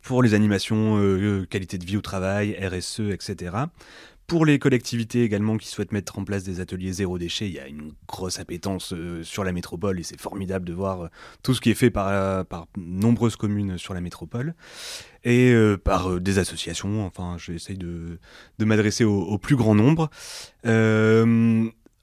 pour 0.00 0.22
les 0.22 0.32
animations 0.32 0.96
euh, 0.98 1.44
qualité 1.44 1.76
de 1.76 1.84
vie 1.84 1.98
au 1.98 2.00
travail, 2.00 2.56
RSE, 2.58 3.00
etc. 3.12 3.56
Pour 4.26 4.46
les 4.46 4.58
collectivités 4.58 5.22
également 5.22 5.58
qui 5.58 5.68
souhaitent 5.68 5.92
mettre 5.92 6.18
en 6.18 6.24
place 6.24 6.44
des 6.44 6.60
ateliers 6.60 6.92
zéro 6.92 7.18
déchet, 7.18 7.46
il 7.46 7.52
y 7.52 7.58
a 7.58 7.68
une 7.68 7.92
grosse 8.08 8.38
appétence 8.38 8.94
euh, 8.94 9.22
sur 9.22 9.44
la 9.44 9.52
métropole 9.52 10.00
et 10.00 10.02
c'est 10.02 10.18
formidable 10.18 10.64
de 10.64 10.72
voir 10.72 11.10
tout 11.42 11.52
ce 11.52 11.60
qui 11.60 11.70
est 11.70 11.74
fait 11.74 11.90
par, 11.90 12.46
nombreuses 12.78 13.36
communes 13.36 13.76
sur 13.76 13.92
la 13.92 14.00
métropole 14.00 14.54
et 15.24 15.54
par 15.84 16.20
des 16.20 16.38
associations. 16.38 17.04
Enfin, 17.04 17.36
j'essaye 17.38 17.76
de, 17.76 18.18
m'adresser 18.60 19.04
au, 19.04 19.36
plus 19.36 19.56
grand 19.56 19.74
nombre 19.74 20.08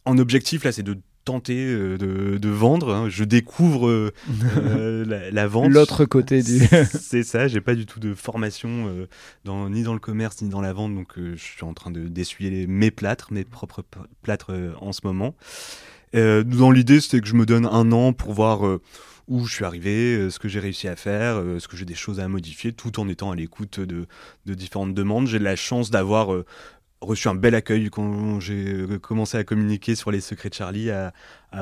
en 0.09 0.17
objectif, 0.17 0.63
là, 0.63 0.71
c'est 0.71 0.83
de 0.83 0.97
tenter 1.25 1.65
euh, 1.67 1.97
de, 2.39 2.49
vendre. 2.49 2.93
Hein. 2.93 3.07
Je 3.09 3.23
découvre 3.23 3.87
euh, 3.87 4.11
euh, 4.57 5.29
la, 5.31 5.47
vente. 5.47 5.69
L'autre 5.69 6.05
côté 6.05 6.41
du. 6.41 6.59
c'est 6.85 7.23
ça. 7.23 7.47
J'ai 7.47 7.61
pas 7.61 7.75
du 7.75 7.85
tout 7.85 7.99
de 7.99 8.13
formation 8.15 9.07
dans, 9.45 9.69
ni 9.69 9.83
dans 9.83 9.93
le 9.93 9.99
commerce 9.99 10.41
ni 10.41 10.49
dans 10.49 10.61
la 10.61 10.73
vente, 10.73 10.95
donc 10.95 11.13
je 11.17 11.35
suis 11.35 11.63
en 11.63 11.73
train 11.73 11.91
de 11.91 12.07
d'essuyer 12.07 12.65
mes 12.67 12.91
plâtres, 12.91 13.31
mes 13.31 13.43
propres 13.43 13.83
plâtres 14.23 14.51
en 14.81 14.91
ce 14.91 15.01
moment. 15.03 15.35
dans 16.13 16.71
l'idée, 16.71 16.99
c'était 16.99 17.21
que 17.21 17.27
je 17.27 17.35
me 17.35 17.45
donne 17.45 17.65
un 17.65 17.91
an 17.91 18.13
pour 18.13 18.33
voir 18.33 18.61
où 19.27 19.45
je 19.45 19.53
suis 19.53 19.65
arrivé, 19.65 20.31
ce 20.31 20.39
que 20.39 20.47
j'ai 20.47 20.59
réussi 20.59 20.87
à 20.87 20.95
faire, 20.95 21.35
ce 21.59 21.67
que 21.67 21.77
j'ai 21.77 21.85
des 21.85 21.93
choses 21.93 22.19
à 22.19 22.27
modifier, 22.27 22.73
tout 22.73 22.99
en 22.99 23.07
étant 23.07 23.29
à 23.29 23.35
l'écoute 23.35 23.79
de, 23.79 24.07
de 24.47 24.53
différentes 24.55 24.95
demandes. 24.95 25.27
J'ai 25.27 25.37
la 25.37 25.55
chance 25.55 25.91
d'avoir 25.91 26.29
reçu 27.01 27.27
un 27.27 27.35
bel 27.35 27.55
accueil 27.55 27.89
quand 27.89 28.39
j'ai 28.39 28.85
commencé 29.01 29.37
à 29.37 29.43
communiquer 29.43 29.95
sur 29.95 30.11
les 30.11 30.21
secrets 30.21 30.49
de 30.49 30.53
Charlie, 30.53 30.91
à, 30.91 31.13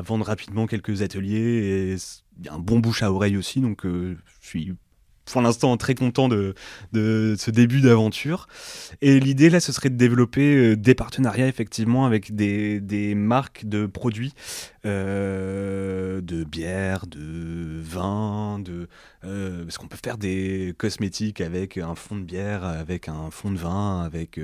vendre 0.02 0.26
rapidement 0.26 0.68
quelques 0.68 1.02
ateliers 1.02 1.96
et 1.96 2.50
un 2.50 2.60
bon 2.60 2.80
bouche 2.80 3.04
à 3.04 3.12
oreille 3.12 3.38
aussi. 3.38 3.62
Donc 3.62 3.86
je 3.86 4.16
suis 4.42 4.76
pour 5.32 5.42
l'instant 5.42 5.76
très 5.78 5.96
content 5.96 6.28
de, 6.28 6.54
ce 6.94 7.52
début 7.52 7.82
d'aventure. 7.82 8.48
Et 9.02 9.20
l'idée 9.20 9.50
là, 9.50 9.60
ce 9.60 9.72
serait 9.72 9.90
de 9.90 9.96
développer 9.96 10.56
euh, 10.56 10.76
des 10.76 10.96
partenariats 10.96 11.48
effectivement 11.48 12.06
avec 12.06 12.36
des, 12.36 13.14
marques 13.16 13.66
de 13.66 13.86
produits, 13.86 14.34
euh, 14.86 16.22
de 16.22 16.44
bière, 16.44 17.08
de 17.08 17.80
vin, 17.82 18.60
de 18.60 18.88
euh, 19.24 19.64
parce 19.64 19.78
qu'on 19.78 19.88
peut 19.88 19.98
faire 20.02 20.18
des 20.18 20.74
cosmétiques 20.78 21.42
avec 21.42 21.78
un 21.78 21.96
fond 21.96 22.16
de 22.16 22.24
bière, 22.24 22.64
avec 22.64 23.10
un 23.10 23.30
fond 23.32 23.52
de 23.52 23.58
vin, 23.58 24.02
avec 24.02 24.40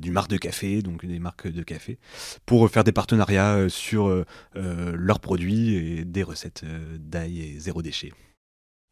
du 0.00 0.10
marque 0.10 0.30
de 0.30 0.36
café, 0.36 0.82
donc 0.82 1.04
des 1.04 1.18
marques 1.18 1.48
de 1.48 1.62
café, 1.62 1.98
pour 2.46 2.68
faire 2.70 2.84
des 2.84 2.92
partenariats 2.92 3.68
sur 3.68 4.24
leurs 4.54 5.20
produits 5.20 5.74
et 5.74 6.04
des 6.04 6.22
recettes 6.22 6.64
d'ail 6.98 7.40
et 7.40 7.58
zéro 7.58 7.82
déchet. 7.82 8.12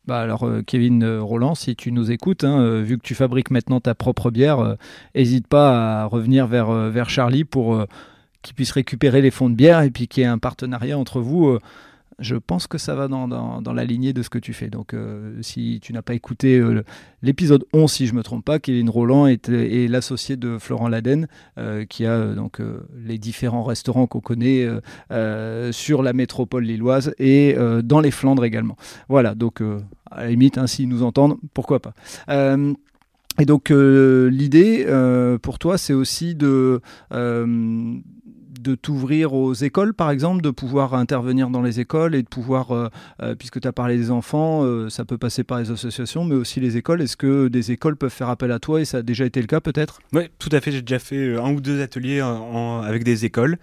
Bah 0.06 0.20
alors 0.20 0.44
euh, 0.44 0.62
Kevin 0.62 1.02
euh, 1.02 1.22
Roland, 1.22 1.54
si 1.54 1.76
tu 1.76 1.92
nous 1.92 2.10
écoutes, 2.10 2.44
hein, 2.44 2.58
euh, 2.60 2.82
vu 2.82 2.96
que 2.96 3.02
tu 3.02 3.14
fabriques 3.14 3.50
maintenant 3.50 3.80
ta 3.80 3.94
propre 3.94 4.30
bière, 4.30 4.76
n'hésite 5.14 5.46
pas 5.46 6.02
à 6.02 6.04
revenir 6.06 6.46
vers, 6.46 6.70
vers 6.90 7.10
Charlie 7.10 7.44
pour 7.44 7.86
qu'il 8.42 8.54
puisse 8.54 8.72
récupérer 8.72 9.20
les 9.20 9.30
fonds 9.30 9.50
de 9.50 9.54
bière 9.54 9.82
et 9.82 9.90
puis 9.90 10.08
qu'il 10.08 10.22
y 10.22 10.24
ait 10.24 10.28
un 10.28 10.38
partenariat 10.38 10.98
entre 10.98 11.20
vous 11.20 11.58
je 12.20 12.36
pense 12.36 12.66
que 12.66 12.78
ça 12.78 12.94
va 12.94 13.08
dans, 13.08 13.26
dans, 13.28 13.72
la 13.72 13.84
lignée 13.84 14.12
de 14.12 14.22
ce 14.22 14.30
que 14.30 14.38
tu 14.38 14.52
fais. 14.52 14.68
Donc, 14.68 14.94
euh, 14.94 15.38
si 15.40 15.80
tu 15.82 15.92
n'as 15.92 16.02
pas 16.02 16.14
écouté 16.14 16.58
euh, 16.58 16.84
l'épisode 17.22 17.64
11, 17.72 17.90
si 17.90 18.06
je 18.06 18.12
ne 18.12 18.18
me 18.18 18.22
trompe 18.22 18.44
pas, 18.44 18.58
Kevin 18.58 18.90
Roland 18.90 19.26
est, 19.26 19.48
l'associé 19.88 20.36
de 20.36 20.58
Florent 20.58 20.88
Laden, 20.88 21.26
euh, 21.58 21.84
qui 21.86 22.06
a 22.06 22.34
donc 22.34 22.60
les 23.04 23.18
différents 23.18 23.64
restaurants 23.64 24.06
qu'on 24.06 24.20
connaît 24.20 24.68
sur 25.72 26.02
la 26.02 26.12
métropole 26.12 26.64
lilloise 26.64 27.14
et 27.18 27.56
dans 27.82 28.00
les 28.00 28.10
Flandres 28.10 28.44
également. 28.44 28.76
Voilà, 29.08 29.34
donc 29.34 29.62
à 30.10 30.22
la 30.22 30.28
limite, 30.28 30.58
hein, 30.58 30.66
s'ils 30.66 30.88
nous 30.88 31.02
entendent, 31.02 31.38
pourquoi 31.54 31.80
pas. 31.80 31.94
et 33.38 33.44
donc, 33.46 33.70
l'idée 33.70 34.86
pour 35.42 35.58
toi, 35.58 35.78
c'est 35.78 35.94
aussi 35.94 36.34
de 36.34 36.80
de 38.60 38.74
t'ouvrir 38.74 39.32
aux 39.32 39.54
écoles, 39.54 39.94
par 39.94 40.10
exemple, 40.10 40.42
de 40.42 40.50
pouvoir 40.50 40.94
intervenir 40.94 41.50
dans 41.50 41.62
les 41.62 41.80
écoles 41.80 42.14
et 42.14 42.22
de 42.22 42.28
pouvoir, 42.28 42.72
euh, 42.72 42.88
euh, 43.22 43.34
puisque 43.34 43.60
tu 43.60 43.66
as 43.66 43.72
parlé 43.72 43.96
des 43.96 44.10
enfants, 44.10 44.64
euh, 44.64 44.90
ça 44.90 45.04
peut 45.04 45.18
passer 45.18 45.44
par 45.44 45.58
les 45.58 45.70
associations, 45.70 46.24
mais 46.24 46.34
aussi 46.34 46.60
les 46.60 46.76
écoles. 46.76 47.00
Est-ce 47.00 47.16
que 47.16 47.48
des 47.48 47.72
écoles 47.72 47.96
peuvent 47.96 48.12
faire 48.12 48.28
appel 48.28 48.52
à 48.52 48.58
toi 48.58 48.80
et 48.80 48.84
ça 48.84 48.98
a 48.98 49.02
déjà 49.02 49.24
été 49.24 49.40
le 49.40 49.46
cas 49.46 49.60
peut-être? 49.60 50.00
Oui, 50.12 50.28
tout 50.38 50.50
à 50.52 50.60
fait. 50.60 50.72
J'ai 50.72 50.82
déjà 50.82 50.98
fait 50.98 51.36
un 51.36 51.52
ou 51.52 51.60
deux 51.60 51.80
ateliers 51.80 52.20
avec 52.20 53.04
des 53.04 53.24
écoles. 53.24 53.56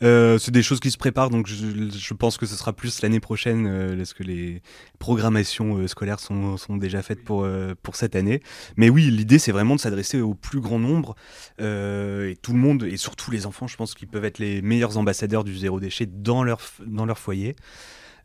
c'est 0.00 0.50
des 0.50 0.62
choses 0.62 0.80
qui 0.80 0.90
se 0.90 0.98
préparent, 0.98 1.30
donc 1.30 1.46
je, 1.46 2.14
pense 2.14 2.36
que 2.36 2.46
ce 2.46 2.56
sera 2.56 2.72
plus 2.72 3.02
l'année 3.02 3.20
prochaine, 3.20 3.94
parce 3.96 4.14
que 4.14 4.22
les 4.22 4.62
programmations 4.98 5.86
scolaires 5.86 6.20
sont, 6.20 6.56
sont, 6.56 6.76
déjà 6.76 7.02
faites 7.02 7.22
pour, 7.22 7.46
pour 7.82 7.96
cette 7.96 8.16
année. 8.16 8.42
Mais 8.76 8.90
oui, 8.90 9.10
l'idée, 9.10 9.38
c'est 9.38 9.52
vraiment 9.52 9.76
de 9.76 9.80
s'adresser 9.80 10.20
au 10.20 10.34
plus 10.34 10.60
grand 10.60 10.78
nombre 10.78 11.14
et 11.58 12.36
tout 12.42 12.52
le 12.52 12.58
monde, 12.58 12.84
et 12.84 12.96
surtout 12.96 13.30
les 13.30 13.46
enfants, 13.46 13.66
je 13.66 13.76
pense 13.76 13.94
qu'ils 13.94 14.08
peuvent 14.08 14.24
être 14.24 14.39
les 14.40 14.62
meilleurs 14.62 14.96
ambassadeurs 14.96 15.44
du 15.44 15.56
zéro 15.56 15.78
déchet 15.80 16.06
dans 16.06 16.42
leur, 16.42 16.60
dans 16.86 17.06
leur 17.06 17.18
foyer. 17.18 17.56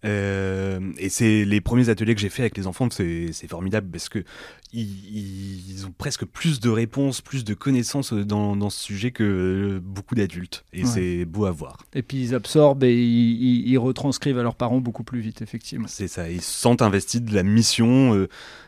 Euh, 0.06 0.80
et 0.98 1.10
c'est 1.10 1.46
les 1.46 1.62
premiers 1.62 1.90
ateliers 1.90 2.14
que 2.14 2.22
j'ai 2.22 2.30
fait 2.30 2.44
avec 2.44 2.58
les 2.58 2.68
enfants, 2.68 2.88
c'est 2.92 3.48
formidable 3.48 3.90
parce 3.90 4.10
que 4.10 4.24
ils, 4.72 5.86
ont 5.88 5.94
presque 5.98 6.26
plus 6.26 6.60
de 6.60 6.70
réponses, 6.70 7.22
plus 7.22 7.44
de 7.44 7.54
connaissances 7.54 8.14
dans, 8.14 8.56
dans 8.56 8.70
ce 8.70 8.84
sujet 8.84 9.12
que 9.12 9.82
beaucoup 9.84 10.16
d'adultes. 10.16 10.66
Et 10.74 10.86
c'est 10.86 11.26
beau 11.26 11.46
à 11.46 11.52
voir. 11.52 11.78
Et 11.94 12.02
puis 12.02 12.22
ils 12.22 12.36
absorbent 12.36 12.84
et 12.84 12.94
ils, 12.94 13.78
retranscrivent 13.78 14.38
à 14.38 14.44
leurs 14.44 14.56
parents 14.56 14.80
beaucoup 14.80 15.04
plus 15.04 15.20
vite, 15.20 15.42
effectivement. 15.42 15.88
C'est 15.88 16.08
ça, 16.08 16.30
ils 16.30 16.42
se 16.42 16.52
sentent 16.52 16.82
investis 16.82 17.22
de 17.22 17.34
la 17.34 17.44
mission. 17.44 18.14
Euh, 18.16 18.28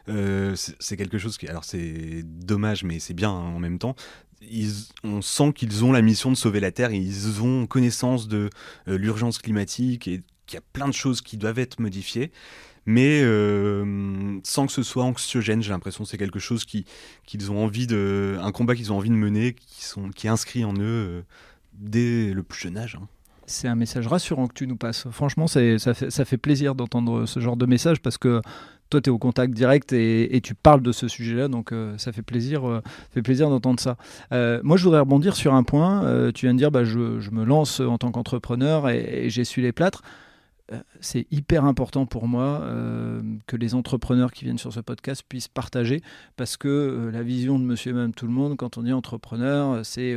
euh, 0.10 0.56
c'est 0.56 0.96
quelque 0.96 1.18
chose 1.18 1.38
qui, 1.38 1.48
alors 1.48 1.66
c'est 1.66 2.24
dommage, 2.24 2.84
mais 2.84 3.00
c'est 3.00 3.14
bien 3.14 3.32
hein, 3.32 3.54
en 3.56 3.60
même 3.60 3.80
temps 3.80 3.96
on 5.04 5.22
sent 5.22 5.54
qu'ils 5.54 5.84
ont 5.84 5.92
la 5.92 6.02
mission 6.02 6.32
de 6.32 6.38
sauver 6.38 6.60
la 6.60 6.72
Terre, 6.72 6.92
ils 6.92 7.42
ont 7.42 7.66
connaissance 7.68 8.28
de 8.28 8.50
euh, 8.88 8.98
l'urgence 8.98 9.38
climatique 9.40 10.08
et 10.08 10.22
qu'il 10.46 10.56
y 10.56 10.60
a 10.60 10.66
plein 10.74 10.88
de 10.88 10.94
choses 10.94 11.22
qui 11.22 11.38
doivent 11.38 11.60
être 11.60 11.80
modifiées. 11.80 12.32
Mais 12.86 13.22
euh, 13.22 14.40
sans 14.44 14.66
que 14.66 14.72
ce 14.72 14.82
soit 14.82 15.04
anxiogène, 15.04 15.62
j'ai 15.62 15.72
l'impression 15.72 16.06
que 16.06 16.10
c'est 16.10 16.18
quelque 16.18 16.40
chose 16.40 16.64
qu'ils 16.64 17.52
ont 17.52 17.62
envie 17.62 17.86
de, 17.86 18.38
un 18.42 18.54
combat 18.54 18.76
qu'ils 18.76 18.94
ont 18.94 18.98
envie 18.98 19.10
de 19.10 19.16
mener, 19.16 19.56
qui, 20.16 20.28
est 20.28 20.30
inscrit 20.30 20.64
en 20.64 20.74
eux 20.74 20.80
euh, 20.82 21.22
dès 21.74 22.34
le 22.34 22.44
plus 22.44 22.62
jeune 22.62 22.78
âge. 22.78 22.96
Hein. 22.96 23.08
C'est 23.46 23.68
un 23.68 23.76
message 23.76 24.08
rassurant 24.08 24.48
que 24.48 24.54
tu 24.54 24.68
nous 24.68 24.78
passes. 24.78 25.08
Franchement, 25.12 25.48
ça 25.48 26.26
fait 26.26 26.38
plaisir 26.38 26.76
d'entendre 26.76 27.26
ce 27.26 27.40
genre 27.40 27.58
de 27.58 27.66
message 27.66 28.02
parce 28.02 28.18
que 28.18 28.42
toi, 28.90 29.02
tu 29.02 29.10
es 29.10 29.14
au 29.14 29.18
contact 29.18 29.54
direct 29.54 29.94
et, 29.94 30.40
tu 30.44 30.56
parles 30.56 30.82
de 30.82 30.92
ce 30.92 31.08
sujet-là, 31.08 31.48
donc 31.48 31.72
euh, 31.72 31.98
ça 31.98 32.12
fait 32.12 32.22
plaisir, 32.22 32.68
euh, 32.68 32.82
fait 33.12 33.22
plaisir 33.22 33.50
d'entendre 33.50 33.80
ça. 33.80 33.98
Euh, 34.32 34.62
moi, 34.64 34.78
je 34.78 34.84
voudrais 34.84 35.00
rebondir 35.00 35.36
sur 35.36 35.54
un 35.54 35.64
point. 35.64 36.32
tu 36.34 36.46
viens 36.46 36.54
de 36.54 36.60
dire, 36.60 36.72
bah, 36.72 36.84
je, 36.84 37.30
me 37.32 37.44
lance 37.44 37.80
en 37.80 37.98
tant 37.98 38.12
qu'entrepreneur 38.12 38.90
et, 38.90 39.26
et 39.26 39.30
j'essuie 39.30 39.62
les 39.62 39.72
plâtres. 39.72 40.02
Euh, 40.74 40.80
c'est 41.00 41.28
hyper 41.32 41.64
important 41.64 42.06
pour 42.06 42.28
moi 42.28 42.60
euh, 42.64 43.22
que 43.46 43.56
les 43.56 43.74
entrepreneurs 43.74 44.34
qui 44.34 44.44
viennent 44.44 44.58
sur 44.58 44.74
ce 44.74 44.82
podcast 44.82 45.24
puissent 45.28 45.48
partager 45.48 46.02
parce 46.36 46.58
que 46.58 46.68
euh, 46.68 47.12
la 47.12 47.24
vision 47.24 47.58
de 47.58 47.64
monsieur 47.64 47.92
et 47.92 47.94
madame 47.94 48.14
tout 48.14 48.28
le 48.28 48.34
monde, 48.34 48.58
quand 48.58 48.78
on 48.78 48.84
dit 48.84 48.92
entrepreneur, 48.92 49.86
c'est 49.86 50.16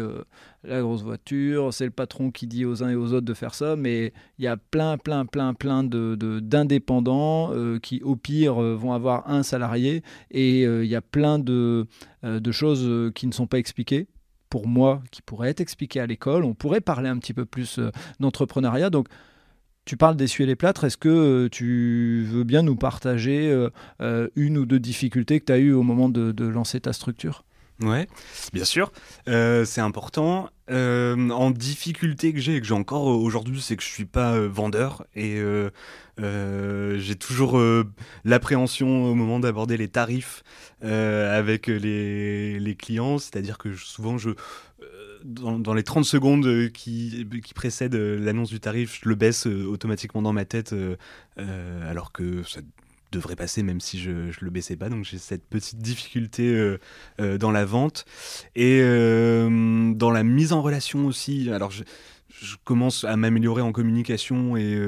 la 0.65 0.81
grosse 0.81 1.03
voiture, 1.03 1.73
c'est 1.73 1.85
le 1.85 1.91
patron 1.91 2.31
qui 2.31 2.47
dit 2.47 2.65
aux 2.65 2.83
uns 2.83 2.91
et 2.91 2.97
aux 2.97 3.13
autres 3.13 3.27
de 3.27 3.35
faire 3.35 3.55
ça, 3.55 3.77
mais 3.77 4.13
il 4.39 4.45
y 4.45 4.49
a 4.49 4.57
plein, 4.57 4.99
plein, 4.99 5.25
plein, 5.25 5.55
plein 5.55 5.85
d'indépendants 5.85 7.51
de, 7.51 7.79
qui, 7.79 8.03
au 8.03 8.17
pire, 8.17 8.55
vont 8.55 8.93
avoir 8.93 9.29
un 9.31 9.43
salarié 9.43 10.03
et 10.31 10.63
il 10.63 10.87
y 10.87 10.97
a 10.97 11.03
plein 11.03 11.39
de, 11.39 11.87
de 12.23 12.53
choses 12.53 13.13
qui 13.15 13.27
ne 13.27 13.33
sont 13.33 13.47
pas 13.47 13.59
expliquées 13.59 14.09
pour 14.49 14.67
moi, 14.67 15.03
qui 15.11 15.23
pourraient 15.23 15.51
être 15.51 15.61
expliquées 15.61 16.01
à 16.01 16.07
l'école. 16.07 16.45
On 16.45 16.55
pourrait 16.55 16.81
parler 16.81 17.09
un 17.09 17.19
petit 17.19 17.35
peu 17.35 17.45
plus 17.45 17.81
d'entrepreneuriat. 18.19 18.91
Donc, 18.91 19.09
tu 19.90 19.96
parles 19.96 20.14
d'essuyer 20.14 20.46
les 20.46 20.55
plâtres. 20.55 20.85
Est-ce 20.85 20.96
que 20.96 21.09
euh, 21.09 21.48
tu 21.48 22.24
veux 22.24 22.44
bien 22.44 22.62
nous 22.62 22.76
partager 22.76 23.50
euh, 23.50 23.70
euh, 24.00 24.29
une 24.37 24.57
ou 24.57 24.64
deux 24.64 24.79
difficultés 24.79 25.40
que 25.40 25.46
tu 25.46 25.53
as 25.53 25.59
eues 25.59 25.72
au 25.72 25.83
moment 25.83 26.09
de, 26.09 26.44
lancer 26.44 26.79
ta 26.79 26.92
structure? 26.92 27.42
Ouais, 27.81 28.07
bien 28.53 28.64
sûr. 28.64 28.92
c'est 29.26 29.81
important. 29.81 30.48
en 30.68 31.50
difficulté 31.50 32.33
que 32.33 32.38
j'ai 32.38 32.55
et 32.55 32.61
que 32.61 32.68
j'ai 32.68 32.74
encore 32.74 33.07
aujourd'hui, 33.07 33.61
c'est 33.61 33.74
que 33.74 33.83
je 33.83 33.88
suis 33.88 34.05
pas 34.05 34.38
vendeur 34.38 35.05
et 35.16 35.42
j'ai 36.18 37.16
toujours 37.16 37.61
l'appréhension 38.24 39.07
au 39.07 39.14
moment 39.16 39.40
d'aborder 39.40 39.76
les 39.76 39.88
tarifs 39.88 40.44
avec 40.83 41.66
les, 41.66 42.61
les 42.61 42.74
clients. 42.76 43.18
C'est-à-dire 43.18 43.59
que 43.59 43.74
souvent 43.74 44.18
je 44.18 44.31
dans, 45.25 45.75
les 45.75 45.83
30 45.83 46.05
secondes 46.05 46.47
euh, 46.47 46.69
qui, 46.69 47.27
qui 47.45 47.55
précèdent 47.55 47.95
euh, 47.95 48.19
l'annonce 48.19 48.51
du 48.51 48.61
tarif, 48.61 49.01
je 49.03 49.09
le 49.09 49.15
baisse 49.15 49.47
euh, 49.47 49.67
automatiquement 49.67 50.23
dans 50.23 50.33
ma 50.33 50.45
tête, 50.45 50.75
alors 51.37 52.13
que 52.13 52.43
ça 52.43 52.61
devrait 53.13 53.37
passer 53.37 53.63
même 53.63 53.81
si 53.81 53.99
je 53.99 54.11
ne 54.11 54.33
le 54.41 54.51
baissais 54.51 54.77
pas. 54.77 54.89
Donc 54.89 55.05
j'ai 55.05 55.19
cette 55.19 55.45
petite 55.47 55.79
difficulté 55.79 56.77
dans 57.19 57.51
la 57.51 57.65
vente. 57.65 58.05
Et 58.55 58.81
dans 58.83 60.11
la 60.11 60.23
mise 60.23 60.53
en 60.53 60.61
relation 60.63 61.07
aussi, 61.07 61.51
alors 61.51 61.71
je, 61.71 61.85
commence 62.65 63.05
à 63.05 63.17
m'améliorer 63.17 63.63
en 63.63 63.73
communication 63.73 64.57
et 64.57 64.79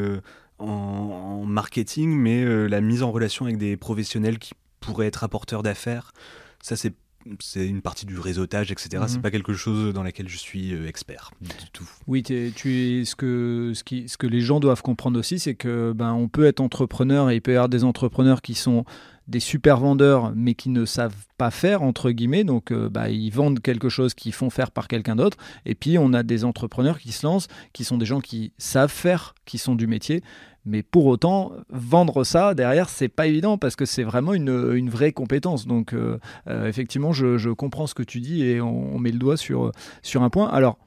en, 0.59 0.67
en, 0.67 1.45
marketing, 1.47 2.11
mais 2.11 2.69
la 2.69 2.81
mise 2.81 3.03
en 3.03 3.11
relation 3.11 3.47
avec 3.47 3.57
des 3.57 3.77
professionnels 3.77 4.39
qui 4.39 4.53
pourraient 4.81 5.07
être 5.07 5.25
apporteurs 5.25 5.63
d'affaires, 5.63 6.13
ça 6.61 6.77
c'est 6.77 6.95
c'est 7.41 7.67
une 7.67 7.83
partie 7.83 8.07
du 8.07 8.19
réseautage, 8.19 8.71
etc. 8.71 9.05
C'est 9.07 9.17
mhm. 9.17 9.23
pas 9.23 9.31
quelque 9.31 9.53
chose 9.53 9.93
dans 9.93 10.03
laquelle 10.03 10.29
je 10.29 10.39
suis 10.39 10.75
euh, 10.75 10.89
expert 10.89 11.31
du 11.41 11.71
tout. 11.73 11.89
Oui, 12.07 12.23
tu 12.23 12.35
es, 12.35 13.05
ce, 13.05 13.15
que, 13.15 13.73
ce, 13.75 13.85
qui, 13.85 14.09
ce 14.09 14.17
que 14.17 14.27
les 14.27 14.41
gens 14.41 14.61
doivent 14.61 14.83
comprendre 14.83 15.19
aussi, 15.19 15.39
c'est 15.39 15.55
que 15.55 15.93
ben, 15.93 16.13
on 16.13 16.29
peut 16.29 16.45
être 16.45 16.61
entrepreneur 16.61 17.31
et 17.31 17.37
il 17.37 17.41
peut 17.41 17.53
y 17.53 17.57
avoir 17.57 17.69
des 17.69 17.85
entrepreneurs 17.85 18.43
qui 18.43 18.55
sont 18.55 18.85
des 19.29 19.41
super 19.41 19.79
vendeurs 19.79 20.33
mais 20.35 20.55
qui 20.55 20.69
ne 20.69 20.85
savent 20.85 21.27
pas 21.39 21.51
faire 21.51 21.83
entre 21.83 22.11
guillemets 22.11 22.45
donc 22.45 22.71
euh, 22.71 22.89
bah, 22.89 23.09
ils 23.09 23.31
vendent 23.31 23.61
quelque 23.61 23.89
chose 23.89 24.15
qu'ils 24.15 24.33
font 24.33 24.51
faire 24.51 24.71
par 24.71 24.89
quelqu'un 24.89 25.17
d'autre 25.17 25.37
et 25.67 25.75
puis 25.75 25.99
on 25.99 26.13
a 26.13 26.23
des 26.23 26.45
entrepreneurs 26.45 26.99
qui 26.99 27.13
se 27.13 27.27
lancent 27.27 27.49
qui 27.73 27.85
sont 27.85 27.99
des 27.99 28.07
gens 28.07 28.21
qui 28.21 28.53
savent 28.59 28.91
faire 28.91 29.35
qui 29.45 29.59
sont 29.59 29.75
du 29.75 29.87
métier 29.87 30.23
mais 30.65 30.83
pour 30.83 31.07
autant, 31.07 31.53
vendre 31.71 32.23
ça 32.23 32.55
derrière, 32.55 32.89
c'est 32.89 33.09
pas 33.09 33.27
évident 33.27 33.59
parce 33.59 33.75
que 33.75 33.85
c'est 33.85 34.05
vraiment 34.05 34.33
une, 34.33 34.73
une, 34.75 34.91
vraie 34.91 35.13
compétence. 35.13 35.67
Donc, 35.67 35.93
euh, 35.93 36.19
euh, 36.47 36.69
effectivement, 36.69 37.13
je, 37.13 37.37
je, 37.37 37.51
comprends 37.51 37.89
ce 37.89 37.95
que 37.95 38.05
tu 38.05 38.21
dis 38.21 38.45
et 38.45 38.61
on, 38.61 38.99
met 38.99 39.11
le 39.11 39.19
doigt 39.19 39.37
sur, 39.37 39.73
sur 40.03 40.23
un 40.23 40.31
point. 40.31 40.49
Alors, 40.49 40.79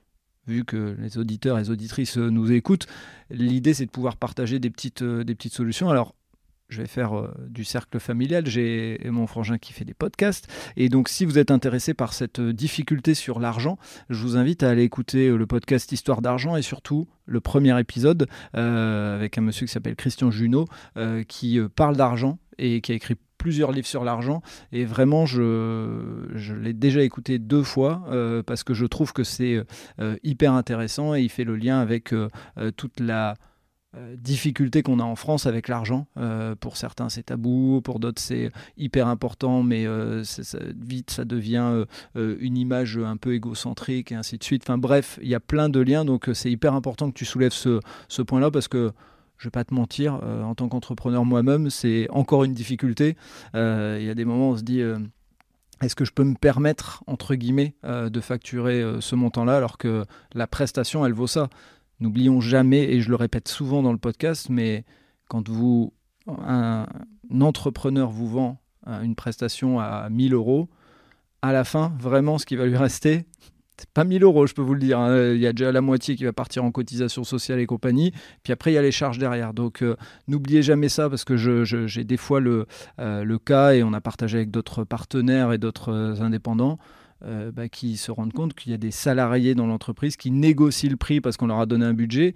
vu 0.47 0.63
que 0.63 0.95
les 0.99 1.17
auditeurs 1.17 1.57
et 1.57 1.61
les 1.61 1.71
auditrices 1.71 2.17
nous 2.17 2.51
écoutent, 2.51 2.87
l'idée 3.29 3.73
c'est 3.73 3.85
de 3.85 3.91
pouvoir 3.91 4.15
partager 4.15 4.59
des 4.59 4.69
petites, 4.69 5.03
des 5.03 5.35
petites 5.35 5.53
solutions. 5.53 5.89
Alors, 5.89 6.15
je 6.69 6.81
vais 6.81 6.87
faire 6.87 7.17
euh, 7.17 7.33
du 7.47 7.63
cercle 7.63 7.99
familial. 7.99 8.45
J'ai 8.47 8.99
mon 9.05 9.27
frangin 9.27 9.57
qui 9.57 9.73
fait 9.73 9.85
des 9.85 9.93
podcasts. 9.93 10.47
Et 10.75 10.89
donc, 10.89 11.09
si 11.09 11.25
vous 11.25 11.37
êtes 11.37 11.51
intéressé 11.51 11.93
par 11.93 12.13
cette 12.13 12.39
euh, 12.39 12.53
difficulté 12.53 13.13
sur 13.13 13.39
l'argent, 13.39 13.77
je 14.09 14.21
vous 14.21 14.37
invite 14.37 14.63
à 14.63 14.69
aller 14.69 14.83
écouter 14.83 15.27
euh, 15.27 15.37
le 15.37 15.45
podcast 15.45 15.91
Histoire 15.91 16.21
d'argent 16.21 16.55
et 16.55 16.61
surtout 16.61 17.07
le 17.25 17.39
premier 17.39 17.79
épisode 17.79 18.27
avec 18.53 19.39
un 19.39 19.41
monsieur 19.41 19.65
qui 19.65 19.71
s'appelle 19.73 19.95
Christian 19.95 20.29
Junot 20.29 20.67
qui 21.27 21.59
parle 21.75 21.95
d'argent 21.95 22.37
et 22.59 22.81
qui 22.81 22.91
a 22.91 22.95
écrit 22.95 23.15
plusieurs 23.39 23.71
livres 23.71 23.87
sur 23.87 24.03
l'argent 24.03 24.43
et 24.71 24.85
vraiment 24.85 25.25
je, 25.25 26.27
je 26.35 26.53
l'ai 26.53 26.73
déjà 26.73 27.01
écouté 27.01 27.39
deux 27.39 27.63
fois 27.63 28.05
parce 28.45 28.63
que 28.63 28.75
je 28.75 28.85
trouve 28.85 29.11
que 29.11 29.23
c'est 29.23 29.59
hyper 30.21 30.53
intéressant 30.53 31.15
et 31.15 31.21
il 31.21 31.29
fait 31.29 31.45
le 31.45 31.55
lien 31.55 31.79
avec 31.79 32.13
toute 32.77 32.99
la 32.99 33.33
euh, 33.97 34.15
difficulté 34.17 34.83
qu'on 34.83 34.99
a 34.99 35.03
en 35.03 35.15
France 35.15 35.45
avec 35.45 35.67
l'argent. 35.67 36.07
Euh, 36.17 36.55
pour 36.55 36.75
certains, 36.75 37.07
c'est 37.07 37.23
tabou, 37.23 37.81
pour 37.81 37.99
d'autres, 37.99 38.21
c'est 38.21 38.51
hyper 38.77 39.07
important, 39.07 39.63
mais 39.63 39.85
euh, 39.85 40.23
vite, 40.77 41.11
ça 41.11 41.23
devient 41.23 41.85
une 42.15 42.57
image 42.57 42.97
un 42.97 43.17
peu 43.17 43.33
égocentrique 43.33 44.11
et 44.11 44.15
ainsi 44.15 44.37
de 44.37 44.43
suite. 44.43 44.63
Enfin 44.65 44.77
bref, 44.77 45.19
il 45.21 45.29
y 45.29 45.35
a 45.35 45.39
plein 45.39 45.69
de 45.69 45.79
liens, 45.79 46.03
donc 46.03 46.29
c'est 46.33 46.51
hyper 46.51 46.73
important 46.73 47.09
que 47.09 47.17
tu 47.17 47.25
soulèves 47.25 47.53
ce, 47.53 48.21
point-là 48.21 48.51
parce 48.51 48.67
que 48.67 48.91
je 49.37 49.47
vais 49.47 49.51
pas 49.51 49.63
te 49.63 49.73
mentir, 49.73 50.15
en 50.15 50.55
tant 50.55 50.67
qu'entrepreneur 50.67 51.25
moi-même, 51.25 51.69
c'est 51.69 52.07
encore 52.09 52.43
une 52.43 52.53
difficulté. 52.53 53.15
Il 53.53 54.03
y 54.03 54.09
a 54.09 54.13
des 54.13 54.25
moments 54.25 54.49
où 54.49 54.53
on 54.53 54.57
se 54.57 54.63
dit 54.63 54.81
est-ce 55.81 55.95
que 55.95 56.05
je 56.05 56.11
peux 56.11 56.23
me 56.23 56.35
permettre, 56.35 57.03
entre 57.07 57.35
guillemets, 57.35 57.75
de 57.83 58.19
facturer 58.21 58.83
ce 58.99 59.15
montant-là 59.15 59.57
alors 59.57 59.77
que 59.77 60.05
la 60.33 60.47
prestation, 60.47 61.05
elle 61.05 61.13
vaut 61.13 61.27
ça? 61.27 61.49
N'oublions 61.99 62.41
jamais, 62.41 62.83
et 62.83 63.01
je 63.01 63.09
le 63.09 63.15
répète 63.15 63.47
souvent 63.47 63.81
dans 63.81 63.91
le 63.91 63.97
podcast, 63.97 64.49
mais 64.49 64.83
quand 65.29 65.47
vous, 65.49 65.93
un, 66.27 66.85
entrepreneur 67.39 68.09
vous 68.09 68.27
vend 68.27 68.61
euh, 68.87 69.01
une 69.01 69.15
prestation 69.15 69.79
à 69.79 70.09
1000 70.09 70.33
euros, 70.33 70.69
à 71.41 71.53
la 71.53 71.63
fin, 71.63 71.93
vraiment, 71.99 72.37
ce 72.37 72.45
qui 72.45 72.55
va 72.55 72.65
lui 72.65 72.77
rester, 72.77 73.25
c'est 73.77 73.89
pas 73.89 74.03
1000 74.03 74.23
euros, 74.23 74.47
je 74.47 74.53
peux 74.53 74.61
vous 74.61 74.73
le 74.73 74.79
dire. 74.79 74.99
Hein. 74.99 75.33
Il 75.33 75.39
y 75.39 75.47
a 75.47 75.53
déjà 75.53 75.71
la 75.71 75.81
moitié 75.81 76.15
qui 76.15 76.23
va 76.23 76.33
partir 76.33 76.63
en 76.63 76.71
cotisation 76.71 77.23
sociale 77.23 77.59
et 77.59 77.65
compagnie. 77.65 78.13
Puis 78.43 78.53
après, 78.53 78.71
il 78.71 78.75
y 78.75 78.77
a 78.77 78.81
les 78.81 78.91
charges 78.91 79.17
derrière. 79.17 79.53
Donc, 79.53 79.81
euh, 79.81 79.95
n'oubliez 80.27 80.63
jamais 80.63 80.89
ça 80.89 81.09
parce 81.09 81.25
que 81.25 81.35
j'ai 81.35 82.03
des 82.03 82.17
fois 82.17 82.39
euh, 82.41 82.65
le 83.23 83.37
cas 83.37 83.73
et 83.73 83.83
on 83.83 83.93
a 83.93 84.01
partagé 84.01 84.37
avec 84.37 84.51
d'autres 84.51 84.83
partenaires 84.83 85.51
et 85.51 85.57
d'autres 85.57 86.21
indépendants. 86.21 86.79
Euh, 87.23 87.49
bah, 87.49 87.69
qui 87.69 87.95
se 87.95 88.11
rendent 88.11 88.33
compte 88.33 88.53
qu'il 88.53 88.73
y 88.73 88.75
a 88.75 88.77
des 88.77 88.91
salariés 88.91 89.55
dans 89.55 89.67
l'entreprise 89.67 90.17
qui 90.17 90.31
négocient 90.31 90.89
le 90.89 90.97
prix 90.97 91.21
parce 91.21 91.37
qu'on 91.37 91.47
leur 91.47 91.61
a 91.61 91.65
donné 91.65 91.85
un 91.85 91.93
budget 91.93 92.35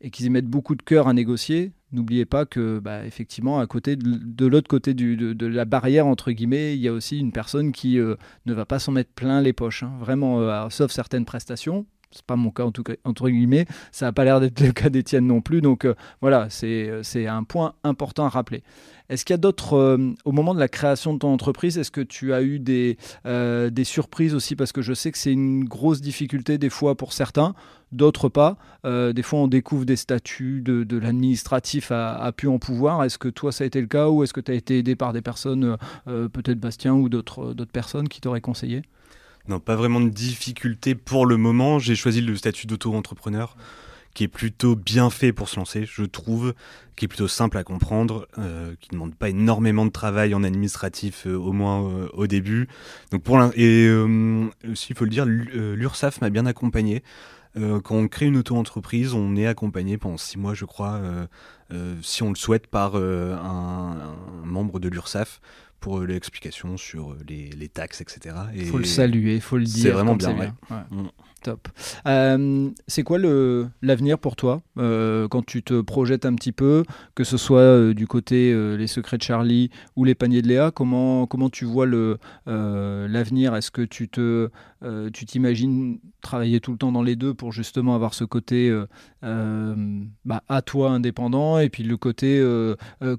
et 0.00 0.10
qu'ils 0.10 0.24
y 0.24 0.30
mettent 0.30 0.46
beaucoup 0.46 0.74
de 0.74 0.82
cœur 0.82 1.06
à 1.06 1.12
négocier. 1.12 1.72
N'oubliez 1.92 2.24
pas 2.24 2.46
que, 2.46 2.78
bah, 2.78 3.04
effectivement, 3.04 3.58
à 3.58 3.66
côté 3.66 3.94
de, 3.94 4.46
l'autre 4.46 4.68
côté 4.68 4.94
de, 4.94 5.46
la 5.46 5.66
barrière, 5.66 6.06
entre 6.06 6.32
guillemets, 6.32 6.74
il 6.74 6.80
y 6.80 6.88
a 6.88 6.92
aussi 6.94 7.18
une 7.18 7.30
personne 7.30 7.72
qui 7.72 7.98
euh, 7.98 8.16
ne 8.46 8.54
va 8.54 8.64
pas 8.64 8.78
s'en 8.78 8.90
mettre 8.90 9.10
plein 9.10 9.42
les 9.42 9.52
poches. 9.52 9.82
Hein. 9.82 9.92
Vraiment, 10.00 10.40
euh, 10.40 10.68
sauf 10.70 10.90
certaines 10.90 11.26
prestations, 11.26 11.84
c'est 12.10 12.24
pas 12.24 12.36
mon 12.36 12.50
cas 12.50 12.64
en 12.64 12.72
tout 12.72 12.82
cas 12.82 12.94
entre 13.04 13.28
guillemets 13.28 13.66
ça 13.92 14.06
n'a 14.06 14.12
pas 14.12 14.24
l'air 14.24 14.40
d'être 14.40 14.60
le 14.60 14.72
cas 14.72 14.88
d'Étienne 14.88 15.26
non 15.26 15.40
plus 15.40 15.60
donc 15.60 15.86
voilà 16.20 16.48
c'est 16.50 17.26
un 17.26 17.44
point 17.44 17.74
important 17.84 18.24
à 18.26 18.28
rappeler 18.28 18.62
est-ce 19.08 19.24
qu'il 19.24 19.34
y 19.34 19.38
a 19.38 19.38
d'autres, 19.38 19.74
euh, 19.74 20.14
au 20.24 20.32
moment 20.32 20.54
de 20.54 20.58
la 20.58 20.68
création 20.68 21.14
de 21.14 21.18
ton 21.18 21.32
entreprise, 21.32 21.78
est-ce 21.78 21.90
que 21.90 22.00
tu 22.00 22.32
as 22.32 22.42
eu 22.42 22.58
des, 22.58 22.98
euh, 23.24 23.70
des 23.70 23.84
surprises 23.84 24.34
aussi? 24.34 24.56
Parce 24.56 24.72
que 24.72 24.82
je 24.82 24.94
sais 24.94 25.12
que 25.12 25.18
c'est 25.18 25.32
une 25.32 25.64
grosse 25.64 26.00
difficulté 26.00 26.58
des 26.58 26.70
fois 26.70 26.96
pour 26.96 27.12
certains, 27.12 27.54
d'autres 27.92 28.28
pas. 28.28 28.56
Euh, 28.84 29.12
des 29.12 29.22
fois, 29.22 29.40
on 29.40 29.48
découvre 29.48 29.84
des 29.84 29.96
statuts 29.96 30.60
de, 30.60 30.82
de 30.82 30.98
l'administratif 30.98 31.92
à, 31.92 32.16
à 32.16 32.32
pu 32.32 32.48
en 32.48 32.58
pouvoir. 32.58 33.04
Est-ce 33.04 33.18
que 33.18 33.28
toi, 33.28 33.52
ça 33.52 33.62
a 33.64 33.66
été 33.66 33.80
le 33.80 33.86
cas 33.86 34.08
ou 34.08 34.24
est-ce 34.24 34.32
que 34.32 34.40
tu 34.40 34.50
as 34.50 34.54
été 34.54 34.78
aidé 34.78 34.96
par 34.96 35.12
des 35.12 35.22
personnes, 35.22 35.76
peut-être 36.06 36.58
Bastien 36.58 36.94
ou 36.94 37.08
d'autres 37.08 37.54
personnes 37.72 38.08
qui 38.08 38.20
t'auraient 38.20 38.40
conseillé? 38.40 38.82
Non, 39.48 39.60
pas 39.60 39.76
vraiment 39.76 40.00
de 40.00 40.08
difficulté 40.08 40.94
pour 40.94 41.26
le 41.26 41.36
moment. 41.36 41.78
J'ai 41.78 41.94
choisi 41.94 42.20
le 42.20 42.36
statut 42.36 42.66
d'auto-entrepreneur 42.66 43.56
qui 44.16 44.24
est 44.24 44.28
plutôt 44.28 44.76
bien 44.76 45.10
fait 45.10 45.34
pour 45.34 45.46
se 45.50 45.56
lancer, 45.56 45.84
je 45.84 46.02
trouve, 46.02 46.54
qui 46.96 47.04
est 47.04 47.08
plutôt 47.08 47.28
simple 47.28 47.58
à 47.58 47.64
comprendre, 47.64 48.26
euh, 48.38 48.74
qui 48.80 48.88
ne 48.92 48.94
demande 48.94 49.14
pas 49.14 49.28
énormément 49.28 49.84
de 49.84 49.90
travail 49.90 50.34
en 50.34 50.42
administratif, 50.42 51.26
euh, 51.26 51.36
au 51.36 51.52
moins 51.52 51.86
euh, 51.86 52.08
au 52.14 52.26
début. 52.26 52.66
Donc 53.12 53.22
pour 53.22 53.38
et 53.54 53.90
aussi, 54.72 54.86
il 54.88 54.96
faut 54.96 55.04
le 55.04 55.10
dire, 55.10 55.26
l'URSAF 55.26 56.22
m'a 56.22 56.30
bien 56.30 56.46
accompagné. 56.46 57.02
quand 57.56 57.94
on 57.94 58.08
crée 58.08 58.26
une 58.26 58.38
auto-entreprise, 58.38 59.12
on 59.12 59.36
est 59.36 59.46
accompagné 59.46 59.98
pendant 59.98 60.16
six 60.16 60.38
mois, 60.38 60.54
je 60.54 60.64
crois, 60.64 61.00
si 62.00 62.22
on 62.22 62.30
le 62.30 62.36
souhaite, 62.36 62.66
par 62.68 62.96
un, 62.96 64.16
membre 64.44 64.80
de 64.80 64.88
l'URSAF 64.88 65.40
pour 65.86 66.00
l'explication 66.00 66.76
sur 66.76 67.14
les, 67.28 67.68
taxes, 67.68 68.00
etc. 68.00 68.34
Il 68.56 68.66
faut 68.66 68.78
le 68.78 68.84
saluer, 68.84 69.36
il 69.36 69.40
faut 69.40 69.56
le 69.56 69.62
dire. 69.62 69.84
C'est 69.84 69.90
vraiment 69.90 70.16
bien. 70.16 70.52
Mm. 70.90 71.06
Euh, 72.06 72.70
c'est 72.86 73.02
quoi 73.02 73.18
l'avenir 73.82 74.18
pour 74.18 74.36
toi 74.36 74.62
euh, 74.78 75.28
quand 75.28 75.44
tu 75.44 75.62
te 75.62 75.80
projettes 75.80 76.26
un 76.26 76.34
petit 76.34 76.52
peu, 76.52 76.84
que 77.14 77.24
ce 77.24 77.36
soit 77.36 77.60
euh, 77.60 77.94
du 77.94 78.06
côté 78.06 78.54
les 78.76 78.86
secrets 78.86 79.18
de 79.18 79.22
Charlie 79.22 79.70
ou 79.96 80.04
les 80.04 80.14
paniers 80.14 80.42
de 80.42 80.48
Léa 80.48 80.70
Comment, 80.70 81.26
comment 81.26 81.50
tu 81.50 81.64
vois 81.64 81.86
l'avenir? 81.86 83.54
Est-ce 83.54 83.70
que 83.70 83.82
tu 83.82 84.08
te 84.08 84.50
tu 85.12 85.26
t'imagines 85.26 85.98
travailler 86.20 86.60
tout 86.60 86.72
le 86.72 86.78
temps 86.78 86.92
dans 86.92 87.02
les 87.02 87.16
deux 87.16 87.34
pour 87.34 87.52
justement 87.52 87.94
avoir 87.94 88.14
ce 88.14 88.24
côté 88.24 88.74
bah, 89.22 90.42
à 90.48 90.62
toi 90.62 90.90
indépendant 90.90 91.58
et 91.58 91.68
puis 91.68 91.82
le 91.82 91.96
côté 91.96 92.44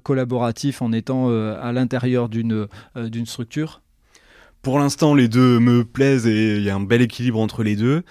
collaboratif 0.02 0.82
en 0.82 0.92
étant 0.92 1.28
à 1.30 1.72
l'intérieur 1.72 2.28
d'une 2.28 2.68
d'une 2.96 3.26
structure? 3.26 3.82
Pour 4.68 4.78
l'instant, 4.78 5.14
les 5.14 5.28
deux 5.28 5.60
me 5.60 5.82
plaisent 5.82 6.26
et 6.26 6.58
il 6.58 6.62
y 6.62 6.68
a 6.68 6.74
un 6.74 6.80
bel 6.80 7.00
équilibre 7.00 7.40
entre 7.40 7.62
les 7.62 7.74
deux. 7.74 8.02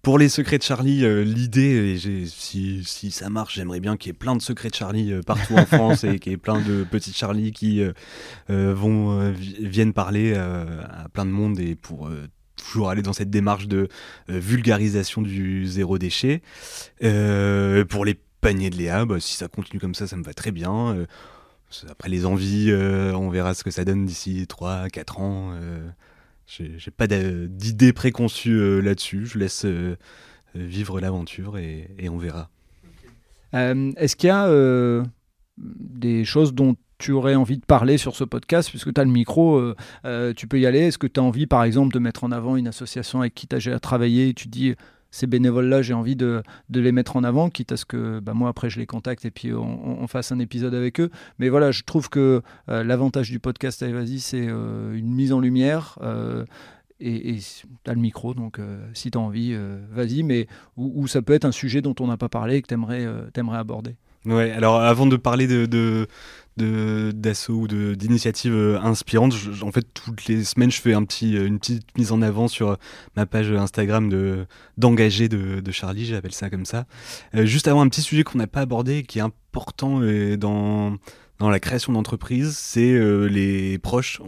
Pour 0.00 0.18
les 0.18 0.30
secrets 0.30 0.56
de 0.56 0.62
Charlie, 0.62 1.04
euh, 1.04 1.22
l'idée, 1.22 1.98
si, 2.26 2.82
si, 2.82 3.10
ça 3.10 3.28
marche, 3.28 3.56
j'aimerais 3.56 3.80
bien 3.80 3.98
qu'il 3.98 4.08
y 4.08 4.10
ait 4.12 4.18
plein 4.18 4.34
de 4.34 4.40
secrets 4.40 4.70
de 4.70 4.74
Charlie 4.74 5.12
euh, 5.12 5.20
partout 5.20 5.52
en 5.52 5.66
France 5.66 6.04
et 6.04 6.18
qu'il 6.18 6.32
y 6.32 6.34
ait 6.34 6.38
plein 6.38 6.62
de 6.62 6.82
petits 6.90 7.12
Charlie 7.12 7.52
qui 7.52 7.82
euh, 7.82 8.72
vont, 8.74 9.34
viennent 9.60 9.92
parler 9.92 10.32
à 10.32 11.10
plein 11.12 11.26
de 11.26 11.30
monde 11.30 11.60
et 11.60 11.74
pour 11.74 12.08
toujours 12.56 12.88
aller 12.88 13.02
dans 13.02 13.12
cette 13.12 13.28
démarche 13.28 13.68
de 13.68 13.88
vulgarisation 14.28 15.20
du 15.20 15.66
zéro 15.66 15.98
déchet. 15.98 16.40
pour 17.00 18.04
les 18.06 18.18
paniers 18.40 18.70
de 18.70 18.76
Léa, 18.76 19.04
bah, 19.04 19.20
si 19.20 19.36
ça 19.36 19.48
continue 19.48 19.78
comme 19.78 19.94
ça, 19.94 20.06
ça 20.06 20.16
me 20.16 20.24
va 20.24 20.32
très 20.32 20.52
bien. 20.52 21.06
Après 21.88 22.08
les 22.08 22.24
envies, 22.24 22.70
euh, 22.70 23.12
on 23.12 23.28
verra 23.28 23.54
ce 23.54 23.62
que 23.62 23.70
ça 23.70 23.84
donne 23.84 24.06
d'ici 24.06 24.46
3-4 24.48 25.20
ans. 25.20 25.50
Euh, 25.52 25.88
J'ai 26.46 26.90
pas 26.90 27.06
d'idée 27.06 27.92
préconçue 27.92 28.58
euh, 28.58 28.80
là-dessus. 28.80 29.26
Je 29.26 29.38
laisse 29.38 29.64
euh, 29.64 29.96
vivre 30.54 31.00
l'aventure 31.00 31.58
et, 31.58 32.08
on 32.10 32.16
verra. 32.16 32.48
Est-ce 33.52 34.16
qu'il 34.16 34.28
y 34.28 34.30
a 34.30 34.48
des 35.58 36.24
choses 36.24 36.54
dont 36.54 36.76
tu 36.98 37.12
aurais 37.12 37.34
envie 37.34 37.58
de 37.58 37.64
parler 37.64 37.96
sur 37.96 38.16
ce 38.16 38.24
podcast, 38.24 38.70
puisque 38.70 38.92
tu 38.92 39.00
as 39.00 39.04
le 39.04 39.10
micro, 39.10 39.72
tu 40.36 40.48
peux 40.48 40.58
y 40.58 40.66
aller. 40.66 40.80
Est-ce 40.80 40.98
que 40.98 41.06
tu 41.06 41.20
as 41.20 41.22
envie, 41.22 41.46
par 41.46 41.64
exemple, 41.64 41.92
de 41.94 41.98
mettre 41.98 42.24
en 42.24 42.32
avant 42.32 42.56
une 42.56 42.68
association 42.68 43.20
avec 43.20 43.34
qui 43.34 43.46
tu 43.46 43.56
as 43.56 43.80
travaillé? 43.80 44.34
Tu 44.34 44.48
dis 44.48 44.74
ces 45.10 45.26
bénévoles-là, 45.26 45.82
j'ai 45.82 45.94
envie 45.94 46.16
de, 46.16 46.42
les 46.70 46.92
mettre 46.92 47.16
en 47.16 47.24
avant, 47.24 47.50
quitte 47.50 47.72
à 47.72 47.76
ce 47.76 47.84
que 47.84 48.20
bah, 48.20 48.34
moi, 48.34 48.48
après, 48.48 48.70
je 48.70 48.78
les 48.78 48.86
contacte 48.86 49.24
et 49.24 49.30
puis 49.30 49.52
on, 49.52 50.06
fasse 50.06 50.32
un 50.32 50.38
épisode 50.38 50.74
avec 50.74 51.00
eux. 51.00 51.10
Mais 51.38 51.48
voilà, 51.48 51.70
je 51.70 51.82
trouve 51.82 52.08
que 52.08 52.42
euh, 52.68 52.84
l'avantage 52.84 53.30
du 53.30 53.40
podcast 53.40 53.82
Allez, 53.82 53.92
vas-y, 53.92 54.20
c'est 54.20 54.46
euh, 54.48 54.94
une 54.94 55.14
mise 55.14 55.32
en 55.32 55.40
lumière. 55.40 55.98
Euh, 56.02 56.44
et 57.00 57.38
tu 57.84 57.90
as 57.90 57.94
le 57.94 58.00
micro, 58.00 58.34
donc 58.34 58.60
si 58.92 59.12
tu 59.12 59.18
as 59.18 59.20
envie, 59.20 59.56
vas-y. 59.92 60.24
Mais 60.24 60.48
ou, 60.76 61.06
ça 61.06 61.22
peut 61.22 61.32
être 61.32 61.44
un 61.44 61.52
sujet 61.52 61.80
dont 61.80 61.94
on 62.00 62.08
n'a 62.08 62.16
pas 62.16 62.28
parlé 62.28 62.56
et 62.56 62.62
que 62.62 62.66
tu 62.66 62.74
aimerais, 62.74 63.56
aborder. 63.56 63.94
Ouais, 64.24 64.50
alors 64.50 64.80
avant 64.80 65.06
de 65.06 65.16
parler 65.16 65.46
de, 65.46 66.06
d'assaut 67.12 67.54
ou 67.54 67.68
d'initiatives 67.68 68.54
euh, 68.54 68.80
inspirantes. 68.80 69.34
en 69.62 69.72
fait, 69.72 69.86
toutes 69.94 70.26
les 70.26 70.44
semaines, 70.44 70.70
je 70.70 70.80
fais 70.80 70.94
un 70.94 71.04
petit, 71.04 71.36
euh, 71.36 71.46
une 71.46 71.58
petite 71.58 71.96
mise 71.96 72.12
en 72.12 72.22
avant 72.22 72.48
sur 72.48 72.70
euh, 72.70 72.76
ma 73.16 73.26
page 73.26 73.50
Instagram 73.52 74.08
de 74.08 74.46
d'engagé 74.76 75.28
de, 75.28 75.60
de, 75.60 75.72
Charlie, 75.72 76.04
j'appelle 76.04 76.32
ça 76.32 76.50
comme 76.50 76.64
ça. 76.64 76.86
juste 77.34 77.68
avant 77.68 77.80
un 77.80 77.88
petit 77.88 78.02
sujet 78.02 78.24
qu'on 78.24 78.38
n'a 78.38 78.46
pas 78.46 78.60
abordé, 78.60 79.02
qui 79.02 79.18
est 79.18 79.22
important 79.22 80.00
dans, 80.38 80.96
dans 81.38 81.50
la 81.50 81.60
création 81.60 81.92
d'entreprise, 81.92 82.56
c'est 82.56 82.98
les 83.28 83.78
proches. 83.78 84.20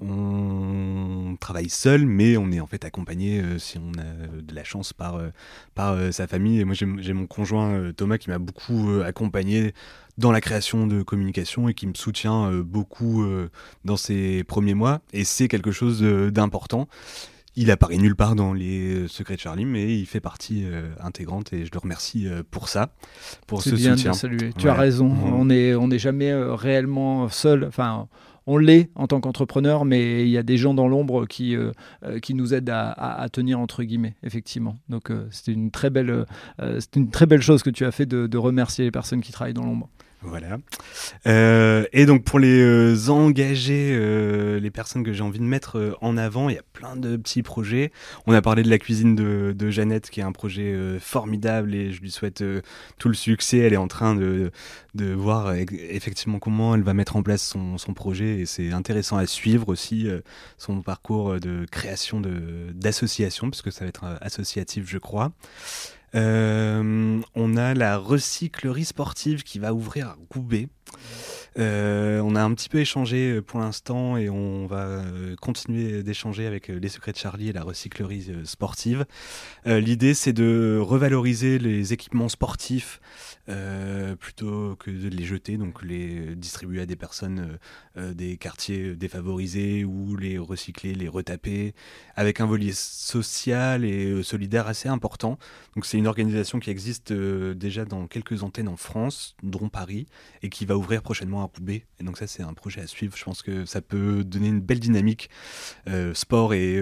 On 0.00 1.36
travaille 1.40 1.68
seul, 1.68 2.06
mais 2.06 2.36
on 2.36 2.50
est 2.52 2.60
en 2.60 2.66
fait 2.66 2.84
accompagné, 2.84 3.42
si 3.58 3.78
on 3.78 3.92
a 3.98 4.40
de 4.40 4.54
la 4.54 4.64
chance, 4.64 4.92
par, 4.92 5.20
par 5.74 5.96
sa 6.12 6.26
famille. 6.26 6.60
Et 6.60 6.64
moi, 6.64 6.74
j'ai 6.74 7.12
mon 7.12 7.26
conjoint 7.26 7.92
Thomas 7.96 8.18
qui 8.18 8.30
m'a 8.30 8.38
beaucoup 8.38 9.00
accompagné 9.04 9.72
dans 10.20 10.30
la 10.32 10.40
création 10.40 10.86
de 10.86 11.02
communication 11.02 11.68
et 11.68 11.74
qui 11.74 11.86
me 11.86 11.94
soutient 11.94 12.50
euh, 12.50 12.62
beaucoup 12.62 13.22
euh, 13.22 13.48
dans 13.84 13.96
ces 13.96 14.44
premiers 14.44 14.74
mois. 14.74 15.00
Et 15.12 15.24
c'est 15.24 15.48
quelque 15.48 15.72
chose 15.72 16.02
d'important. 16.02 16.86
il 17.56 17.70
apparaît 17.70 17.96
nulle 17.96 18.14
part 18.14 18.36
dans 18.36 18.52
les 18.52 19.08
secrets 19.08 19.36
de 19.36 19.40
Charlie, 19.40 19.64
mais 19.64 19.98
il 19.98 20.06
fait 20.06 20.20
partie 20.20 20.64
intégrante 21.00 21.52
et 21.52 21.64
je 21.64 21.70
le 21.72 21.78
remercie 21.78 22.28
pour 22.50 22.68
ça, 22.68 22.92
pour 23.46 23.62
ce 23.62 23.74
bien 23.74 23.96
soutien. 23.96 24.12
De 24.12 24.16
saluer. 24.16 24.52
Tu 24.56 24.68
as 24.68 24.74
raison. 24.74 25.08
On 25.08 25.46
n'est 25.46 25.74
on 25.74 25.90
est 25.90 25.98
jamais 25.98 26.32
réellement 26.32 27.28
seul. 27.28 27.64
Enfin, 27.64 28.08
on 28.46 28.56
l'est 28.56 28.90
en 28.94 29.06
tant 29.06 29.20
qu'entrepreneur, 29.20 29.84
mais 29.84 30.22
il 30.22 30.30
y 30.30 30.38
a 30.38 30.42
des 30.42 30.56
gens 30.56 30.74
dans 30.74 30.88
l'ombre 30.88 31.26
qui, 31.26 31.56
euh, 31.56 31.72
euh, 32.04 32.18
nous 32.30 32.54
aident 32.54 32.70
à, 32.70 33.26
tenir, 33.32 33.58
entre 33.58 33.82
guillemets, 33.82 34.14
effectivement. 34.22 34.76
Donc 34.88 35.10
euh, 35.10 35.26
c'est 35.30 35.52
une 35.52 35.70
très 35.70 35.90
belle 35.90 36.24
chose 37.40 37.62
que 37.62 37.70
tu 37.70 37.84
as 37.84 37.90
fait 37.90 38.06
de 38.06 38.38
remercier 38.38 38.84
les 38.84 38.90
personnes 38.90 39.20
qui 39.20 39.32
travaillent 39.32 39.54
dans 39.54 39.64
l'ombre. 39.64 39.88
Voilà. 40.22 40.58
Euh, 41.26 41.86
et 41.94 42.04
donc 42.04 42.24
pour 42.24 42.38
les 42.38 42.60
euh, 42.60 43.08
engager, 43.08 43.90
euh, 43.92 44.60
les 44.60 44.70
personnes 44.70 45.02
que 45.02 45.14
j'ai 45.14 45.22
envie 45.22 45.38
de 45.38 45.44
mettre 45.44 45.96
en 46.02 46.18
avant, 46.18 46.50
il 46.50 46.56
y 46.56 46.58
a 46.58 46.62
plein 46.74 46.94
de 46.94 47.16
petits 47.16 47.42
projets. 47.42 47.90
On 48.26 48.34
a 48.34 48.42
parlé 48.42 48.62
de 48.62 48.68
la 48.68 48.78
cuisine 48.78 49.14
de, 49.14 49.70
Jeannette, 49.70 50.10
qui 50.10 50.20
est 50.20 50.22
un 50.22 50.32
projet 50.32 50.76
formidable 51.00 51.74
et 51.74 51.92
je 51.92 52.02
lui 52.02 52.10
souhaite 52.10 52.44
tout 52.98 53.08
le 53.08 53.14
succès. 53.14 53.58
Elle 53.58 53.72
est 53.72 53.78
en 53.78 53.88
train 53.88 54.14
de, 54.14 54.50
de 54.94 55.12
voir 55.12 55.54
effectivement 55.54 56.38
comment 56.38 56.74
elle 56.74 56.82
va 56.82 56.92
mettre 56.92 57.16
en 57.16 57.22
place 57.22 57.42
son, 57.42 57.78
son 57.78 57.94
projet 57.94 58.40
et 58.40 58.46
c'est 58.46 58.72
intéressant 58.72 59.16
à 59.16 59.26
suivre 59.26 59.68
aussi 59.68 60.08
son 60.58 60.82
parcours 60.82 61.40
de 61.40 61.64
création 61.70 62.20
d'association, 62.74 63.50
puisque 63.50 63.72
ça 63.72 63.84
va 63.84 63.88
être 63.88 64.04
associatif, 64.20 64.84
je 64.86 64.98
crois. 64.98 65.32
Euh, 66.14 67.20
on 67.34 67.56
a 67.56 67.74
la 67.74 67.96
recyclerie 67.98 68.84
sportive 68.84 69.42
qui 69.42 69.58
va 69.58 69.72
ouvrir 69.72 70.08
à 70.08 70.16
Goubet. 70.30 70.68
Euh, 71.58 72.20
on 72.20 72.36
a 72.36 72.42
un 72.42 72.54
petit 72.54 72.68
peu 72.68 72.78
échangé 72.78 73.32
euh, 73.32 73.42
pour 73.42 73.58
l'instant 73.58 74.16
et 74.16 74.30
on 74.30 74.66
va 74.66 75.02
continuer 75.40 76.02
d'échanger 76.02 76.46
avec 76.46 76.68
les 76.68 76.88
secrets 76.88 77.12
de 77.12 77.16
Charlie 77.16 77.48
et 77.48 77.52
la 77.52 77.62
recyclerie 77.62 78.28
sportive. 78.44 79.04
L'idée 79.66 80.14
c'est 80.14 80.32
de 80.32 80.78
revaloriser 80.80 81.58
les 81.58 81.92
équipements 81.92 82.28
sportifs 82.28 83.00
euh, 83.50 84.14
plutôt 84.14 84.76
que 84.76 84.90
de 84.90 85.08
les 85.08 85.24
jeter, 85.24 85.56
donc 85.56 85.82
les 85.82 86.36
distribuer 86.36 86.82
à 86.82 86.86
des 86.86 86.94
personnes 86.94 87.58
euh, 87.96 88.00
euh, 88.00 88.14
des 88.14 88.36
quartiers 88.36 88.94
défavorisés 88.94 89.84
ou 89.84 90.14
les 90.14 90.38
recycler, 90.38 90.94
les 90.94 91.08
retaper, 91.08 91.74
avec 92.14 92.40
un 92.40 92.46
volet 92.46 92.70
social 92.72 93.84
et 93.84 94.22
solidaire 94.22 94.68
assez 94.68 94.88
important. 94.88 95.36
Donc 95.74 95.84
c'est 95.84 95.98
une 95.98 96.06
organisation 96.06 96.60
qui 96.60 96.70
existe 96.70 97.12
déjà 97.12 97.84
dans 97.84 98.06
quelques 98.06 98.44
antennes 98.44 98.68
en 98.68 98.76
France, 98.76 99.34
dont 99.42 99.68
Paris, 99.68 100.06
et 100.42 100.48
qui 100.48 100.64
va 100.64 100.76
ouvrir 100.80 101.02
prochainement 101.02 101.42
à 101.42 101.44
Roubaix. 101.44 101.84
Et 102.00 102.04
donc 102.04 102.18
ça 102.18 102.26
c'est 102.26 102.42
un 102.42 102.54
projet 102.54 102.80
à 102.80 102.86
suivre. 102.86 103.16
Je 103.16 103.24
pense 103.24 103.42
que 103.42 103.64
ça 103.64 103.80
peut 103.80 104.24
donner 104.24 104.48
une 104.48 104.60
belle 104.60 104.80
dynamique 104.80 105.30
sport 106.14 106.54
et, 106.54 106.80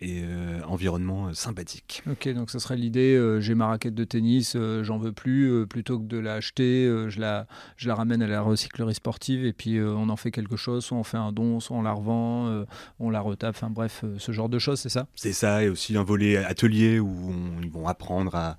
et 0.00 0.24
environnement 0.66 1.32
sympathique. 1.34 2.02
Ok, 2.10 2.28
donc 2.28 2.50
ça 2.50 2.58
serait 2.58 2.76
l'idée. 2.76 3.38
j'ai 3.40 3.54
ma 3.54 3.66
raquette 3.66 3.94
de 3.94 4.04
tennis, 4.04 4.56
j'en 4.82 4.98
veux 4.98 5.12
plus. 5.12 5.66
plutôt 5.66 5.98
que 5.98 6.04
de 6.04 6.18
l'acheter, 6.18 6.86
euh, 6.86 7.10
je, 7.10 7.20
la, 7.20 7.46
je 7.76 7.88
la 7.88 7.94
ramène 7.94 8.22
à 8.22 8.26
la 8.26 8.40
recyclerie 8.40 8.94
sportive 8.94 9.44
et 9.44 9.52
puis 9.52 9.76
euh, 9.76 9.94
on 9.94 10.08
en 10.08 10.16
fait 10.16 10.30
quelque 10.30 10.56
chose, 10.56 10.84
soit 10.84 10.96
on 10.96 11.04
fait 11.04 11.16
un 11.16 11.32
don, 11.32 11.60
soit 11.60 11.76
on 11.76 11.82
la 11.82 11.92
revend, 11.92 12.48
euh, 12.48 12.64
on 12.98 13.10
la 13.10 13.20
retape, 13.20 13.54
enfin 13.56 13.70
bref, 13.70 14.04
ce 14.18 14.32
genre 14.32 14.48
de 14.48 14.58
choses, 14.58 14.80
c'est 14.80 14.88
ça? 14.88 15.06
C'est 15.14 15.32
ça, 15.32 15.62
et 15.62 15.68
aussi 15.68 15.96
un 15.96 16.04
volet 16.04 16.36
atelier 16.36 16.98
où 16.98 17.34
ils 17.62 17.70
vont 17.70 17.86
apprendre 17.88 18.34
à, 18.34 18.56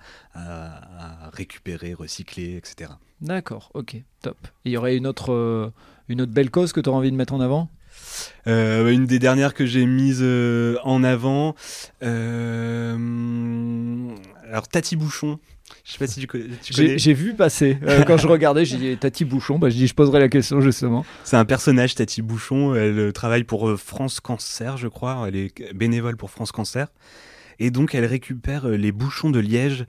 récupérer, 1.31 1.93
recycler, 1.93 2.57
etc. 2.57 2.91
D'accord, 3.23 3.71
ok, 3.73 3.95
top. 4.21 4.37
il 4.65 4.73
y 4.73 4.77
aurait 4.77 4.95
une 4.95 5.07
autre, 5.07 5.71
une 6.09 6.21
autre 6.21 6.31
belle 6.31 6.51
cause 6.51 6.73
que 6.73 6.79
tu 6.79 6.89
auras 6.89 6.99
envie 6.99 7.11
de 7.11 7.15
mettre 7.15 7.33
en 7.33 7.39
avant? 7.39 7.69
Une 8.45 9.05
des 9.05 9.17
dernières 9.17 9.53
que 9.53 9.65
j'ai 9.65 9.85
mise 9.85 10.23
en 10.83 11.03
avant, 11.03 11.55
alors 12.01 12.97
Tati 14.67 14.95
Bouchon, 14.95 15.39
je 15.83 15.91
sais 15.91 15.97
pas 15.97 16.07
si 16.07 16.19
tu 16.19 16.27
connais. 16.27 16.97
J'ai 16.97 17.13
vu 17.13 17.33
passer. 17.33 17.77
Euh, 17.83 18.03
quand 18.07 18.17
je 18.17 18.27
regardais, 18.27 18.65
j'ai 18.65 18.77
dit 18.77 18.97
Tati 18.97 19.25
Bouchon. 19.25 19.59
Bah, 19.59 19.69
je 19.69 19.75
dis, 19.75 19.87
je 19.87 19.93
poserai 19.93 20.19
la 20.19 20.29
question 20.29 20.61
justement. 20.61 21.05
C'est 21.23 21.37
un 21.37 21.45
personnage, 21.45 21.95
Tati 21.95 22.21
Bouchon. 22.21 22.75
Elle 22.75 22.99
euh, 22.99 23.11
travaille 23.11 23.43
pour 23.43 23.67
euh, 23.67 23.77
France 23.77 24.19
Cancer, 24.19 24.77
je 24.77 24.87
crois. 24.87 25.25
Elle 25.27 25.35
est 25.35 25.73
bénévole 25.73 26.15
pour 26.15 26.31
France 26.31 26.51
Cancer. 26.51 26.87
Et 27.59 27.69
donc, 27.69 27.95
elle 27.95 28.05
récupère 28.05 28.67
les 28.67 28.91
bouchons 28.91 29.29
de 29.29 29.39
liège 29.39 29.85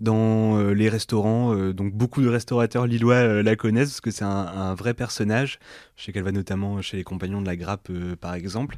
dans 0.00 0.58
euh, 0.58 0.72
les 0.72 0.88
restaurants. 0.88 1.54
Euh, 1.54 1.72
donc 1.72 1.92
beaucoup 1.92 2.22
de 2.22 2.28
restaurateurs 2.28 2.86
lillois 2.86 3.14
euh, 3.14 3.42
la 3.42 3.56
connaissent 3.56 3.90
parce 3.90 4.00
que 4.00 4.10
c'est 4.10 4.24
un, 4.24 4.74
vrai 4.74 4.94
personnage. 4.94 5.58
Je 5.96 6.04
sais 6.04 6.12
qu'elle 6.12 6.22
va 6.22 6.32
notamment 6.32 6.80
chez 6.82 6.96
les 6.96 7.04
Compagnons 7.04 7.40
de 7.40 7.46
la 7.46 7.56
Grappe 7.56 7.90
par 8.20 8.34
exemple. 8.34 8.76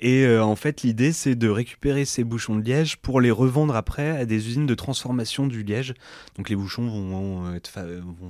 Et 0.00 0.28
en 0.28 0.56
fait 0.56 0.82
l'idée 0.82 1.12
c'est 1.12 1.34
de 1.34 1.48
récupérer 1.48 2.04
ces 2.04 2.24
bouchons 2.24 2.56
de 2.56 2.62
liège 2.62 2.96
pour 2.98 3.20
les 3.20 3.30
revendre 3.30 3.74
après 3.74 4.10
à 4.10 4.26
des 4.26 4.48
usines 4.48 4.66
de 4.66 4.74
transformation 4.74 5.46
du 5.46 5.62
liège. 5.62 5.94
Donc 6.36 6.50
les 6.50 6.56
bouchons 6.56 6.86
vont, 6.86 7.58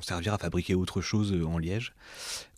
servir 0.03 0.35
à 0.35 0.39
fabriquer 0.39 0.75
autre 0.75 1.01
chose 1.01 1.35
en 1.45 1.59
liège 1.59 1.95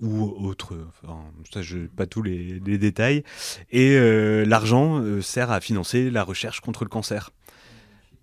ou 0.02 0.22
autre. 0.46 0.76
Enfin, 1.02 1.20
ça 1.52 1.62
je 1.62 1.78
pas 1.78 2.06
tous 2.06 2.22
les 2.22 2.60
détails. 2.78 3.24
Et 3.70 3.98
l'argent 4.44 5.02
sert 5.22 5.50
à 5.50 5.60
financer 5.60 6.10
la 6.10 6.24
recherche 6.24 6.60
contre 6.60 6.84
le 6.84 6.90
cancer. 6.90 7.30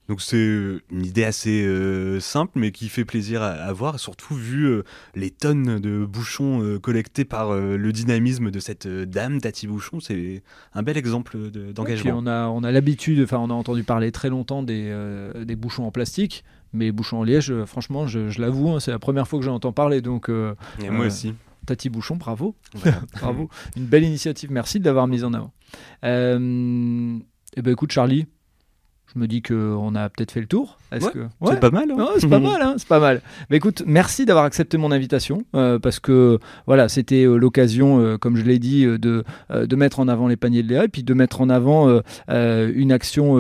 Donc 0.08 0.22
c'est 0.22 0.38
une 0.38 1.06
idée 1.06 1.26
assez 1.26 1.66
euh, 1.66 2.20
simple, 2.22 2.54
mais 2.56 2.72
qui 2.72 2.88
fait 2.88 3.04
plaisir 3.04 3.42
à, 3.42 3.72
voir, 3.74 4.00
surtout 4.00 4.36
vu 4.36 4.66
euh, 4.66 4.84
les 5.16 5.32
tonnes 5.32 5.80
de 5.80 6.06
bouchons 6.06 6.64
euh, 6.64 6.80
collectés 6.80 7.26
par 7.26 7.54
le 7.54 7.92
dynamisme 7.92 8.50
de 8.50 8.60
cette 8.60 8.88
dame, 8.88 9.42
Tati 9.42 9.68
Bouchon. 9.68 10.00
C'est 10.00 10.44
un 10.74 10.84
bel 10.84 10.98
exemple 10.98 11.38
d'engagement. 11.74 12.14
on 12.18 12.28
a, 12.28 12.48
on 12.48 12.64
a 12.64 12.72
l'habitude, 12.72 13.22
enfin 13.22 13.38
on 13.38 13.50
a 13.50 13.54
entendu 13.54 13.84
parler 13.84 14.12
très 14.12 14.30
longtemps 14.30 14.64
des, 14.64 14.96
des 15.46 15.56
bouchons 15.56 15.86
en 15.86 15.92
plastique, 15.92 16.46
mais 16.72 16.92
bouchons 16.92 17.20
en 17.20 17.24
liège, 17.24 17.54
franchement, 17.66 18.08
je, 18.08 18.40
l'avoue, 18.40 18.70
hein, 18.70 18.80
c'est 18.80 18.92
la 18.92 19.00
première 19.00 19.28
fois 19.28 19.40
que 19.40 19.46
j'en 19.46 19.56
entends 19.56 19.74
parler. 19.74 20.02
Donc, 20.02 20.30
Et 20.30 20.90
moi 20.90 21.08
aussi. 21.08 21.34
Tati 21.66 21.90
Bouchon, 21.90 22.16
bravo. 22.16 22.56
bravo. 23.20 23.50
Une 23.76 23.86
belle 23.86 24.06
initiative, 24.06 24.52
merci 24.52 24.80
de 24.80 24.86
l'avoir 24.86 25.08
mise 25.08 25.26
en 25.26 25.34
avant. 25.34 25.52
Eh 26.04 27.62
ben 27.62 27.72
écoute 27.72 27.92
Charlie, 27.92 28.28
je 29.14 29.20
me 29.20 29.28
dis 29.28 29.42
qu'on 29.42 29.96
a 29.96 30.10
peut-être 30.10 30.32
fait 30.32 30.42
le 30.42 30.48
tour. 30.48 30.78
Que 30.92 31.28
c'est 31.46 31.60
pas 31.60 31.70
mal 31.70 31.92
hein 31.92 32.08
C'est 32.18 32.30
pas 32.30 32.40
mal, 32.40 32.62
hein, 32.62 32.76
c'est 32.78 32.88
pas 32.88 33.00
mal. 33.00 33.22
Mais 33.50 33.58
écoute, 33.58 33.84
merci 33.86 34.26
d'avoir 34.26 34.46
accepté 34.46 34.78
mon 34.78 34.92
invitation 34.92 35.44
euh, 35.56 35.80
parce 35.80 36.00
que 36.00 36.40
voilà, 36.66 36.88
c'était 36.88 37.26
euh, 37.26 37.36
l'occasion, 37.36 38.00
euh, 38.00 38.18
comme 38.18 38.38
je 38.38 38.44
l'ai 38.44 38.60
dit, 38.60 38.86
de 38.86 39.24
de 39.50 39.76
mettre 39.76 40.00
en 40.00 40.08
avant 40.08 40.28
les 40.28 40.38
paniers 40.38 40.64
de 40.64 40.70
Léa 40.70 40.86
et 40.86 40.88
puis 40.88 41.04
de 41.04 41.14
mettre 41.14 41.42
en 41.42 41.50
avant 41.50 42.02
une 42.28 42.92
action 42.92 43.38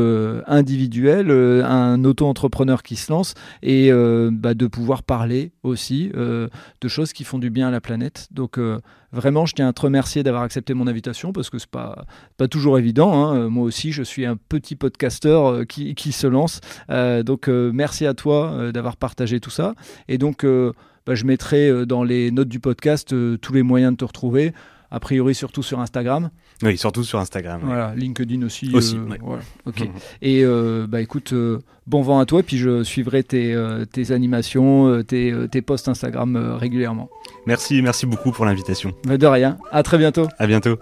individuelle, 0.47 1.31
un 1.31 2.03
auto-entrepreneur 2.03 2.83
qui 2.83 2.95
se 2.95 3.11
lance 3.11 3.33
et 3.61 3.91
bah, 4.31 4.53
de 4.53 4.67
pouvoir 4.67 5.03
parler 5.03 5.51
aussi 5.63 6.11
de 6.13 6.87
choses 6.87 7.13
qui 7.13 7.23
font 7.23 7.39
du 7.39 7.49
bien 7.49 7.67
à 7.67 7.71
la 7.71 7.81
planète. 7.81 8.27
Donc 8.31 8.59
Vraiment, 9.13 9.45
je 9.45 9.55
tiens 9.55 9.69
à 9.69 9.73
te 9.73 9.81
remercier 9.81 10.21
d'avoir 10.21 10.43
accepté 10.43 10.73
mon 10.73 10.85
invitation 10.85 11.31
parce 11.31 11.49
que 11.49 11.59
c'est 11.59 11.69
pas 11.69 12.05
pas 12.35 12.49
toujours 12.49 12.77
évident. 12.77 13.13
Hein. 13.13 13.47
Moi 13.47 13.63
aussi, 13.63 13.93
je 13.93 14.03
suis 14.03 14.25
un 14.25 14.35
petit 14.35 14.75
podcasteur 14.75 15.65
qui, 15.65 15.95
qui 15.95 16.11
se 16.11 16.27
lance. 16.27 16.59
donc 16.89 17.36
donc 17.37 17.49
euh, 17.49 17.69
merci 17.71 18.07
à 18.07 18.15
toi 18.15 18.49
euh, 18.51 18.71
d'avoir 18.71 18.97
partagé 18.97 19.39
tout 19.39 19.51
ça. 19.51 19.75
Et 20.07 20.17
donc 20.17 20.43
euh, 20.43 20.73
bah, 21.05 21.13
je 21.13 21.23
mettrai 21.23 21.85
dans 21.85 22.03
les 22.03 22.31
notes 22.31 22.47
du 22.47 22.59
podcast 22.59 23.13
tous 23.39 23.53
les 23.53 23.61
moyens 23.61 23.91
de 23.91 23.97
te 23.97 24.05
retrouver. 24.05 24.53
A 24.89 24.99
priori 24.99 25.35
surtout 25.35 25.61
sur 25.61 25.79
Instagram. 25.79 26.31
Oui, 26.63 26.77
surtout 26.79 27.03
sur 27.03 27.19
Instagram. 27.19 27.61
Voilà, 27.63 27.93
LinkedIn 27.95 28.41
aussi. 28.43 28.73
Aussi. 28.73 28.97
voilà, 29.21 29.43
ok. 29.67 29.87
Et 30.23 30.43
bah 30.87 31.01
écoute, 31.01 31.33
bon 31.85 32.01
vent 32.01 32.19
à 32.19 32.25
toi. 32.25 32.41
Puis 32.41 32.57
je 32.57 32.83
suivrai 32.83 33.21
tes, 33.21 33.55
tes 33.91 34.11
animations, 34.11 35.03
tes, 35.03 35.35
tes 35.51 35.61
posts 35.61 35.89
Instagram 35.89 36.55
régulièrement. 36.57 37.09
Merci, 37.45 37.81
merci 37.81 38.05
beaucoup 38.07 38.31
pour 38.31 38.45
l'invitation. 38.45 38.93
Bah, 39.05 39.17
de 39.17 39.27
rien. 39.27 39.57
À 39.71 39.83
très 39.83 39.97
bientôt. 39.97 40.27
À 40.39 40.47
bientôt. 40.47 40.77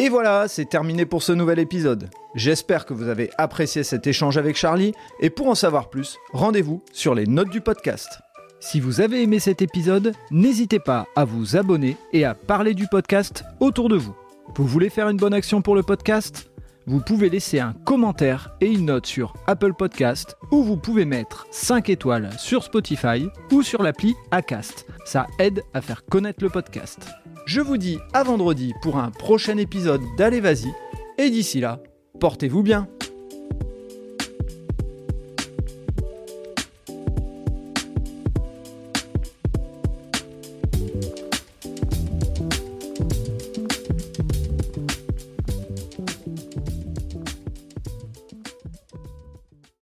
Et 0.00 0.08
voilà, 0.08 0.48
c'est 0.48 0.64
terminé 0.64 1.04
pour 1.04 1.22
ce 1.22 1.30
nouvel 1.30 1.58
épisode. 1.58 2.08
J'espère 2.34 2.86
que 2.86 2.94
vous 2.94 3.08
avez 3.08 3.28
apprécié 3.36 3.84
cet 3.84 4.06
échange 4.06 4.38
avec 4.38 4.56
Charlie, 4.56 4.94
et 5.20 5.28
pour 5.28 5.48
en 5.48 5.54
savoir 5.54 5.90
plus, 5.90 6.16
rendez-vous 6.32 6.82
sur 6.90 7.14
les 7.14 7.26
notes 7.26 7.50
du 7.50 7.60
podcast. 7.60 8.08
Si 8.60 8.80
vous 8.80 9.02
avez 9.02 9.22
aimé 9.22 9.40
cet 9.40 9.60
épisode, 9.60 10.14
n'hésitez 10.30 10.78
pas 10.78 11.06
à 11.16 11.26
vous 11.26 11.54
abonner 11.54 11.98
et 12.14 12.24
à 12.24 12.34
parler 12.34 12.72
du 12.72 12.86
podcast 12.86 13.44
autour 13.60 13.90
de 13.90 13.96
vous. 13.96 14.16
Vous 14.56 14.64
voulez 14.64 14.88
faire 14.88 15.10
une 15.10 15.18
bonne 15.18 15.34
action 15.34 15.60
pour 15.60 15.74
le 15.74 15.82
podcast? 15.82 16.50
Vous 16.86 17.00
pouvez 17.00 17.28
laisser 17.28 17.60
un 17.60 17.74
commentaire 17.84 18.56
et 18.62 18.72
une 18.72 18.86
note 18.86 19.04
sur 19.04 19.34
Apple 19.46 19.74
Podcast 19.74 20.34
ou 20.50 20.62
vous 20.62 20.78
pouvez 20.78 21.04
mettre 21.04 21.46
5 21.50 21.90
étoiles 21.90 22.30
sur 22.38 22.64
Spotify 22.64 23.28
ou 23.52 23.62
sur 23.62 23.82
l'appli 23.82 24.14
Acast. 24.30 24.86
Ça 25.04 25.26
aide 25.38 25.62
à 25.74 25.82
faire 25.82 26.06
connaître 26.06 26.42
le 26.42 26.48
podcast. 26.48 27.06
Je 27.52 27.60
vous 27.60 27.78
dis 27.78 27.98
à 28.12 28.22
vendredi 28.22 28.74
pour 28.80 28.96
un 28.98 29.10
prochain 29.10 29.56
épisode 29.56 30.02
d'Allez 30.16 30.38
Vas-y, 30.38 30.72
et 31.18 31.30
d'ici 31.30 31.58
là, 31.58 31.80
portez-vous 32.20 32.62
bien 32.62 32.86